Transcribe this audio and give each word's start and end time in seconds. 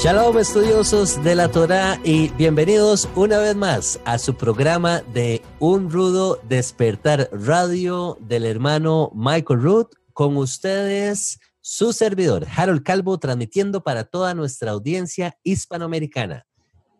Shalom 0.00 0.38
estudiosos 0.38 1.24
de 1.24 1.34
la 1.34 1.50
Torah 1.50 2.00
y 2.04 2.28
bienvenidos 2.28 3.08
una 3.16 3.38
vez 3.38 3.56
más 3.56 3.98
a 4.04 4.16
su 4.18 4.36
programa 4.36 5.00
de 5.12 5.42
Un 5.58 5.90
Rudo 5.90 6.40
Despertar 6.48 7.28
Radio 7.32 8.16
del 8.20 8.44
hermano 8.44 9.10
Michael 9.12 9.60
Root. 9.60 9.88
Con 10.12 10.36
ustedes, 10.36 11.40
su 11.60 11.92
servidor, 11.92 12.46
Harold 12.56 12.84
Calvo, 12.84 13.18
transmitiendo 13.18 13.82
para 13.82 14.04
toda 14.04 14.34
nuestra 14.34 14.70
audiencia 14.70 15.36
hispanoamericana, 15.42 16.46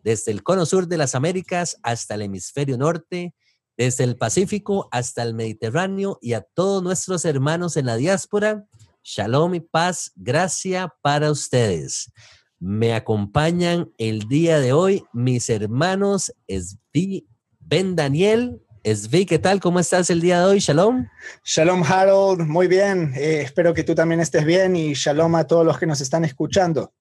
desde 0.03 0.33
el 0.33 0.43
cono 0.43 0.65
sur 0.65 0.85
de 0.85 0.97
las 0.97 1.15
Américas 1.15 1.77
hasta 1.83 2.15
el 2.15 2.23
hemisferio 2.23 2.77
norte, 2.77 3.33
desde 3.77 4.03
el 4.03 4.17
Pacífico 4.17 4.89
hasta 4.91 5.23
el 5.23 5.35
Mediterráneo 5.35 6.19
y 6.21 6.33
a 6.33 6.41
todos 6.41 6.83
nuestros 6.83 7.23
hermanos 7.23 7.77
en 7.77 7.85
la 7.85 7.95
diáspora. 7.95 8.65
Shalom 9.05 9.55
y 9.55 9.61
paz, 9.61 10.11
gracia 10.17 10.93
para 11.01 11.31
ustedes. 11.31 12.11
Me 12.59 12.93
acompañan 12.93 13.89
el 13.97 14.27
día 14.27 14.59
de 14.59 14.73
hoy 14.73 15.03
mis 15.13 15.49
hermanos 15.49 16.33
Esvi, 16.45 17.25
Ben 17.59 17.95
Daniel. 17.95 18.61
Esvi, 18.83 19.25
¿qué 19.25 19.39
tal? 19.39 19.61
¿Cómo 19.61 19.79
estás 19.79 20.09
el 20.09 20.19
día 20.19 20.39
de 20.39 20.45
hoy? 20.45 20.59
Shalom. 20.59 21.07
Shalom, 21.45 21.83
Harold. 21.83 22.41
Muy 22.41 22.67
bien. 22.67 23.13
Eh, 23.15 23.41
espero 23.43 23.73
que 23.73 23.85
tú 23.85 23.95
también 23.95 24.19
estés 24.19 24.43
bien 24.43 24.75
y 24.75 24.93
shalom 24.93 25.35
a 25.35 25.45
todos 25.45 25.65
los 25.65 25.79
que 25.79 25.85
nos 25.85 26.01
están 26.01 26.25
escuchando. 26.25 26.91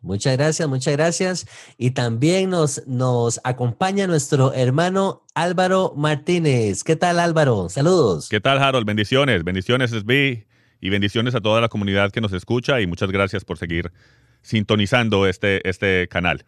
Muchas 0.00 0.36
gracias, 0.36 0.68
muchas 0.68 0.94
gracias. 0.94 1.46
Y 1.76 1.90
también 1.90 2.50
nos, 2.50 2.86
nos 2.86 3.40
acompaña 3.42 4.06
nuestro 4.06 4.52
hermano 4.52 5.24
Álvaro 5.34 5.94
Martínez. 5.96 6.84
¿Qué 6.84 6.94
tal, 6.94 7.18
Álvaro? 7.18 7.68
Saludos. 7.68 8.28
¿Qué 8.28 8.40
tal, 8.40 8.62
Harold? 8.62 8.86
Bendiciones, 8.86 9.42
bendiciones, 9.42 9.92
Esvi, 9.92 10.46
y 10.80 10.90
bendiciones 10.90 11.34
a 11.34 11.40
toda 11.40 11.60
la 11.60 11.68
comunidad 11.68 12.12
que 12.12 12.20
nos 12.20 12.32
escucha 12.32 12.80
y 12.80 12.86
muchas 12.86 13.10
gracias 13.10 13.44
por 13.44 13.58
seguir 13.58 13.90
sintonizando 14.44 15.26
este, 15.26 15.66
este 15.68 16.06
canal. 16.06 16.44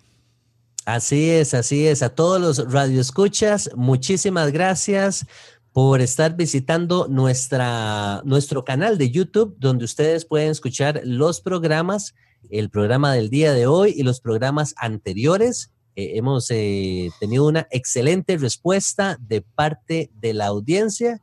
Así 0.85 1.31
es, 1.31 1.53
así 1.55 1.89
es. 1.89 2.05
A 2.05 2.11
todos 2.11 2.41
los 2.41 2.73
radioescuchas, 2.73 3.71
muchísimas 3.75 4.53
gracias 4.53 5.27
por 5.73 6.01
estar 6.01 6.37
visitando 6.37 7.09
nuestra, 7.09 8.23
nuestro 8.25 8.65
canal 8.65 8.97
de 8.97 9.11
YouTube, 9.11 9.57
donde 9.59 9.85
ustedes 9.85 10.25
pueden 10.25 10.51
escuchar 10.51 11.01
los 11.05 11.41
programas, 11.41 12.15
el 12.51 12.71
programa 12.71 13.13
del 13.13 13.31
día 13.31 13.53
de 13.53 13.67
hoy 13.67 13.95
y 13.97 14.05
los 14.05 14.21
programas 14.21 14.75
anteriores. 14.79 15.73
Eh, 15.97 16.13
hemos 16.15 16.51
eh, 16.51 17.11
tenido 17.19 17.47
una 17.47 17.67
excelente 17.71 18.37
respuesta 18.39 19.19
de 19.21 19.41
parte 19.43 20.11
de 20.15 20.35
la 20.35 20.47
audiencia 20.47 21.21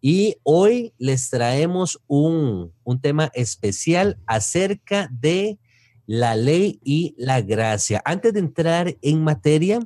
y 0.00 0.36
hoy 0.42 0.92
les 0.98 1.30
traemos 1.30 2.00
un, 2.08 2.72
un 2.82 3.00
tema 3.00 3.30
especial 3.32 4.18
acerca 4.26 5.08
de 5.10 5.58
la 6.06 6.36
ley 6.36 6.80
y 6.84 7.14
la 7.18 7.40
gracia. 7.40 8.02
Antes 8.04 8.32
de 8.32 8.40
entrar 8.40 8.96
en 9.00 9.24
materia, 9.24 9.80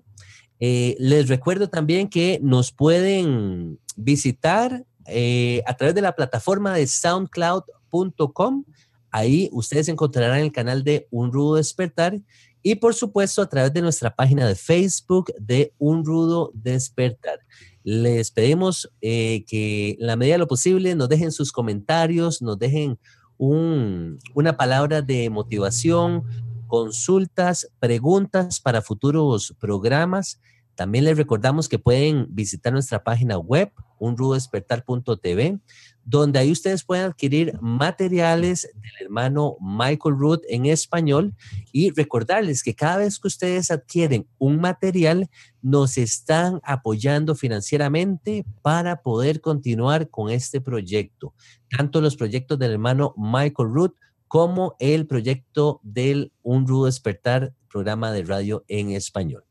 eh, 0.60 0.96
les 0.98 1.28
recuerdo 1.28 1.68
también 1.68 2.08
que 2.08 2.40
nos 2.42 2.72
pueden 2.72 3.78
visitar 3.96 4.84
eh, 5.06 5.62
a 5.66 5.74
través 5.74 5.94
de 5.94 6.02
la 6.02 6.14
plataforma 6.14 6.74
de 6.74 6.86
soundcloud.com. 6.86 8.64
Ahí 9.10 9.48
ustedes 9.52 9.88
encontrarán 9.88 10.40
el 10.40 10.52
canal 10.52 10.84
de 10.84 11.06
Un 11.10 11.32
Rudo 11.32 11.56
Despertar 11.56 12.20
y 12.62 12.74
por 12.74 12.94
supuesto 12.94 13.40
a 13.40 13.48
través 13.48 13.72
de 13.72 13.80
nuestra 13.80 14.14
página 14.14 14.46
de 14.46 14.54
Facebook 14.54 15.32
de 15.38 15.72
Un 15.78 16.04
Rudo 16.04 16.50
Despertar. 16.54 17.40
Les 17.84 18.30
pedimos 18.30 18.90
eh, 19.00 19.44
que 19.46 19.96
en 19.98 20.06
la 20.06 20.16
medida 20.16 20.34
de 20.34 20.40
lo 20.40 20.48
posible 20.48 20.94
nos 20.94 21.08
dejen 21.08 21.32
sus 21.32 21.52
comentarios, 21.52 22.42
nos 22.42 22.58
dejen 22.58 22.98
una 23.38 24.56
palabra 24.56 25.02
de 25.02 25.30
motivación, 25.30 26.24
consultas, 26.66 27.70
preguntas 27.78 28.60
para 28.60 28.82
futuros 28.82 29.54
programas. 29.58 30.40
También 30.78 31.06
les 31.06 31.16
recordamos 31.16 31.68
que 31.68 31.80
pueden 31.80 32.28
visitar 32.30 32.72
nuestra 32.72 33.02
página 33.02 33.36
web, 33.36 33.72
unrudespertar.tv, 33.98 35.58
donde 36.04 36.38
ahí 36.38 36.52
ustedes 36.52 36.84
pueden 36.84 37.06
adquirir 37.06 37.58
materiales 37.60 38.70
del 38.76 39.06
hermano 39.06 39.56
Michael 39.60 40.14
Root 40.16 40.44
en 40.48 40.66
español 40.66 41.34
y 41.72 41.90
recordarles 41.90 42.62
que 42.62 42.76
cada 42.76 42.98
vez 42.98 43.18
que 43.18 43.26
ustedes 43.26 43.72
adquieren 43.72 44.28
un 44.38 44.60
material, 44.60 45.28
nos 45.62 45.98
están 45.98 46.60
apoyando 46.62 47.34
financieramente 47.34 48.46
para 48.62 49.02
poder 49.02 49.40
continuar 49.40 50.08
con 50.10 50.30
este 50.30 50.60
proyecto, 50.60 51.34
tanto 51.76 52.00
los 52.00 52.14
proyectos 52.14 52.56
del 52.56 52.70
hermano 52.70 53.14
Michael 53.16 53.70
Root 53.72 53.96
como 54.28 54.76
el 54.78 55.08
proyecto 55.08 55.80
del 55.82 56.30
Un 56.44 56.66
Despertar, 56.84 57.52
programa 57.68 58.12
de 58.12 58.22
radio 58.22 58.64
en 58.68 58.90
español. 58.92 59.47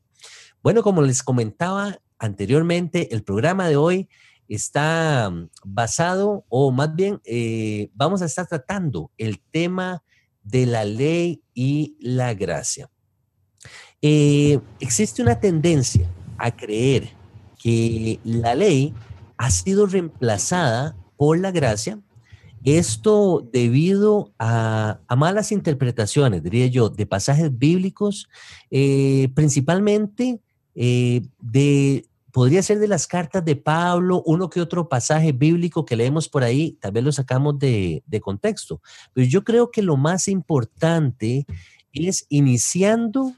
Bueno, 0.68 0.82
como 0.82 1.00
les 1.00 1.22
comentaba 1.22 1.98
anteriormente, 2.18 3.14
el 3.14 3.22
programa 3.22 3.70
de 3.70 3.76
hoy 3.76 4.10
está 4.48 5.30
mm, 5.30 5.48
basado, 5.64 6.44
o 6.50 6.70
más 6.70 6.94
bien 6.94 7.22
eh, 7.24 7.88
vamos 7.94 8.20
a 8.20 8.26
estar 8.26 8.46
tratando 8.46 9.10
el 9.16 9.40
tema 9.50 10.02
de 10.42 10.66
la 10.66 10.84
ley 10.84 11.42
y 11.54 11.96
la 12.00 12.34
gracia. 12.34 12.90
Eh, 14.02 14.60
existe 14.78 15.22
una 15.22 15.40
tendencia 15.40 16.06
a 16.36 16.54
creer 16.54 17.14
que 17.58 18.20
la 18.22 18.54
ley 18.54 18.92
ha 19.38 19.50
sido 19.50 19.86
reemplazada 19.86 20.98
por 21.16 21.38
la 21.38 21.50
gracia. 21.50 21.98
Esto 22.62 23.48
debido 23.54 24.34
a, 24.38 25.00
malas 25.16 25.50
interpretaciones, 25.50 26.42
diría 26.42 26.66
yo, 26.66 26.90
de 26.90 27.06
pasajes 27.06 27.56
bíblicos, 27.56 28.28
eh, 28.70 29.30
principalmente 29.34 30.42
de 30.78 32.08
podría 32.38 32.62
ser 32.62 32.78
de 32.78 32.86
las 32.86 33.06
cartas 33.06 33.44
de 33.44 33.56
Pablo, 33.56 34.22
uno 34.24 34.48
que 34.48 34.60
otro 34.60 34.88
pasaje 34.88 35.32
bíblico 35.32 35.84
que 35.84 35.96
leemos 35.96 36.28
por 36.28 36.44
ahí, 36.44 36.78
tal 36.80 36.92
vez 36.92 37.02
lo 37.02 37.10
sacamos 37.10 37.58
de, 37.58 38.02
contexto. 38.22 38.80
Pero 39.12 39.26
yo 39.26 39.42
creo 39.42 39.72
que 39.72 39.82
lo 39.82 39.96
más 39.96 40.28
importante 40.28 41.46
es 41.92 42.26
iniciando 42.28 43.32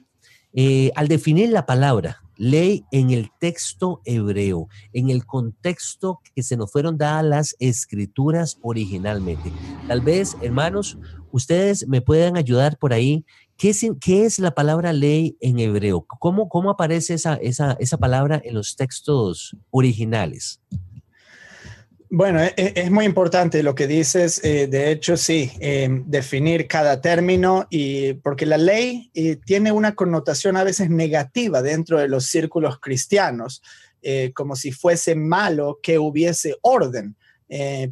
eh, 0.53 0.91
al 0.97 1.09
definir 1.09 1.51
la 1.51 1.65
palabra 1.65 2.23
ley 2.37 2.85
en 2.91 3.11
el 3.11 3.31
texto 3.39 4.01
hebreo, 4.05 4.69
en 4.93 5.11
el 5.11 5.27
contexto 5.27 6.21
que 6.35 6.43
se 6.43 6.57
nos 6.57 6.73
fueron 6.73 6.97
dadas 6.97 7.25
las 7.25 7.57
escrituras 7.59 8.59
originalmente. 8.63 9.53
Tal 9.87 10.01
vez, 10.01 10.37
hermanos, 10.41 10.99
ustedes 11.33 11.87
me 11.87 12.01
puedan 12.01 12.39
ayudar 12.39 12.79
por 12.79 12.93
ahí 12.95 13.25
¿Qué 13.61 14.25
es, 14.25 14.39
la 14.39 14.55
palabra 14.55 14.95
ley 14.95 15.37
en 15.39 15.59
hebreo? 15.59 16.07
¿Cómo, 16.19 16.71
aparece 16.71 17.13
esa, 17.13 17.99
palabra 17.99 18.41
en 18.43 18.55
los 18.55 18.75
textos 18.75 19.55
originales? 19.69 20.63
Bueno, 22.09 22.41
e, 22.41 22.55
e, 22.57 22.73
es, 22.75 22.91
muy 22.91 23.05
importante 23.05 23.63
lo 23.63 23.75
que 23.75 23.87
dices. 23.87 24.43
Eh, 24.43 24.67
de 24.67 24.91
hecho, 24.91 25.19
sí, 25.19 25.53
em, 25.61 26.05
definir 26.07 26.69
cada 26.69 27.03
término 27.03 27.67
y 27.69 28.15
porque 28.15 28.47
la 28.47 28.57
ley 28.57 29.11
eh, 29.13 29.37
tiene 29.37 29.73
una 29.73 29.95
connotación 29.95 30.57
a 30.57 30.65
veces 30.65 30.89
negativa 30.89 31.61
dentro 31.61 31.99
de 31.99 32.09
los 32.09 32.25
círculos 32.25 32.81
cristianos, 32.81 33.61
eh, 34.01 34.33
como 34.35 34.57
si 34.57 34.73
fuese 34.73 35.15
malo 35.15 35.81
que 35.83 35.99
hubiese 35.99 36.57
orden. 36.63 37.15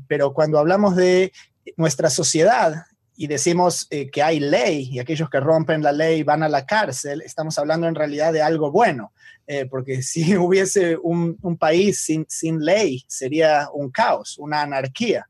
pero 0.07 0.33
cuando 0.33 0.59
hablamos 0.59 0.95
de 0.95 1.33
nuestra 1.77 2.09
sociedad, 2.09 2.87
y 3.21 3.27
decimos 3.27 3.89
eh, 3.91 4.09
que 4.11 4.23
hay 4.23 4.39
ley 4.39 4.89
y 4.93 5.01
aquellos 5.01 5.29
que 5.29 5.41
rompen 5.41 5.83
la 5.83 5.91
ley 5.91 6.23
van 6.23 6.45
a 6.45 6.49
la 6.49 6.65
cárcel, 6.65 7.21
estamos 7.21 7.59
hablando 7.59 7.89
en 7.89 7.97
realidad 7.97 8.33
de 8.33 8.43
algo 8.43 8.71
bueno, 8.71 9.13
eh, 9.49 9.67
porque 9.67 10.03
si 10.05 10.37
hubiese 10.37 10.97
un, 10.97 11.37
país 11.59 11.99
sin, 11.99 12.25
sin, 12.29 12.65
ley 12.65 13.05
sería 13.09 13.69
un 13.75 13.91
caos, 13.91 14.39
una 14.39 14.63
anarquía. 14.63 15.29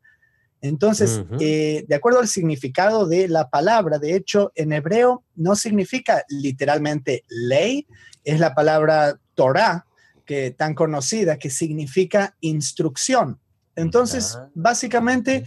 Entonces, 0.61 1.23
eh, 1.41 1.87
de 1.89 1.95
acuerdo 1.95 2.19
al 2.19 2.29
significado 2.29 3.07
de 3.07 3.27
la 3.27 3.49
palabra, 3.49 3.99
de 3.99 4.17
hecho, 4.17 4.53
en 4.55 4.73
hebreo 4.73 5.23
no 5.37 5.57
significa 5.57 6.25
literalmente 6.29 7.25
ley, 7.29 7.87
es 8.23 8.39
la 8.39 8.55
palabra 8.55 9.19
Torah, 9.35 9.87
que 10.27 10.51
tan 10.51 10.75
conocida, 10.75 11.39
que 11.39 11.49
significa 11.49 12.37
instrucción. 12.41 13.39
Entonces, 13.77 14.37
básicamente, 14.53 15.45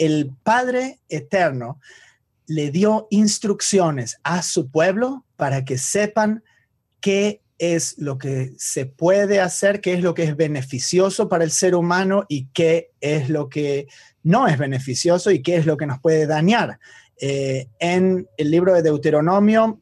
el 0.00 0.32
Padre 0.42 0.98
Eterno 1.10 1.78
le 2.46 2.70
dio 2.70 3.06
instrucciones 3.10 4.18
a 4.24 4.42
su 4.42 4.70
pueblo 4.70 5.26
para 5.36 5.64
que 5.64 5.76
sepan 5.76 6.42
qué 7.00 7.42
es 7.58 7.98
lo 7.98 8.16
que 8.16 8.52
se 8.56 8.86
puede 8.86 9.40
hacer, 9.40 9.82
qué 9.82 9.92
es 9.92 10.02
lo 10.02 10.14
que 10.14 10.24
es 10.24 10.36
beneficioso 10.36 11.28
para 11.28 11.44
el 11.44 11.50
ser 11.50 11.74
humano 11.74 12.24
y 12.28 12.46
qué 12.54 12.90
es 13.02 13.28
lo 13.28 13.50
que 13.50 13.88
no 14.22 14.48
es 14.48 14.56
beneficioso 14.56 15.30
y 15.30 15.42
qué 15.42 15.56
es 15.56 15.66
lo 15.66 15.76
que 15.76 15.86
nos 15.86 16.00
puede 16.00 16.26
dañar. 16.26 16.80
Eh, 17.20 17.68
en 17.78 18.26
el 18.38 18.50
libro 18.50 18.72
de 18.72 18.82
Deuteronomio 18.82 19.78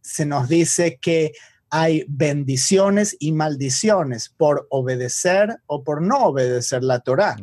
se 0.00 0.24
nos 0.24 0.48
dice 0.48 0.98
que 1.00 1.32
hay 1.68 2.06
bendiciones 2.08 3.14
y 3.20 3.32
maldiciones 3.32 4.30
por 4.30 4.66
obedecer 4.70 5.58
o 5.66 5.84
por 5.84 6.00
no 6.00 6.24
obedecer 6.24 6.82
la 6.82 7.00
Torah. 7.00 7.36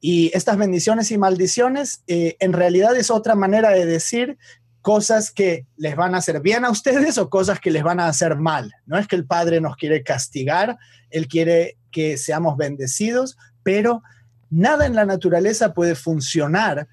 Y 0.00 0.30
estas 0.34 0.58
bendiciones 0.58 1.10
y 1.10 1.18
maldiciones 1.18 2.02
eh, 2.06 2.36
en 2.40 2.52
realidad 2.52 2.96
es 2.96 3.10
otra 3.10 3.34
manera 3.34 3.70
de 3.70 3.86
decir 3.86 4.38
cosas 4.82 5.32
que 5.32 5.66
les 5.76 5.96
van 5.96 6.14
a 6.14 6.18
hacer 6.18 6.40
bien 6.40 6.64
a 6.64 6.70
ustedes 6.70 7.18
o 7.18 7.28
cosas 7.28 7.58
que 7.58 7.72
les 7.72 7.82
van 7.82 7.98
a 7.98 8.06
hacer 8.06 8.36
mal. 8.36 8.72
No 8.86 8.98
es 8.98 9.08
que 9.08 9.16
el 9.16 9.26
Padre 9.26 9.60
nos 9.60 9.76
quiere 9.76 10.04
castigar, 10.04 10.78
Él 11.10 11.26
quiere 11.26 11.76
que 11.90 12.16
seamos 12.16 12.56
bendecidos, 12.56 13.36
pero 13.64 14.02
nada 14.48 14.86
en 14.86 14.94
la 14.94 15.04
naturaleza 15.04 15.74
puede 15.74 15.96
funcionar 15.96 16.86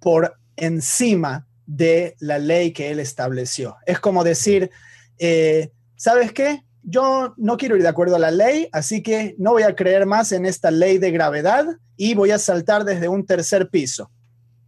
por 0.00 0.38
encima 0.56 1.46
de 1.66 2.16
la 2.18 2.38
ley 2.38 2.72
que 2.72 2.90
Él 2.90 2.98
estableció. 2.98 3.76
Es 3.84 4.00
como 4.00 4.24
decir, 4.24 4.70
eh, 5.18 5.70
¿sabes 5.96 6.32
qué? 6.32 6.64
Yo 6.86 7.34
no 7.36 7.56
quiero 7.56 7.76
ir 7.76 7.82
de 7.82 7.88
acuerdo 7.88 8.16
a 8.16 8.18
la 8.18 8.30
ley, 8.30 8.68
así 8.72 9.02
que 9.02 9.34
no 9.38 9.52
voy 9.52 9.62
a 9.62 9.74
creer 9.74 10.06
más 10.06 10.32
en 10.32 10.44
esta 10.44 10.70
ley 10.70 10.98
de 10.98 11.10
gravedad 11.10 11.66
y 11.96 12.14
voy 12.14 12.30
a 12.30 12.38
saltar 12.38 12.84
desde 12.84 13.08
un 13.08 13.24
tercer 13.24 13.70
piso. 13.70 14.10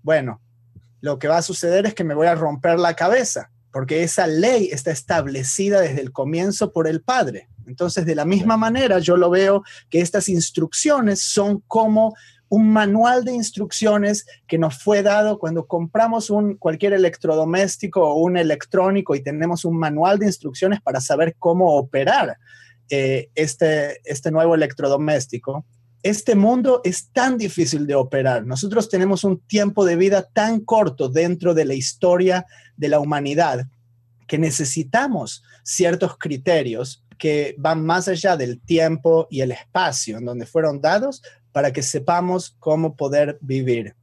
Bueno, 0.03 0.41
lo 1.01 1.19
que 1.19 1.29
va 1.29 1.39
a 1.39 1.43
suceder 1.43 1.87
es 1.87 1.95
que 1.95 2.05
me 2.05 2.15
voy 2.15 2.27
a 2.27 2.35
romper 2.35 2.79
la 2.79 2.95
cabeza, 2.95 3.51
porque 3.71 4.03
esa 4.03 4.27
ley 4.27 4.71
está 4.73 4.91
establecida 4.91 5.81
desde 5.81 6.01
el 6.01 6.13
comienzo 6.13 6.73
por 6.73 6.89
el 6.89 7.03
Padre. 7.03 7.49
Entonces, 7.67 8.07
de 8.07 8.15
la 8.15 8.25
misma 8.25 8.57
manera, 8.57 8.99
yo 8.99 9.17
lo 9.17 9.29
veo 9.29 9.63
que 9.91 10.01
estas 10.01 10.29
instrucciones 10.29 11.21
son 11.21 11.63
como 11.67 12.15
un 12.49 12.73
manual 12.73 13.25
de 13.25 13.33
instrucciones 13.33 14.27
que 14.47 14.59
nos 14.59 14.83
fue 14.83 15.03
dado 15.03 15.39
cuando 15.39 15.67
compramos 15.67 16.31
un, 16.31 16.57
cualquier 16.57 16.93
electrodoméstico 16.93 18.03
o 18.03 18.23
un 18.23 18.37
electrónico 18.37 19.15
y 19.15 19.23
tenemos 19.23 19.65
un 19.65 19.79
manual 19.79 20.19
de 20.19 20.27
instrucciones 20.27 20.81
para 20.81 21.01
saber 21.01 21.35
cómo 21.39 21.77
operar 21.77 22.37
eh, 22.89 23.31
este, 23.35 24.01
este 24.05 24.31
nuevo 24.31 24.55
electrodoméstico 24.55 25.65
este 26.09 26.37
mundo 26.37 26.83
es 26.85 27.11
tan 27.11 27.37
difícil 27.37 27.85
de 27.85 27.97
operar. 27.97 28.47
Nosotros 28.47 28.89
tenemos 28.89 29.25
un 29.25 29.41
tiempo 29.41 29.85
de 29.85 29.97
vida 29.97 30.23
tan 30.23 30.61
corto 30.61 31.09
dentro 31.09 31.53
de 31.53 31.65
la 31.65 31.75
historia 31.75 32.47
de 32.77 32.89
la 32.89 33.01
humanidad 33.01 33.67
que 34.29 34.39
necesitamos 34.39 35.43
ciertos 35.65 36.17
criterios 36.17 37.05
que 37.19 37.57
van 37.59 37.85
más 37.85 38.07
allá 38.07 38.37
del 38.37 38.61
tiempo 38.61 39.27
y 39.31 39.41
el 39.41 39.51
espacio 39.51 40.19
en 40.19 40.25
donde 40.25 40.47
fueron 40.47 40.81
dados 40.81 41.23
para 41.57 41.73
que 41.73 41.83
sepamos 41.83 42.55
cómo 42.59 42.97
poder 42.97 43.39
vivir. 43.41 43.97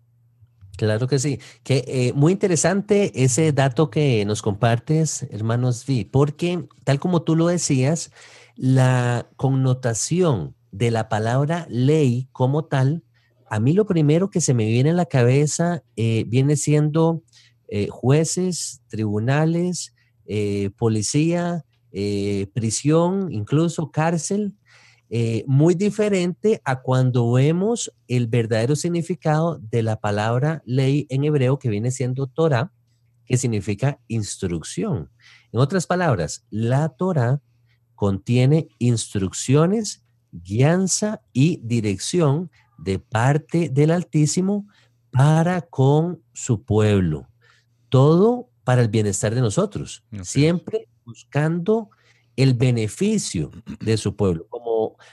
Claro 0.75 1.07
que 1.07 1.19
sí. 1.19 1.39
Que 1.61 1.83
eh, 1.85 2.11
muy 2.15 2.31
interesante 2.31 3.11
ese 3.13 3.51
dato 3.51 3.91
que 3.91 4.25
nos 4.25 4.41
compartes, 4.41 5.27
hermanos 5.29 5.85
Vi, 5.85 6.03
porque 6.03 6.67
tal 6.83 6.99
como 6.99 7.21
tú 7.21 7.35
lo 7.35 7.45
decías, 7.45 8.09
la 8.55 9.29
connotación 9.35 10.55
de 10.71 10.89
la 10.89 11.09
palabra 11.09 11.67
ley 11.69 12.27
como 12.31 12.65
tal, 12.65 13.03
a 13.47 13.59
mí 13.59 13.73
lo 13.73 13.85
primero 13.85 14.31
que 14.31 14.41
se 14.41 14.55
me 14.55 14.65
viene 14.65 14.89
en 14.89 14.97
la 14.97 15.05
cabeza 15.05 15.83
eh, 15.95 16.25
viene 16.27 16.55
siendo 16.55 17.21
eh, 17.67 17.87
jueces, 17.87 18.81
tribunales, 18.87 19.93
policía, 20.75 21.65
prisión, 21.91 23.31
incluso 23.31 23.91
cárcel, 23.91 24.55
muy 25.45 25.75
diferente 25.75 26.61
a 26.65 26.81
cuando 26.81 27.31
vemos 27.31 27.93
el 28.07 28.27
verdadero 28.27 28.75
significado 28.75 29.59
de 29.59 29.83
la 29.83 29.99
palabra 29.99 30.63
ley 30.65 31.05
en 31.09 31.23
hebreo 31.23 31.59
que 31.59 31.69
viene 31.69 31.91
siendo 31.91 32.25
Torah, 32.25 32.71
que 33.25 33.37
significa 33.37 33.99
instrucción. 34.07 35.11
En 35.51 35.59
otras 35.59 35.85
palabras, 35.85 36.45
la 36.49 36.89
Torah 36.89 37.41
contiene 37.95 38.69
instrucciones 38.79 40.03
guianza 40.33 41.21
y 41.31 41.59
dirección 41.63 42.49
de 42.77 42.99
parte 42.99 43.69
del 43.69 43.91
Altísimo 43.91 44.67
para 45.11 45.61
con 45.61 46.21
su 46.33 46.63
pueblo. 46.63 47.29
Todo 47.89 48.49
para 48.63 48.81
el 48.81 48.87
bienestar 48.87 49.35
de 49.35 49.41
nosotros, 49.41 50.03
siempre 50.23 50.87
buscando 51.05 51.89
el 52.35 52.55
beneficio 52.55 53.51
de 53.79 53.97
su 53.97 54.15
pueblo. 54.15 54.47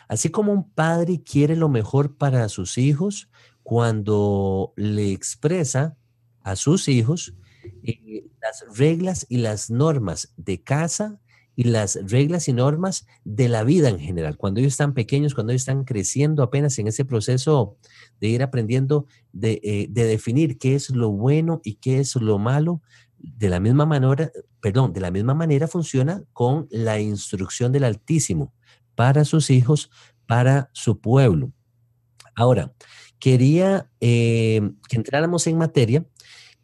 Así 0.09 0.31
como 0.31 0.53
un 0.53 0.71
padre 0.71 1.23
quiere 1.23 1.57
lo 1.57 1.69
mejor 1.69 2.17
para 2.17 2.49
sus 2.49 2.79
hijos, 2.79 3.29
cuando 3.63 4.73
le 4.77 5.13
expresa 5.13 5.97
a 6.43 6.57
sus 6.57 6.89
hijos 6.89 7.35
eh, 7.83 8.25
las 8.41 8.65
reglas 8.77 9.27
y 9.29 9.39
las 9.39 9.71
normas 9.71 10.33
de 10.37 10.63
casa 10.63 11.21
y 11.55 11.65
las 11.65 11.99
reglas 12.11 12.49
y 12.49 12.53
normas 12.53 13.07
de 13.25 13.49
la 13.49 13.65
vida 13.65 13.89
en 13.89 13.99
general. 13.99 14.37
Cuando 14.39 14.61
ellos 14.61 14.73
están 14.73 14.95
pequeños, 14.95 15.35
cuando 15.35 15.53
ellos 15.53 15.63
están 15.63 15.85
creciendo 15.85 16.43
apenas 16.43 16.79
en 16.79 16.89
ese 16.89 17.05
proceso 17.05 17.77
de 18.21 18.29
ir 18.29 18.43
aprendiendo, 18.43 19.07
de, 19.33 19.61
eh, 19.63 19.87
definir 19.91 20.59
qué 20.59 20.75
es 20.75 20.91
lo 20.91 21.11
bueno 21.11 21.61
y 21.63 21.75
qué 21.75 22.01
es 22.01 22.17
lo 22.17 22.39
malo, 22.39 22.81
de 23.19 23.51
la 23.51 23.61
misma 23.61 23.85
manera, 23.85 24.33
perdón, 24.61 24.95
de 24.95 25.01
la 25.01 25.11
misma 25.11 25.35
manera 25.35 25.69
funciona 25.69 26.25
con 26.33 26.67
la 26.71 26.99
instrucción 26.99 27.73
del 27.73 27.85
Altísimo 27.85 28.55
para 29.00 29.25
sus 29.25 29.49
hijos, 29.49 29.91
para 30.26 30.69
su 30.75 31.00
pueblo. 31.00 31.55
Ahora, 32.35 32.75
quería 33.19 33.91
eh, 33.99 34.61
que 34.91 34.97
entráramos 34.97 35.47
en 35.47 35.56
materia 35.56 36.05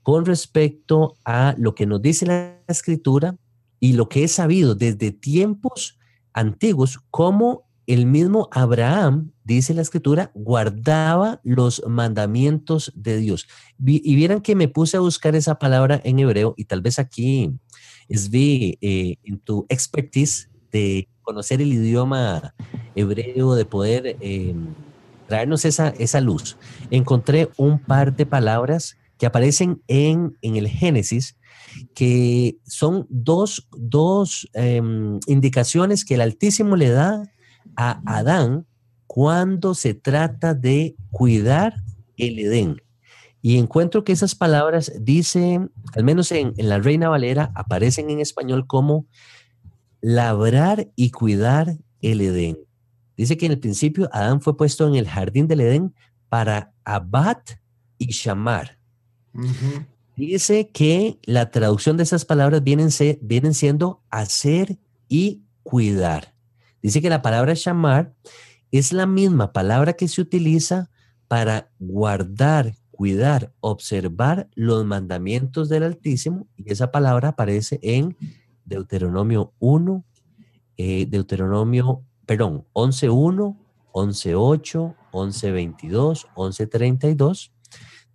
con 0.03 0.27
respecto 0.27 1.17
a 1.25 1.55
lo 1.57 1.75
que 1.75 1.87
nos 1.87 2.03
dice 2.03 2.27
la 2.27 2.61
escritura 2.69 3.39
y 3.81 3.95
lo 3.95 4.11
que 4.11 4.23
he 4.23 4.29
sabido 4.29 4.75
desde 4.75 5.13
tiempos 5.13 5.99
antiguos, 6.35 6.99
como 7.11 7.71
el 7.87 8.05
mismo 8.05 8.51
Abraham, 8.53 9.33
dice 9.43 9.73
la 9.73 9.81
escritura, 9.81 10.31
guardaba 10.35 11.41
los 11.43 11.83
mandamientos 11.89 12.93
de 12.95 13.17
Dios. 13.17 13.49
Y 13.83 14.15
vieran 14.15 14.43
que 14.43 14.55
me 14.55 14.69
puse 14.69 14.99
a 14.99 15.01
buscar 15.01 15.35
esa 15.37 15.59
palabra 15.59 16.03
en 16.05 16.19
hebreo 16.19 16.53
y 16.59 16.67
tal 16.67 16.83
vez 16.83 16.99
aquí 16.99 17.51
es 18.11 18.29
eh, 18.31 19.17
en 19.23 19.39
tu 19.39 19.65
expertise 19.71 20.51
de 20.71 21.09
conocer 21.27 21.61
el 21.61 21.73
idioma 21.73 22.55
hebreo, 22.95 23.55
de 23.57 23.65
poder 23.65 24.17
eh, 24.21 24.55
traernos 25.27 25.65
esa, 25.65 25.89
esa 25.99 26.21
luz. 26.21 26.57
Encontré 26.91 27.51
un 27.57 27.79
par 27.79 28.15
de 28.15 28.25
palabras 28.25 28.97
que 29.19 29.27
aparecen 29.27 29.83
en, 29.89 30.39
en 30.41 30.57
el 30.57 30.69
Génesis 30.69 31.37
que 31.95 32.57
son 32.65 33.07
dos, 33.11 33.69
em, 34.55 35.19
indicaciones 35.27 36.05
que 36.05 36.15
el 36.15 36.21
Altísimo 36.21 36.77
le 36.77 36.91
da 36.91 37.23
a 37.77 38.01
Adán 38.07 38.67
cuando 39.07 39.75
se 39.75 39.95
trata 39.95 40.55
de 40.55 40.95
cuidar 41.11 41.75
el 42.17 42.39
Edén. 42.39 42.83
Y 43.43 43.59
encuentro 43.59 44.05
que 44.05 44.13
esas 44.13 44.35
palabras 44.35 44.93
dicen, 45.01 45.71
al 45.95 46.05
menos 46.05 46.33
en, 46.33 46.55
en 46.57 46.69
la 46.69 46.79
Reina 46.79 47.09
Valera, 47.09 47.53
aparecen 47.55 48.11
en 48.11 48.21
español 48.21 48.67
como 48.67 49.07
labrar 50.07 50.89
y 50.95 51.11
cuidar 51.11 51.79
el 52.01 52.21
Edén. 52.21 52.57
Dice 53.17 53.37
que 53.37 53.47
en 53.47 53.53
el 53.53 53.59
principio 53.59 54.09
Adán 54.13 54.41
fue 54.41 54.57
puesto 54.57 54.87
en 54.87 54.95
el 54.95 55.09
jardín 55.09 55.49
del 55.49 55.63
Edén 55.63 55.95
para 56.29 56.73
abat 56.85 57.51
y 57.99 58.13
shamar. 58.13 58.79
Dice 60.15 60.69
que 60.69 61.19
la 61.25 61.51
traducción 61.51 61.97
de 61.97 62.05
esas 62.05 62.25
palabras 62.25 62.63
vienen, 62.63 62.91
vienen 63.21 63.53
siendo 63.53 64.01
hacer 64.09 64.79
y 65.09 65.43
cuidar. 65.65 66.35
Dice 66.81 67.03
que 67.03 67.11
la 67.11 67.21
palabra 67.21 67.55
shamar 67.57 68.15
es 68.71 68.93
la 68.93 69.07
misma 69.07 69.53
palabra 69.53 69.95
que 69.95 70.07
se 70.07 70.21
utiliza 70.21 70.89
para 71.27 71.73
guardar, 71.81 72.77
cuidar, 72.93 73.53
observar 73.59 74.49
los 74.55 74.87
mandamientos 74.87 75.69
del 75.69 75.83
Altísimo 75.83 76.47
y 76.57 76.71
esa 76.71 76.93
palabra 76.93 77.31
aparece 77.31 77.81
en 77.83 78.17
Deuteronomio 78.67 79.55
1, 79.61 80.05
eh, 80.77 81.07
Deuteronomio, 81.09 82.05
perdón, 82.27 82.67
11.1, 82.75 83.57
11.8, 83.93 84.95
11.22, 85.13 86.27
11.32, 86.35 87.51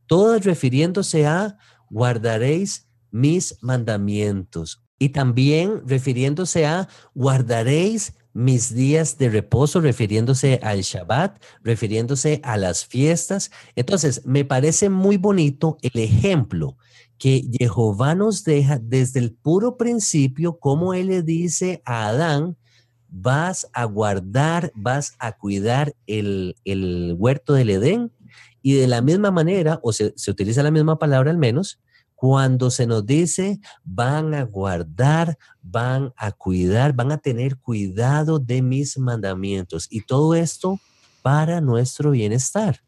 todas 0.05 0.45
refiriéndose 0.45 1.25
a 1.25 1.57
guardaréis 1.89 2.87
mis 3.09 3.57
mandamientos. 3.61 4.83
Y 4.99 5.09
también 5.09 5.81
refiriéndose 5.87 6.67
a 6.67 6.87
guardaréis 7.15 8.13
mis 8.33 8.73
días 8.73 9.17
de 9.17 9.29
reposo, 9.29 9.81
refiriéndose 9.81 10.59
al 10.61 10.81
Shabbat, 10.81 11.41
refiriéndose 11.63 12.39
a 12.43 12.57
las 12.57 12.85
fiestas. 12.85 13.51
Entonces, 13.75 14.21
me 14.25 14.45
parece 14.45 14.89
muy 14.89 15.17
bonito 15.17 15.77
el 15.81 15.99
ejemplo 15.99 16.77
que 17.21 17.47
Jehová 17.59 18.15
nos 18.15 18.43
deja 18.43 18.79
desde 18.79 19.19
el 19.19 19.31
puro 19.31 19.77
principio, 19.77 20.57
como 20.57 20.95
Él 20.95 21.05
le 21.05 21.21
dice 21.21 21.83
a 21.85 22.07
Adán, 22.07 22.57
vas 23.09 23.69
a 23.73 23.85
guardar, 23.85 24.71
vas 24.73 25.13
a 25.19 25.33
cuidar 25.33 25.93
el, 26.07 26.55
huerto 27.19 27.53
del 27.53 27.69
Edén. 27.69 28.11
Y 28.63 28.73
de 28.73 28.87
la 28.87 29.01
misma 29.03 29.29
manera, 29.29 29.79
o 29.83 29.93
se, 29.93 30.15
se 30.15 30.31
utiliza 30.31 30.63
la 30.63 30.71
misma 30.71 30.97
palabra 30.97 31.29
al 31.29 31.37
menos, 31.37 31.79
cuando 32.15 32.71
se 32.71 32.87
nos 32.87 33.05
dice 33.05 33.59
van 33.83 34.33
a 34.33 34.41
guardar, 34.41 35.37
van 35.61 36.13
a 36.17 36.31
cuidar, 36.31 36.93
van 36.93 37.11
a 37.11 37.19
tener 37.19 37.55
cuidado 37.57 38.39
de 38.39 38.63
mis 38.63 38.97
mandamientos. 38.97 39.85
Y 39.91 40.01
todo 40.07 40.33
esto 40.33 40.79
para 41.21 41.61
nuestro 41.61 42.09
bienestar. 42.09 42.81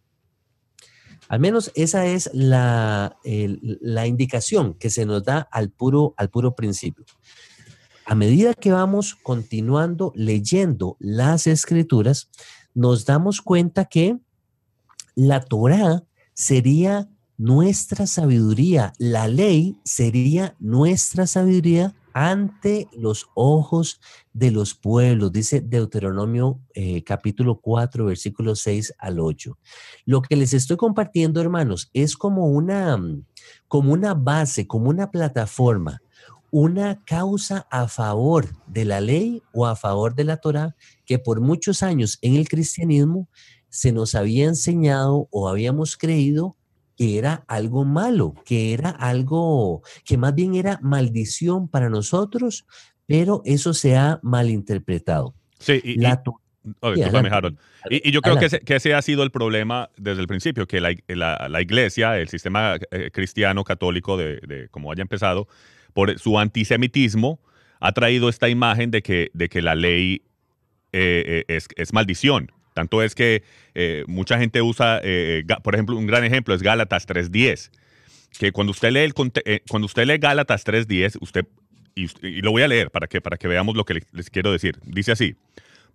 Al 1.33 1.39
menos 1.39 1.71
esa 1.73 2.05
es 2.05 2.29
la, 2.31 3.17
la 3.23 4.05
indicación 4.05 4.75
que 4.75 4.91
se 4.91 5.03
nos 5.03 5.23
da 5.23 5.39
al 5.51 5.71
puro, 5.71 6.13
al 6.15 6.29
puro 6.29 6.53
principio. 6.53 7.05
A 8.05 8.13
medida 8.13 8.53
que 8.53 8.71
vamos 8.71 9.15
continuando 9.15 10.13
leyendo 10.15 10.95
las 10.99 11.47
escrituras, 11.47 12.29
nos 12.75 13.05
damos 13.05 13.41
cuenta 13.41 13.85
que 13.85 14.19
la 15.15 15.41
Torah 15.41 16.03
sería 16.35 17.09
nuestra 17.35 18.05
sabiduría, 18.05 18.93
la 18.99 19.27
ley 19.27 19.75
sería 19.83 20.55
nuestra 20.59 21.25
sabiduría 21.25 21.95
ante 22.13 22.87
los 22.93 23.29
ojos 23.33 23.99
de 24.33 24.51
los 24.51 24.75
pueblos, 24.75 25.31
dice 25.31 25.61
Deuteronomio 25.61 26.59
eh, 26.73 27.03
capítulo 27.03 27.59
4, 27.59 28.05
versículos 28.05 28.59
6 28.59 28.95
al 28.99 29.19
8. 29.19 29.57
Lo 30.05 30.21
que 30.21 30.35
les 30.35 30.53
estoy 30.53 30.77
compartiendo, 30.77 31.41
hermanos, 31.41 31.89
es 31.93 32.15
como 32.15 32.47
una, 32.47 32.99
como 33.67 33.93
una 33.93 34.13
base, 34.13 34.67
como 34.67 34.89
una 34.89 35.11
plataforma, 35.11 36.01
una 36.51 37.03
causa 37.03 37.67
a 37.71 37.87
favor 37.87 38.47
de 38.67 38.85
la 38.85 39.01
ley 39.01 39.41
o 39.53 39.65
a 39.65 39.75
favor 39.75 40.13
de 40.13 40.23
la 40.23 40.37
Torah 40.37 40.75
que 41.05 41.17
por 41.17 41.41
muchos 41.41 41.81
años 41.81 42.19
en 42.21 42.35
el 42.35 42.47
cristianismo 42.47 43.27
se 43.69 43.91
nos 43.91 44.13
había 44.13 44.45
enseñado 44.45 45.27
o 45.31 45.49
habíamos 45.49 45.97
creído 45.97 46.55
que 46.95 47.17
era 47.17 47.43
algo 47.47 47.85
malo, 47.85 48.35
que 48.45 48.73
era 48.73 48.89
algo 48.89 49.81
que 50.05 50.17
más 50.17 50.33
bien 50.35 50.55
era 50.55 50.79
maldición 50.81 51.67
para 51.67 51.89
nosotros, 51.89 52.65
pero 53.05 53.41
eso 53.45 53.73
se 53.73 53.95
ha 53.95 54.19
malinterpretado. 54.23 55.33
Sí, 55.59 55.81
y, 55.83 55.95
la, 55.95 56.21
y, 57.89 58.11
yo 58.11 58.21
creo 58.21 58.37
que 58.37 58.45
ese, 58.45 58.59
que 58.59 58.75
ese, 58.75 58.93
ha 58.93 59.01
sido 59.01 59.23
el 59.23 59.31
problema 59.31 59.89
desde 59.97 60.21
el 60.21 60.27
principio, 60.27 60.67
que 60.67 60.79
la, 60.81 60.95
la, 61.07 61.61
iglesia, 61.61 62.17
el 62.19 62.29
sistema 62.29 62.77
eh, 62.91 63.11
cristiano 63.11 63.63
católico, 63.63 64.17
de, 64.17 64.39
de, 64.47 64.69
como 64.69 64.91
haya 64.91 65.01
empezado, 65.01 65.47
por 65.93 66.17
su 66.19 66.39
antisemitismo, 66.39 67.39
ha 67.79 67.91
traído 67.91 68.29
esta 68.29 68.47
imagen 68.49 68.91
de 68.91 69.01
que, 69.01 69.29
de 69.33 69.49
que 69.49 69.61
la 69.61 69.75
ley 69.75 70.23
eh, 70.93 71.43
eh, 71.47 71.55
es, 71.55 71.67
es, 71.75 71.91
maldición. 71.91 72.51
Tanto 72.73 73.01
es 73.01 73.15
que 73.15 73.43
eh, 73.75 74.03
mucha 74.07 74.37
gente 74.37 74.61
usa, 74.61 74.99
eh, 75.03 75.43
por 75.63 75.75
ejemplo, 75.75 75.97
un 75.97 76.07
gran 76.07 76.23
ejemplo 76.23 76.53
es 76.53 76.61
Gálatas 76.61 77.07
3.10, 77.07 77.69
que 78.39 78.51
cuando 78.51 78.71
usted 78.71 78.91
lee, 78.91 78.99
el, 78.99 79.13
eh, 79.45 79.61
cuando 79.69 79.85
usted 79.85 80.05
lee 80.05 80.17
Gálatas 80.17 80.65
3.10, 80.65 81.17
usted, 81.21 81.45
y, 81.95 82.07
lo 82.41 82.51
voy 82.51 82.63
a 82.63 82.67
leer 82.67 82.89
para 82.89 83.07
que, 83.07 83.21
para 83.21 83.37
que 83.37 83.47
veamos 83.47 83.75
lo 83.75 83.85
que 83.85 84.01
les 84.11 84.29
quiero 84.29 84.51
decir, 84.51 84.79
dice 84.85 85.11
así, 85.11 85.35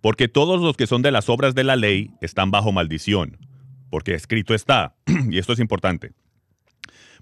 porque 0.01 0.27
todos 0.27 0.61
los 0.61 0.77
que 0.77 0.87
son 0.87 1.01
de 1.01 1.11
las 1.11 1.29
obras 1.29 1.55
de 1.55 1.65
la 1.65 1.75
ley 1.75 2.11
están 2.21 2.51
bajo 2.51 2.71
maldición, 2.71 3.37
porque 3.89 4.13
escrito 4.13 4.53
está, 4.53 4.95
y 5.29 5.37
esto 5.37 5.53
es 5.53 5.59
importante, 5.59 6.11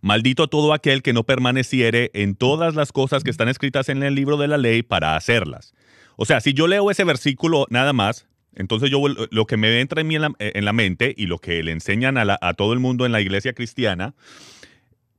Maldito 0.01 0.47
todo 0.47 0.73
aquel 0.73 1.01
que 1.01 1.13
no 1.13 1.23
permaneciere 1.23 2.11
en 2.13 2.35
todas 2.35 2.75
las 2.75 2.91
cosas 2.91 3.23
que 3.23 3.31
están 3.31 3.49
escritas 3.49 3.89
en 3.89 4.03
el 4.03 4.15
libro 4.15 4.37
de 4.37 4.47
la 4.47 4.57
ley 4.57 4.83
para 4.83 5.15
hacerlas. 5.15 5.73
O 6.17 6.25
sea, 6.25 6.39
si 6.39 6.53
yo 6.53 6.67
leo 6.67 6.91
ese 6.91 7.03
versículo 7.03 7.65
nada 7.69 7.93
más, 7.93 8.27
entonces 8.57 8.89
yo 8.89 9.01
lo 9.07 9.45
que 9.45 9.55
me 9.55 9.79
entra 9.79 10.01
en, 10.01 10.11
en, 10.11 10.65
la, 10.65 10.73
mente 10.73 11.13
y 11.15 11.27
lo 11.27 11.37
que 11.37 11.61
le 11.61 11.71
enseñan 11.71 12.17
a, 12.17 12.53
todo 12.55 12.73
el 12.73 12.79
mundo 12.79 13.05
en 13.05 13.11
la 13.11 13.21
iglesia 13.21 13.53
cristiana, 13.53 14.15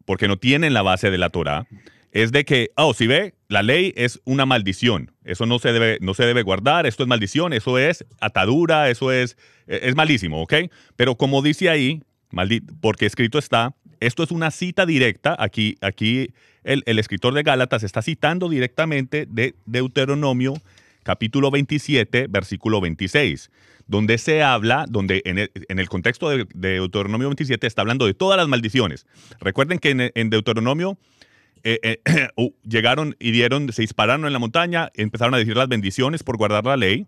porque 0.04 0.26
no 0.26 0.38
tienen 0.38 0.74
la 0.74 0.82
base 0.82 1.12
de 1.12 1.18
la 1.18 1.30
Torah, 1.30 1.68
es 2.10 2.32
de 2.32 2.44
que, 2.44 2.72
oh, 2.74 2.94
si 2.94 3.06
ve, 3.06 3.34
la 3.46 3.62
ley 3.62 3.92
es 3.96 4.20
una 4.24 4.44
maldición. 4.44 5.12
Eso 5.24 5.46
no 5.46 5.60
se 5.60 5.72
debe, 5.72 5.98
no 6.00 6.14
se 6.14 6.26
debe 6.26 6.42
guardar, 6.42 6.86
esto 6.86 7.04
es 7.04 7.08
maldición, 7.08 7.52
eso 7.52 7.78
es 7.78 8.04
atadura, 8.20 8.90
eso 8.90 9.12
es, 9.12 9.36
e, 9.68 9.80
es 9.84 9.94
malísimo, 9.94 10.42
¿ok? 10.42 10.54
Pero 10.96 11.14
como 11.14 11.40
dice 11.40 11.70
ahí, 11.70 12.02
porque 12.80 13.06
escrito 13.06 13.38
está, 13.38 13.72
esto 14.00 14.24
es 14.24 14.32
una 14.32 14.50
cita 14.50 14.84
directa, 14.84 15.36
aquí, 15.38 15.76
aquí 15.80 16.30
el, 16.64 16.82
el 16.86 16.98
escritor 16.98 17.34
de 17.34 17.44
Gálatas 17.44 17.84
está 17.84 18.02
citando 18.02 18.48
directamente 18.48 19.26
de 19.28 19.54
Deuteronomio 19.64 20.54
capítulo 21.08 21.50
27, 21.50 22.26
versículo 22.28 22.82
26, 22.82 23.50
donde 23.86 24.18
se 24.18 24.42
habla, 24.42 24.84
donde 24.90 25.22
en 25.24 25.38
el, 25.78 25.88
contexto 25.88 26.28
de, 26.28 26.46
Deuteronomio 26.54 27.28
27 27.28 27.66
está 27.66 27.80
hablando 27.80 28.04
de 28.04 28.12
todas 28.12 28.36
las 28.36 28.46
maldiciones. 28.46 29.06
Recuerden 29.40 29.78
que 29.78 30.12
en, 30.14 30.28
Deuteronomio 30.28 30.98
eh, 31.64 31.80
eh, 31.82 32.28
uh, 32.36 32.50
llegaron 32.62 33.16
y 33.18 33.30
dieron, 33.30 33.72
se 33.72 33.80
dispararon 33.80 34.26
en 34.26 34.34
la 34.34 34.38
montaña, 34.38 34.90
empezaron 34.92 35.32
a 35.32 35.38
decir 35.38 35.56
las 35.56 35.68
bendiciones 35.68 36.22
por 36.22 36.36
guardar 36.36 36.66
la 36.66 36.76
ley 36.76 37.06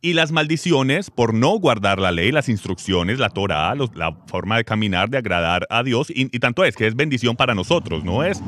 y 0.00 0.12
las 0.12 0.30
maldiciones 0.30 1.10
por 1.10 1.34
no 1.34 1.58
guardar 1.58 1.98
la 1.98 2.12
ley, 2.12 2.30
las 2.30 2.48
instrucciones, 2.48 3.18
la 3.18 3.30
Torah, 3.30 3.74
la 3.74 4.16
forma 4.28 4.58
de 4.58 4.64
caminar, 4.64 5.10
de 5.10 5.18
agradar 5.18 5.66
a 5.70 5.82
Dios. 5.82 6.06
Y, 6.14 6.26
tanto 6.38 6.64
es 6.64 6.76
que 6.76 6.86
es 6.86 6.94
bendición 6.94 7.34
para 7.34 7.56
nosotros, 7.56 8.04
no 8.04 8.22
es. 8.22 8.40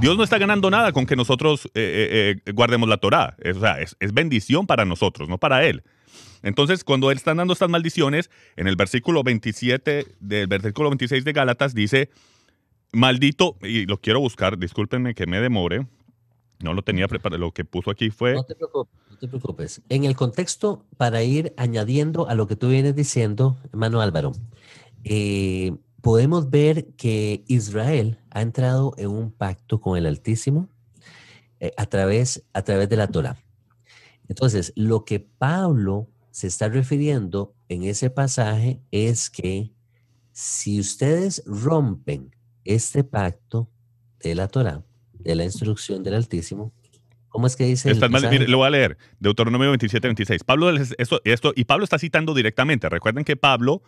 Dios 0.00 0.16
no 0.16 0.22
está 0.22 0.38
ganando 0.38 0.70
nada 0.70 0.92
con 0.92 1.06
que 1.06 1.16
nosotros 1.16 1.66
eh, 1.66 1.70
eh, 1.74 2.40
eh, 2.46 2.52
guardemos 2.52 2.88
la 2.88 2.98
Torah. 2.98 3.34
Es, 3.38 3.56
o 3.56 3.60
sea, 3.60 3.80
es, 3.80 3.96
bendición 4.12 4.66
para 4.66 4.84
nosotros, 4.84 5.28
no 5.28 5.38
para 5.38 5.64
Él. 5.64 5.82
Entonces, 6.42 6.84
cuando 6.84 7.10
Él 7.10 7.16
está 7.16 7.34
dando 7.34 7.52
estas 7.52 7.68
maldiciones, 7.68 8.30
en 8.56 8.68
el 8.68 8.76
versículo 8.76 9.24
27 9.24 10.06
del 10.20 10.46
versículo 10.46 10.90
26 10.90 11.24
de 11.24 11.32
Gálatas 11.32 11.74
dice, 11.74 12.10
maldito, 12.92 13.56
y 13.60 13.86
lo 13.86 14.00
quiero 14.00 14.20
buscar, 14.20 14.56
discúlpenme 14.56 15.16
que 15.16 15.26
me 15.26 15.40
demore, 15.40 15.88
no 16.62 16.74
lo 16.74 16.82
tenía 16.82 17.08
preparado, 17.08 17.40
lo 17.40 17.52
que 17.52 17.64
puso 17.64 17.90
aquí 17.90 18.10
fue... 18.10 18.34
No 18.34 18.44
te 18.44 18.54
preocupes, 18.54 18.94
no 19.10 19.18
te 19.18 19.26
preocupes. 19.26 19.82
En 19.88 20.04
el 20.04 20.14
contexto, 20.14 20.84
para 20.96 21.24
ir 21.24 21.54
añadiendo 21.56 22.28
a 22.28 22.36
lo 22.36 22.46
que 22.46 22.54
tú 22.54 22.68
vienes 22.68 22.94
diciendo, 22.94 23.56
hermano 23.72 24.00
Álvaro, 24.00 24.30
eh, 25.02 25.72
podemos 26.08 26.48
ver 26.48 26.86
que 26.96 27.44
Israel 27.48 28.18
ha 28.30 28.40
entrado 28.40 28.94
en 28.96 29.10
un 29.10 29.30
pacto 29.30 29.78
con 29.78 29.98
el 29.98 30.06
Altísimo 30.06 30.70
eh, 31.60 31.72
a, 31.76 31.84
través, 31.84 32.46
a 32.54 32.62
través 32.62 32.88
de 32.88 32.96
la 32.96 33.08
Torah. 33.08 33.36
Entonces, 34.26 34.72
lo 34.74 35.04
que 35.04 35.20
Pablo 35.20 36.08
se 36.30 36.46
está 36.46 36.70
refiriendo 36.70 37.54
en 37.68 37.82
ese 37.82 38.08
pasaje 38.08 38.80
es 38.90 39.28
que 39.28 39.70
si 40.32 40.80
ustedes 40.80 41.42
rompen 41.44 42.34
este 42.64 43.04
pacto 43.04 43.68
de 44.18 44.34
la 44.34 44.48
Torah, 44.48 44.82
de 45.12 45.34
la 45.34 45.44
instrucción 45.44 46.02
del 46.02 46.14
Altísimo. 46.14 46.72
¿Cómo 47.28 47.46
es 47.46 47.54
que 47.54 47.64
dice? 47.64 47.94
lo 47.94 48.56
voy 48.56 48.66
a 48.66 48.70
leer. 48.70 48.96
Deuteronomio 49.20 49.68
27, 49.68 50.08
26. 50.08 50.42
Pablo, 50.42 50.70
esto, 50.70 51.20
esto, 51.24 51.52
y 51.54 51.64
Pablo 51.64 51.84
está 51.84 51.98
citando 51.98 52.32
directamente. 52.32 52.88
Recuerden 52.88 53.24
que 53.24 53.36
Pablo 53.36 53.82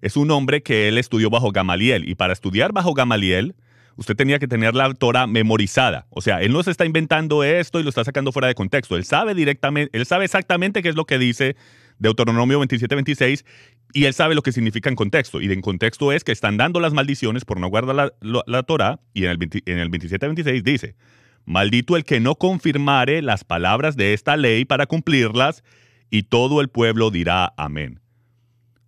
es 0.00 0.16
un 0.16 0.30
hombre 0.30 0.62
que 0.62 0.88
él 0.88 0.98
estudió 0.98 1.30
bajo 1.30 1.50
Gamaliel. 1.52 2.08
Y 2.08 2.14
para 2.14 2.32
estudiar 2.32 2.72
bajo 2.72 2.94
Gamaliel, 2.94 3.54
usted 3.96 4.16
tenía 4.16 4.38
que 4.38 4.48
tener 4.48 4.74
la 4.74 4.92
Torah 4.94 5.26
memorizada. 5.26 6.06
O 6.10 6.20
sea, 6.20 6.42
él 6.42 6.52
no 6.52 6.62
se 6.62 6.70
está 6.70 6.84
inventando 6.84 7.44
esto 7.44 7.80
y 7.80 7.82
lo 7.82 7.88
está 7.88 8.04
sacando 8.04 8.32
fuera 8.32 8.48
de 8.48 8.54
contexto. 8.54 8.96
Él 8.96 9.04
sabe 9.04 9.34
directamente, 9.34 9.96
él 9.96 10.06
sabe 10.06 10.24
exactamente 10.24 10.82
qué 10.82 10.88
es 10.88 10.96
lo 10.96 11.04
que 11.04 11.18
dice 11.18 11.56
Deuteronomio 11.98 12.58
27, 12.58 12.94
26 12.94 13.44
y 13.92 14.06
él 14.06 14.14
sabe 14.14 14.34
lo 14.34 14.42
que 14.42 14.52
significa 14.52 14.88
en 14.88 14.96
contexto. 14.96 15.40
Y 15.40 15.50
en 15.52 15.60
contexto 15.60 16.12
es 16.12 16.24
que 16.24 16.32
están 16.32 16.56
dando 16.56 16.80
las 16.80 16.92
maldiciones 16.92 17.44
por 17.44 17.60
no 17.60 17.68
guardar 17.68 17.94
la, 17.94 18.42
la, 18.46 18.62
Torah. 18.64 19.00
Y 19.12 19.24
en 19.24 19.30
el, 19.30 19.38
en 19.66 19.78
el 19.78 19.90
27-26 19.90 20.62
dice, 20.62 20.96
maldito 21.44 21.96
el 21.96 22.04
que 22.04 22.18
no 22.18 22.34
confirmare 22.34 23.22
las 23.22 23.44
palabras 23.44 23.96
de 23.96 24.12
esta 24.12 24.36
ley 24.36 24.64
para 24.64 24.86
cumplirlas, 24.86 25.62
y 26.10 26.24
todo 26.24 26.60
el 26.60 26.68
pueblo 26.68 27.10
dirá 27.10 27.54
amén. 27.56 28.00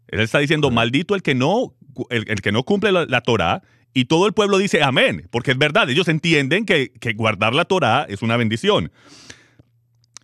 Él 0.08 0.20
está 0.20 0.38
diciendo, 0.38 0.70
maldito 0.70 1.14
el 1.14 1.22
que 1.22 1.34
no, 1.34 1.74
el, 2.10 2.24
que 2.24 2.52
no 2.52 2.62
cumple 2.62 2.92
la, 2.92 3.20
Torah, 3.20 3.62
y 3.92 4.06
todo 4.06 4.26
el 4.26 4.32
pueblo 4.32 4.58
dice 4.58 4.82
amén, 4.82 5.26
porque 5.30 5.52
es 5.52 5.58
verdad, 5.58 5.88
ellos 5.88 6.08
entienden 6.08 6.66
que, 6.66 6.92
que 6.92 7.12
guardar 7.14 7.54
la 7.54 7.64
Torah 7.64 8.06
es 8.08 8.22
una 8.22 8.36
bendición. 8.36 8.92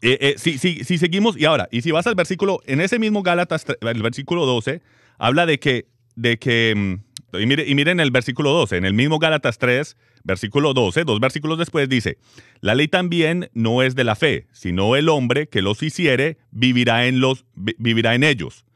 Eh, 0.02 0.18
eh, 0.20 0.34
si, 0.36 0.58
si, 0.58 0.98
seguimos, 0.98 1.36
y 1.38 1.44
ahora, 1.44 1.68
y 1.70 1.82
si 1.82 1.92
vas 1.92 2.06
al 2.06 2.16
versículo, 2.16 2.60
en 2.66 2.80
ese 2.80 2.98
mismo 2.98 3.22
Gálatas, 3.22 3.64
el 3.80 4.02
versículo 4.02 4.46
12, 4.46 4.82
habla 5.18 5.46
de 5.46 5.60
que, 5.60 5.86
de 6.16 6.38
que 6.38 6.74
mm, 6.76 7.12
y, 7.38 7.46
mire, 7.46 7.66
y 7.66 7.74
miren 7.74 8.00
el 8.00 8.10
versículo 8.10 8.50
12, 8.50 8.76
en 8.76 8.84
el 8.84 8.94
mismo 8.94 9.18
Gálatas 9.18 9.58
3, 9.58 9.96
versículo 10.24 10.74
12, 10.74 11.04
dos 11.04 11.20
versículos 11.20 11.58
después 11.58 11.88
dice, 11.88 12.18
la 12.60 12.74
ley 12.74 12.88
también 12.88 13.48
no 13.54 13.82
es 13.82 13.94
de 13.94 14.04
la 14.04 14.16
fe, 14.16 14.48
sino 14.52 14.96
el 14.96 15.08
hombre 15.08 15.48
que 15.48 15.62
los 15.62 15.82
hiciere 15.82 16.38
vivirá 16.50 17.06
en, 17.06 17.20
los, 17.20 17.46
vivirá 17.54 18.14
en 18.14 18.24
ellos. 18.24 18.66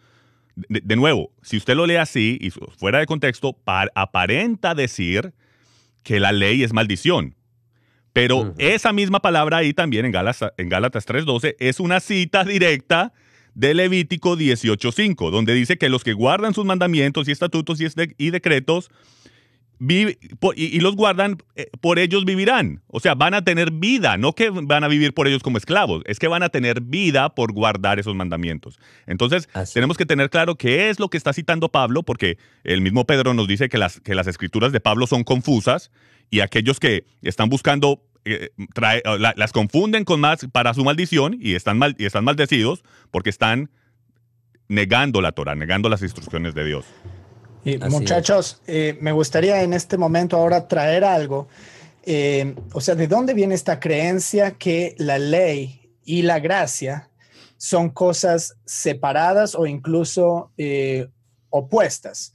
De, 0.57 0.97
nuevo, 0.97 1.33
si 1.43 1.59
usted 1.59 1.75
lo 1.75 1.87
lee 1.87 1.97
así 1.97 2.39
y 2.41 2.51
fuera 2.51 2.99
de 2.99 3.07
contexto, 3.07 3.59
aparenta 3.95 4.75
decir 4.75 5.35
que 6.03 6.19
la 6.19 6.33
ley 6.33 6.63
es 6.63 6.73
maldición. 6.73 7.37
Pero 8.15 8.55
esa 8.57 8.95
misma 8.95 9.21
palabra 9.21 9.59
ahí 9.59 9.75
también 9.75 10.07
en 10.07 10.13
Gálatas, 10.13 10.53
en 10.57 10.71
Gálatas 10.71 11.07
3.12 11.07 11.57
es 11.59 11.81
una 11.81 12.01
cita 12.01 12.45
directa 12.45 13.13
de 13.57 13.73
Levítico 13.75 14.37
18.5, 14.37 15.31
donde 15.31 15.55
dice 15.55 15.79
que 15.79 15.89
los 15.89 16.05
que 16.05 16.13
guardan 16.13 16.55
sus 16.55 16.65
mandamientos 16.65 17.27
y 17.27 17.33
estatutos 17.33 17.79
y, 17.81 18.31
decretos 18.31 18.91
y, 19.78 20.80
los 20.80 20.97
guardan, 20.97 21.38
eh, 21.54 21.68
por 21.80 21.99
ellos 21.99 22.25
vivirán. 22.25 22.83
O 22.87 23.00
sea, 23.00 23.14
van 23.14 23.35
a 23.35 23.42
tener 23.42 23.71
vida, 23.71 24.16
no 24.16 24.33
que 24.33 24.50
van 24.50 24.85
a 24.85 24.88
vivir 24.88 25.12
por 25.12 25.26
ellos 25.26 25.42
como 25.42 25.59
esclavos, 25.59 26.02
es 26.06 26.18
que 26.18 26.28
van 26.28 26.42
a 26.42 26.49
tener 26.49 26.80
vida 26.80 27.35
por 27.35 27.52
guardar 27.52 27.99
esos 27.99 28.14
mandamientos. 28.14 28.78
Entonces, 29.06 29.49
tenemos 29.75 29.97
que 29.97 30.06
tener 30.06 30.30
claro 30.30 30.56
qué 30.56 30.88
es 30.88 30.99
lo 30.99 31.09
que 31.09 31.16
está 31.16 31.33
citando 31.33 31.71
Pablo, 31.71 32.02
porque 32.02 32.38
el 32.64 32.80
mismo 32.80 33.04
Pedro 33.04 33.35
nos 33.35 33.49
dice 33.49 33.68
que 33.68 33.78
las, 33.78 34.00
que 34.00 34.14
las 34.14 34.26
escrituras 34.26 34.73
de 34.73 34.80
Pablo 34.80 35.06
son 35.06 35.25
confusas 35.25 35.90
y 36.30 36.40
aquellos 36.40 36.80
que 36.80 37.04
están 37.23 37.49
buscando 37.49 38.02
eh, 38.25 38.50
las 39.37 39.52
confunden 39.52 40.04
con 40.04 40.21
más 40.21 40.47
para 40.50 40.75
su 40.75 40.83
maldición 40.85 41.37
y 41.40 41.54
están, 41.54 41.78
mal, 41.78 41.95
y 41.99 42.06
están 42.06 42.25
maldecidos 42.25 42.83
porque 43.11 43.30
están 43.30 43.71
negando 44.68 45.21
la 45.21 45.33
Torah, 45.33 45.54
negando 45.54 45.88
las 45.88 46.02
instrucciones 46.02 46.54
de 46.54 46.64
Dios. 46.64 46.87
Muchachos, 47.88 48.61
eh, 48.66 48.96
me 49.00 49.11
gustaría 49.11 49.62
en 49.62 49.73
este 49.73 49.99
momento 49.99 50.37
ahora 50.37 50.68
traer 50.68 51.04
algo. 51.04 51.49
Eh, 52.04 52.54
o 52.73 52.80
sea, 52.80 52.94
¿de 52.94 53.08
dónde 53.08 53.35
viene 53.35 53.56
esta 53.56 53.80
creencia 53.80 54.52
que 54.52 54.94
la 54.99 55.18
ley 55.18 55.90
y 56.04 56.23
la 56.23 56.38
gracia 56.38 57.11
son 57.56 57.90
cosas 57.90 58.56
separadas 58.64 59.56
o 59.56 59.66
incluso 59.66 60.52
eh, 60.56 61.08
opuestas? 61.50 62.32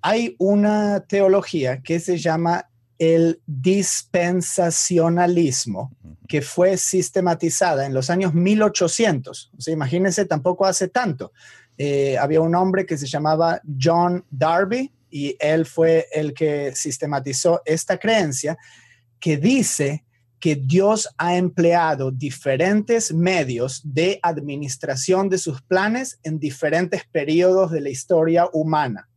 hay 0.00 0.36
una 0.38 1.00
teología 1.08 1.82
que 1.82 1.98
se 1.98 2.18
llama 2.18 2.68
el 2.98 3.40
dispensacionalismo, 3.46 5.90
que 6.28 6.40
fue 6.40 6.76
sistematizada 6.76 7.84
en 7.84 7.94
los 7.94 8.10
años 8.10 8.32
1800. 8.32 9.50
O 9.58 9.60
sea, 9.60 9.74
imagínense, 9.74 10.24
tampoco 10.24 10.66
hace 10.66 10.86
tanto. 10.86 11.32
Eh, 11.76 12.16
había 12.18 12.40
un 12.40 12.54
hombre 12.54 12.86
que 12.86 12.96
se 12.96 13.06
llamaba 13.06 13.60
John 13.80 14.24
Darby 14.30 14.92
y 15.10 15.36
él 15.40 15.66
fue 15.66 16.06
el 16.12 16.34
que 16.34 16.74
sistematizó 16.74 17.62
esta 17.64 17.98
creencia 17.98 18.56
que 19.18 19.36
dice 19.36 20.04
que 20.38 20.56
Dios 20.56 21.08
ha 21.16 21.36
empleado 21.36 22.10
diferentes 22.10 23.14
medios 23.14 23.80
de 23.82 24.20
administración 24.22 25.28
de 25.30 25.38
sus 25.38 25.62
planes 25.62 26.18
en 26.22 26.38
diferentes 26.38 27.02
periodos 27.10 27.70
de 27.70 27.80
la 27.80 27.88
historia 27.88 28.48
humana. 28.52 29.08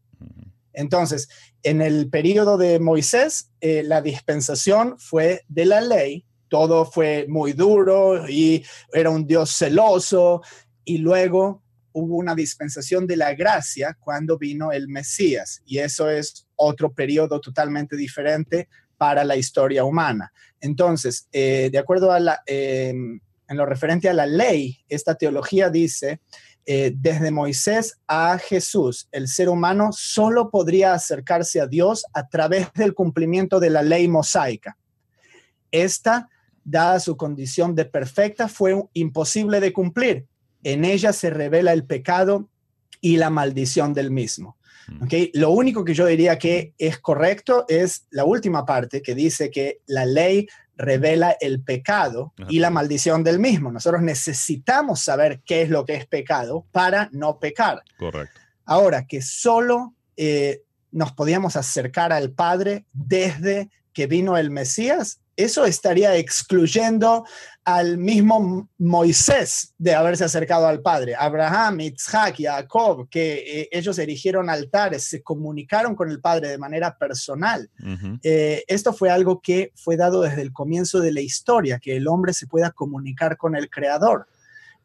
Entonces, 0.71 1.27
en 1.63 1.81
el 1.81 2.09
periodo 2.09 2.57
de 2.57 2.79
Moisés, 2.79 3.49
eh, 3.59 3.83
la 3.83 4.01
dispensación 4.01 4.95
fue 4.99 5.43
de 5.49 5.65
la 5.65 5.81
ley, 5.81 6.23
todo 6.47 6.85
fue 6.85 7.25
muy 7.27 7.51
duro 7.51 8.29
y 8.29 8.63
era 8.93 9.09
un 9.09 9.27
Dios 9.27 9.49
celoso, 9.49 10.41
y 10.85 10.99
luego 10.99 11.61
hubo 11.97 12.17
una 12.17 12.35
dispensación 12.35 13.07
de 13.07 13.17
la 13.17 13.33
gracia 13.33 13.97
cuando 13.99 14.37
vino 14.37 14.71
el 14.71 14.87
Mesías 14.87 15.63
y 15.65 15.79
eso 15.79 16.09
es 16.09 16.47
otro 16.55 16.93
periodo 16.93 17.41
totalmente 17.41 17.95
diferente 17.95 18.69
para 18.97 19.23
la 19.23 19.35
historia 19.35 19.83
humana. 19.83 20.31
Entonces, 20.61 21.27
eh, 21.31 21.69
de 21.71 21.77
acuerdo 21.79 22.11
a 22.11 22.19
la, 22.19 22.41
em, 22.45 23.19
en 23.47 23.57
lo 23.57 23.65
referente 23.65 24.09
a 24.09 24.13
la 24.13 24.27
ley, 24.27 24.77
esta 24.87 25.15
teología 25.15 25.69
dice, 25.71 26.19
eh, 26.67 26.93
desde 26.95 27.31
Moisés 27.31 27.97
a 28.07 28.37
Jesús, 28.37 29.07
el 29.11 29.27
ser 29.27 29.49
humano 29.49 29.89
solo 29.91 30.51
podría 30.51 30.93
acercarse 30.93 31.59
a 31.59 31.65
Dios 31.65 32.05
a 32.13 32.27
través 32.27 32.71
del 32.73 32.93
cumplimiento 32.93 33.59
de 33.59 33.71
la 33.71 33.81
ley 33.81 34.07
mosaica. 34.07 34.77
Esta, 35.71 36.29
dada 36.63 36.99
su 36.99 37.17
condición 37.17 37.73
de 37.73 37.85
perfecta, 37.85 38.47
fue 38.47 38.83
imposible 38.93 39.59
de 39.59 39.73
cumplir 39.73 40.26
en 40.63 40.85
ella 40.85 41.13
se 41.13 41.29
revela 41.29 41.73
el 41.73 41.85
pecado 41.85 42.49
y 43.01 43.17
la 43.17 43.29
maldición 43.29 43.93
del 43.93 44.11
mismo. 44.11 44.57
Mm. 44.87 45.03
¿okay? 45.03 45.31
Lo 45.33 45.51
único 45.51 45.83
que 45.83 45.93
yo 45.93 46.05
diría 46.05 46.37
que 46.37 46.73
es 46.77 46.97
correcto 46.99 47.65
es 47.67 48.05
la 48.09 48.25
última 48.25 48.65
parte 48.65 49.01
que 49.01 49.15
dice 49.15 49.51
que 49.51 49.79
la 49.85 50.05
ley 50.05 50.47
revela 50.77 51.35
el 51.39 51.61
pecado 51.63 52.33
y 52.49 52.59
la 52.59 52.69
maldición 52.69 53.23
del 53.23 53.39
mismo. 53.39 53.71
Nosotros 53.71 54.01
necesitamos 54.01 55.01
saber 55.01 55.41
qué 55.43 55.63
es 55.63 55.69
lo 55.69 55.85
que 55.85 55.95
es 55.95 56.05
pecado 56.05 56.65
para 56.71 57.09
no 57.11 57.39
pecar. 57.39 57.81
Correcto. 57.97 58.39
Ahora, 58.63 59.07
que 59.07 59.21
solo 59.21 59.95
eh, 60.17 60.61
nos 60.91 61.13
podíamos 61.13 61.55
acercar 61.55 62.13
al 62.13 62.31
Padre 62.31 62.85
desde 62.93 63.69
que 63.91 64.05
vino 64.05 64.37
el 64.37 64.51
Mesías, 64.51 65.19
eso 65.35 65.65
estaría 65.65 66.15
excluyendo 66.15 67.25
al 67.67 67.97
mismo 67.97 68.69
Moisés 68.77 69.73
de 69.77 69.93
haberse 69.93 70.23
acercado 70.23 70.67
al 70.67 70.79
Padre. 70.79 71.15
Abraham, 71.19 71.81
Isaac, 71.81 72.37
Jacob, 72.39 73.09
que 73.09 73.61
eh, 73.61 73.69
ellos 73.73 73.99
erigieron 73.99 74.49
altares, 74.49 75.03
se 75.03 75.21
comunicaron 75.21 75.93
con 75.93 76.09
el 76.09 76.21
Padre 76.21 76.47
de 76.47 76.57
manera 76.57 76.97
personal. 76.97 77.69
Eh, 78.23 78.63
esto 78.69 78.93
fue 78.93 79.09
algo 79.09 79.41
que 79.41 79.73
fue 79.75 79.97
dado 79.97 80.21
desde 80.21 80.43
el 80.43 80.53
comienzo 80.53 81.01
de 81.01 81.11
la 81.11 81.19
historia, 81.19 81.77
que 81.77 81.97
el 81.97 82.07
hombre 82.07 82.31
se 82.31 82.47
pueda 82.47 82.71
comunicar 82.71 83.35
con 83.35 83.53
el 83.53 83.69
Creador. 83.69 84.27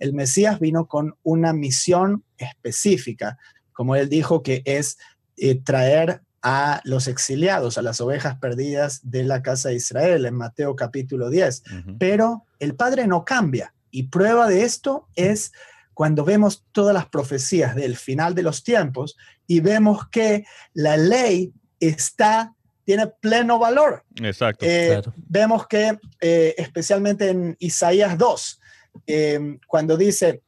El 0.00 0.12
Mesías 0.12 0.58
vino 0.58 0.88
con 0.88 1.14
una 1.22 1.52
misión 1.52 2.24
específica, 2.36 3.38
como 3.72 3.94
él 3.94 4.08
dijo, 4.08 4.42
que 4.42 4.62
es 4.64 4.98
eh, 5.36 5.54
traer 5.54 6.22
a 6.42 6.80
los 6.84 7.06
exiliados, 7.06 7.78
a 7.78 7.82
las 7.82 8.00
ovejas 8.00 8.36
perdidas 8.38 9.00
de 9.04 9.24
la 9.24 9.42
casa 9.42 9.68
de 9.68 9.76
Israel 9.76 10.26
en 10.26 10.34
Mateo 10.34 10.74
capítulo 10.76 11.30
10. 11.30 11.62
Pero 11.98 12.44
el 12.58 12.74
Padre 12.74 13.06
no 13.06 13.24
cambia 13.24 13.74
y 13.90 14.04
prueba 14.04 14.48
de 14.48 14.64
esto 14.64 15.08
es 15.14 15.52
cuando 15.94 16.24
vemos 16.24 16.64
todas 16.72 16.94
las 16.94 17.06
profecías 17.06 17.76
del 17.76 17.96
final 17.96 18.34
de 18.34 18.42
los 18.42 18.64
tiempos 18.64 19.16
y 19.46 19.60
vemos 19.60 20.08
que 20.08 20.44
la 20.72 20.96
ley 20.96 21.52
está 21.78 22.54
tiene 22.84 23.06
pleno 23.06 23.58
valor. 23.58 24.04
Exacto. 24.16 24.66
Eh, 24.68 25.00
vemos 25.28 25.66
que 25.68 25.98
eh, 26.20 26.54
especialmente 26.58 27.28
en 27.28 27.56
Isaías 27.60 28.18
2, 28.18 28.60
eh, 29.06 29.58
cuando 29.66 29.96
dice, 29.96 30.42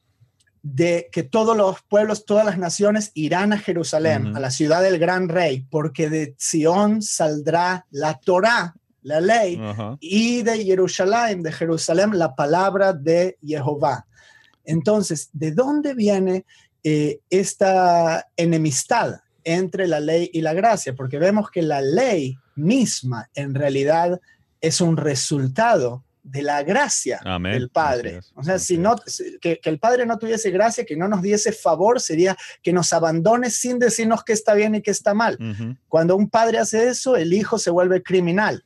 de 0.65 1.09
que 1.11 1.21
todos 1.21 1.55
los 1.55 1.83
pueblos, 1.83 2.25
todas 2.25 2.43
las 2.43 2.57
naciones 2.57 3.11
irán 3.13 3.53
a 3.53 3.59
Jerusalén, 3.59 4.35
a 4.35 4.39
la 4.39 4.49
ciudad 4.49 4.81
del 4.81 4.97
gran 4.97 5.29
rey, 5.29 5.63
porque 5.69 6.09
de 6.09 6.33
Sión 6.39 7.03
saldrá 7.03 7.85
la 7.91 8.17
Torá, 8.17 8.73
la 9.03 9.21
ley, 9.21 9.61
y 9.99 10.41
de 10.41 10.65
Jerusalén, 10.65 11.43
de 11.43 11.51
Jerusalén, 11.51 12.17
la 12.17 12.33
palabra 12.33 12.93
de 12.93 13.37
Jehová. 13.45 14.07
Entonces, 14.63 15.29
¿de 15.33 15.51
dónde 15.51 15.93
viene 15.93 16.47
eh, 16.83 17.19
esta 17.29 18.27
enemistad 18.35 19.19
entre 19.43 19.87
la 19.87 19.99
ley 19.99 20.31
y 20.33 20.41
la 20.41 20.53
gracia? 20.53 20.95
Porque 20.95 21.19
vemos 21.19 21.51
que 21.51 21.61
la 21.61 21.81
ley 21.81 22.39
misma 22.55 23.29
en 23.35 23.53
realidad 23.53 24.19
es 24.61 24.81
un 24.81 24.97
resultado 24.97 26.04
de 26.25 26.41
la 26.41 26.63
gracia 26.63 27.21
del 27.39 27.69
Padre. 27.69 28.19
O 28.33 28.43
sea, 28.43 28.57
si 28.57 28.77
no, 28.77 28.95
que, 29.39 29.59
el 29.63 29.79
Padre 29.79 30.05
no 30.05 30.17
tuviese 30.17 30.49
gracia, 30.49 30.83
que 30.83 30.97
no 30.97 31.07
nos 31.07 31.21
diese 31.21 31.51
favor, 31.51 32.01
sería 32.01 32.35
que 32.63 32.73
nos 32.73 32.91
abandone 32.93 33.51
sin 33.51 33.77
decirnos 33.77 34.23
qué 34.23 34.33
está 34.33 34.55
bien 34.55 34.73
y 34.75 34.81
qué 34.81 34.91
está 34.91 35.13
mal. 35.13 35.37
Cuando 35.87 36.15
un 36.15 36.29
padre 36.29 36.57
hace 36.57 36.89
eso, 36.89 37.15
el 37.15 37.31
hijo 37.31 37.59
se 37.59 37.69
vuelve 37.69 38.01
criminal. 38.01 38.65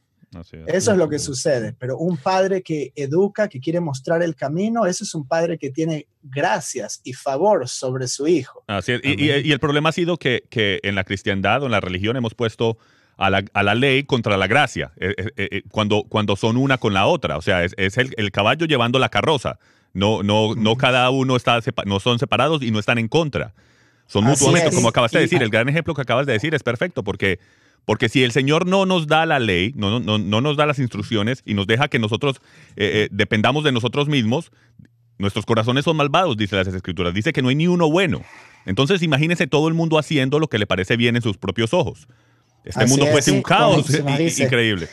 Eso 0.68 0.92
es 0.92 0.98
lo 0.98 1.10
que 1.10 1.20
sucede. 1.20 1.76
Pero 1.78 1.98
un 1.98 2.16
padre 2.16 2.62
que 2.62 2.94
educa, 2.96 3.50
que 3.50 3.60
quiere 3.60 3.82
mostrar 3.82 4.24
el 4.24 4.36
camino, 4.36 4.86
eso 4.86 5.04
es 5.04 5.14
un 5.14 5.28
padre 5.28 5.58
que 5.58 5.70
tiene 5.70 6.08
gracias 6.24 7.02
y 7.04 7.14
favor 7.14 7.68
sobre 7.68 8.08
su 8.08 8.28
hijo. 8.28 8.64
Así 8.68 8.94
y, 9.04 9.52
el 9.52 9.60
problema 9.60 9.90
ha 9.90 9.94
sido 9.94 10.18
que, 10.18 10.44
que 10.50 10.80
en 10.84 10.96
la 10.96 11.04
cristiandad 11.04 11.64
o 11.64 11.66
en 11.66 11.72
la 11.72 11.82
religión 11.82 12.16
hemos 12.16 12.36
puesto 12.36 12.78
a 13.20 13.30
la, 13.30 13.44
a 13.54 13.64
la 13.64 13.76
ley 13.76 14.04
contra 14.04 14.38
la 14.38 14.48
gracia, 14.48 14.94
eh, 14.96 15.14
eh, 15.18 15.32
eh, 15.36 15.62
cuando, 15.70 16.06
cuando 16.08 16.38
son 16.38 16.56
una 16.56 16.78
con 16.78 16.94
la 16.94 17.06
otra. 17.06 17.38
O 17.38 17.42
sea, 17.42 17.66
es, 17.66 17.76
es 17.78 17.98
el, 17.98 18.14
el, 18.16 18.32
caballo 18.32 18.66
llevando 18.66 18.98
la 18.98 19.10
carroza. 19.10 19.60
No, 19.94 20.24
no, 20.24 20.56
no 20.56 20.78
cada 20.78 21.10
uno 21.10 21.36
está, 21.36 21.60
no 21.86 22.00
son 22.00 22.18
separados 22.18 22.64
y 22.64 22.72
no 22.72 22.80
están 22.80 22.98
en 22.98 23.10
contra. 23.10 23.54
Son 24.08 24.24
mutuamente, 24.24 24.74
como 24.74 24.88
acabas 24.88 25.12
de 25.12 25.20
decir. 25.20 25.44
El 25.44 25.50
gran 25.50 25.68
ejemplo 25.68 25.94
que 25.94 26.02
acabas 26.02 26.28
de 26.28 26.34
decir 26.34 26.56
es 26.56 26.64
perfecto 26.64 27.04
porque, 27.04 27.40
porque 27.84 28.08
si 28.08 28.24
el 28.24 28.32
Señor 28.32 28.66
no 28.66 28.86
nos 28.86 29.06
da 29.06 29.26
la 29.26 29.40
ley, 29.40 29.74
no, 29.76 30.00
no, 30.00 30.18
no 30.18 30.42
nos 30.42 30.56
da 30.56 30.66
las 30.66 30.80
instrucciones 30.80 31.44
y 31.46 31.56
nos 31.56 31.68
deja 31.68 31.90
que 31.90 32.00
nosotros 32.00 32.40
dependamos 33.12 33.66
de 33.66 33.74
nosotros 33.74 34.08
mismos, 34.08 34.52
nuestros 35.18 35.46
corazones 35.46 35.84
son 35.84 35.98
malvados, 35.98 36.38
dice 36.38 36.56
las 36.56 36.68
Escrituras. 36.68 37.14
Dice 37.14 37.34
que 37.34 37.42
no 37.42 37.50
hay 37.50 37.56
ni 37.56 37.68
uno 37.68 37.92
bueno. 37.92 38.22
Entonces 38.66 39.04
imagínese 39.04 39.46
todo 39.46 39.68
el 39.68 39.74
mundo 39.74 40.00
haciendo 40.00 40.40
lo 40.40 40.48
que 40.48 40.58
le 40.58 40.68
parece 40.68 40.96
bien 40.96 41.18
en 41.18 41.22
sus 41.22 41.38
propios 41.38 41.74
ojos. 41.74 42.08
Este 42.64 42.86
mundo 42.86 43.06
fue 43.08 43.34
un 43.34 43.42
caos 43.42 43.90
increíble. 44.40 44.88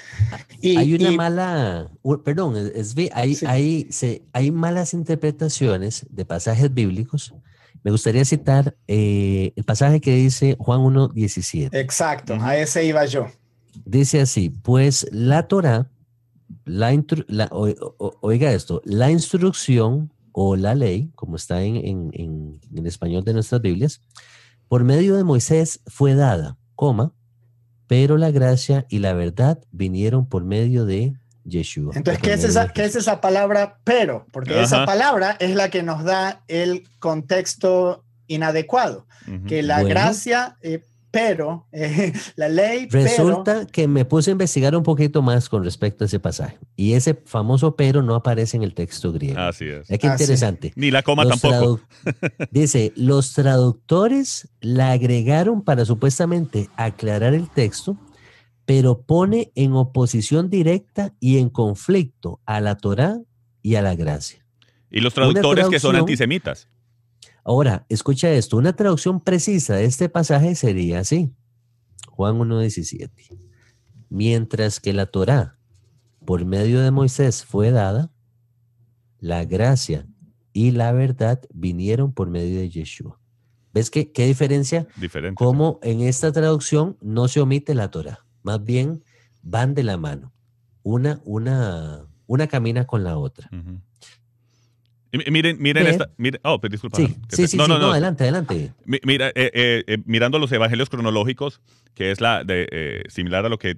hay 0.63 0.95
una 0.95 1.11
mala, 1.13 1.91
perdón, 2.25 2.57
es, 2.75 2.95
hay, 3.13 3.37
hay, 3.47 3.87
se, 3.91 4.23
hay 4.33 4.51
malas 4.51 4.95
interpretaciones 4.95 6.07
de 6.11 6.25
pasajes 6.25 6.73
bíblicos. 6.73 7.35
Me 7.83 7.91
gustaría 7.91 8.25
citar 8.25 8.77
eh, 8.89 9.53
el 9.55 9.65
pasaje 9.65 10.01
que 10.01 10.15
dice 10.15 10.57
Juan 10.59 10.81
1.17. 10.81 11.69
Exacto, 11.73 12.37
a 12.41 12.57
ese 12.57 12.85
iba 12.85 13.05
yo. 13.05 13.27
Dice 13.85 14.21
así, 14.21 14.49
pues 14.51 15.07
la 15.13 15.47
Torah 15.47 15.91
la, 16.65 17.49
oiga 18.21 18.53
esto, 18.53 18.83
la 18.85 19.11
instrucción 19.11 20.13
o 20.33 20.57
la 20.57 20.75
ley, 20.75 21.11
como 21.15 21.37
está 21.37 21.63
en, 21.63 21.77
en, 21.77 22.61
en, 22.75 22.87
español 22.87 23.25
de 23.25 23.33
nuestras 23.33 23.63
Biblias, 23.63 24.03
por 24.69 24.85
medio 24.85 25.17
de 25.17 25.25
Moisés 25.25 25.81
fue 25.87 26.15
dada, 26.15 26.59
coma, 26.75 27.13
pero 27.87 28.17
la 28.17 28.31
gracia 28.31 28.87
y 28.89 28.99
la 28.99 29.13
verdad 29.13 29.59
vinieron 29.71 30.29
por 30.29 30.45
medio 30.45 30.85
de 30.85 31.15
Yeshua. 31.45 31.93
Entonces, 31.95 32.23
¿qué 32.23 32.33
es, 32.33 32.45
esa, 32.45 32.73
¿qué 32.73 32.85
es 32.85 32.97
esa 32.97 33.21
palabra 33.21 33.79
pero? 33.85 34.27
Porque 34.33 34.61
esa 34.61 34.85
palabra 34.85 35.37
es 35.39 35.55
la 35.55 35.71
que 35.71 35.83
nos 35.83 36.05
da 36.05 36.43
el 36.49 36.85
contexto 36.99 38.05
inadecuado, 38.27 39.07
que 39.47 39.63
la 39.63 39.83
gracia... 39.83 40.57
Eh, 40.63 40.83
pero 41.17 41.67
eh, 41.73 42.13
la 42.37 42.51
ley. 42.51 42.89
Resulta 42.91 43.67
que 43.67 43.89
me 43.89 44.05
puse 44.05 44.31
a 44.31 44.33
investigar 44.33 44.77
un 44.77 44.83
poquito 44.83 45.23
más 45.23 45.49
con 45.49 45.65
respecto 45.65 46.05
a 46.05 46.07
ese 46.07 46.21
pasaje. 46.21 46.59
Y 46.77 46.93
ese 46.93 47.15
famoso 47.25 47.75
pero 47.75 48.03
no 48.03 48.15
aparece 48.15 48.59
en 48.59 48.63
el 48.63 48.75
texto 48.75 49.13
griego. 49.13 49.41
Así 49.41 49.65
es. 49.65 49.91
Es 49.91 49.99
que 49.99 50.09
interesante. 50.09 50.75
Ni 50.77 50.91
la 50.91 51.03
coma 51.03 51.27
tampoco. 51.27 51.81
dice: 52.51 52.93
los 52.97 53.33
traductores 53.33 54.51
la 54.61 54.93
agregaron 54.93 55.63
para 55.63 55.87
supuestamente 55.87 56.69
aclarar 56.77 57.33
el 57.33 57.49
texto, 57.49 57.97
pero 58.67 59.01
pone 59.01 59.53
en 59.55 59.73
oposición 59.73 60.51
directa 60.51 61.15
y 61.19 61.39
en 61.39 61.49
conflicto 61.49 62.41
a 62.45 62.61
la 62.61 62.77
Torá 62.77 63.21
y 63.63 63.77
a 63.77 63.83
la 63.83 63.95
gracia. 63.95 64.45
Y 64.91 65.01
los 65.01 65.15
traductores 65.15 65.69
que 65.69 65.81
son 65.81 65.97
antisemitas. 65.97 66.69
Ahora, 67.49 67.87
escucha 67.89 68.29
esto, 68.33 68.57
una 68.57 68.75
traducción 68.75 69.21
precisa 69.21 69.77
de 69.77 69.85
este 69.85 70.09
pasaje 70.09 70.57
sería 70.57 70.99
así, 70.99 71.33
Juan 72.11 72.41
1.17. 72.41 73.09
Mientras 74.09 74.81
que 74.81 74.93
la 74.93 75.07
Torá 75.07 75.57
por 76.25 76.45
medio 76.45 76.81
de 76.81 76.91
Moisés 76.91 77.45
fue 77.45 77.71
dada, 77.71 78.11
la 79.21 79.45
gracia 79.45 80.09
y 80.53 80.73
la 80.73 80.91
verdad 80.91 81.41
vinieron 81.55 82.13
por 82.13 82.31
medio 82.31 82.59
de 82.59 82.69
Yeshua. 82.69 83.21
¿Ves 83.73 83.91
qué, 83.91 84.11
qué 84.11 84.27
diferencia? 84.27 84.89
Diferente. 84.97 85.37
Como 85.37 85.79
en 85.85 86.01
esta 86.01 86.33
traducción 86.33 86.97
no 87.01 87.29
se 87.29 87.41
omite 87.41 87.77
la 87.77 87.93
Torah, 87.93 88.27
más 88.43 88.65
bien 88.65 89.05
van 89.43 89.73
de 89.75 89.85
la 89.85 89.97
mano. 89.97 90.33
Una, 90.83 91.21
una, 91.25 92.09
una 92.27 92.49
camina 92.49 92.89
con 92.89 93.05
la 93.05 93.17
otra. 93.17 93.49
Miren, 95.13 95.57
miren 95.61 95.87
esta. 95.87 96.11
oh, 96.43 96.61
pues, 96.61 96.71
disculpa. 96.71 96.99
Sí, 96.99 97.17
sí, 97.29 97.49
sí, 97.49 97.57
no, 97.57 97.69
no, 97.69 97.79
no, 97.79 97.93
adelante, 97.93 98.25
adelante. 98.25 98.73
Mira, 98.85 99.29
eh, 99.29 99.51
eh, 99.55 99.85
eh, 99.87 99.99
mirando 100.05 100.39
los 100.39 100.51
evangelios 100.53 100.91
cronológicos, 100.91 101.61
que 101.95 102.11
es 102.11 102.21
la 102.21 102.45
de, 102.45 103.05
similar 103.09 103.47
a 103.47 103.49
lo 103.49 103.59
que, 103.59 103.77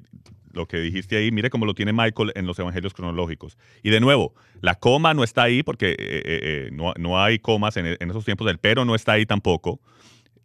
lo 0.53 0.67
que 0.67 0.79
dijiste 0.79 1.17
ahí, 1.17 1.31
mire 1.31 1.51
cómo 1.51 1.67
lo 1.67 1.75
tiene 1.75 1.93
Michael 1.93 2.33
en 2.35 2.47
los 2.47 2.59
evangelios 2.59 2.95
cronológicos. 2.95 3.59
Y 3.83 3.91
de 3.91 4.01
nuevo, 4.01 4.35
la 4.61 4.75
coma 4.75 5.15
no 5.15 5.23
está 5.23 5.43
ahí 5.43 5.63
porque 5.63 6.71
no, 6.73 6.95
no, 6.99 7.23
hay 7.23 7.39
comas 7.39 7.77
en, 7.77 7.87
en, 7.87 8.11
esos 8.11 8.25
tiempos, 8.25 8.49
el 8.51 8.59
pero 8.59 8.85
no 8.85 8.95
está 8.95 9.13
ahí 9.13 9.27
tampoco 9.27 9.81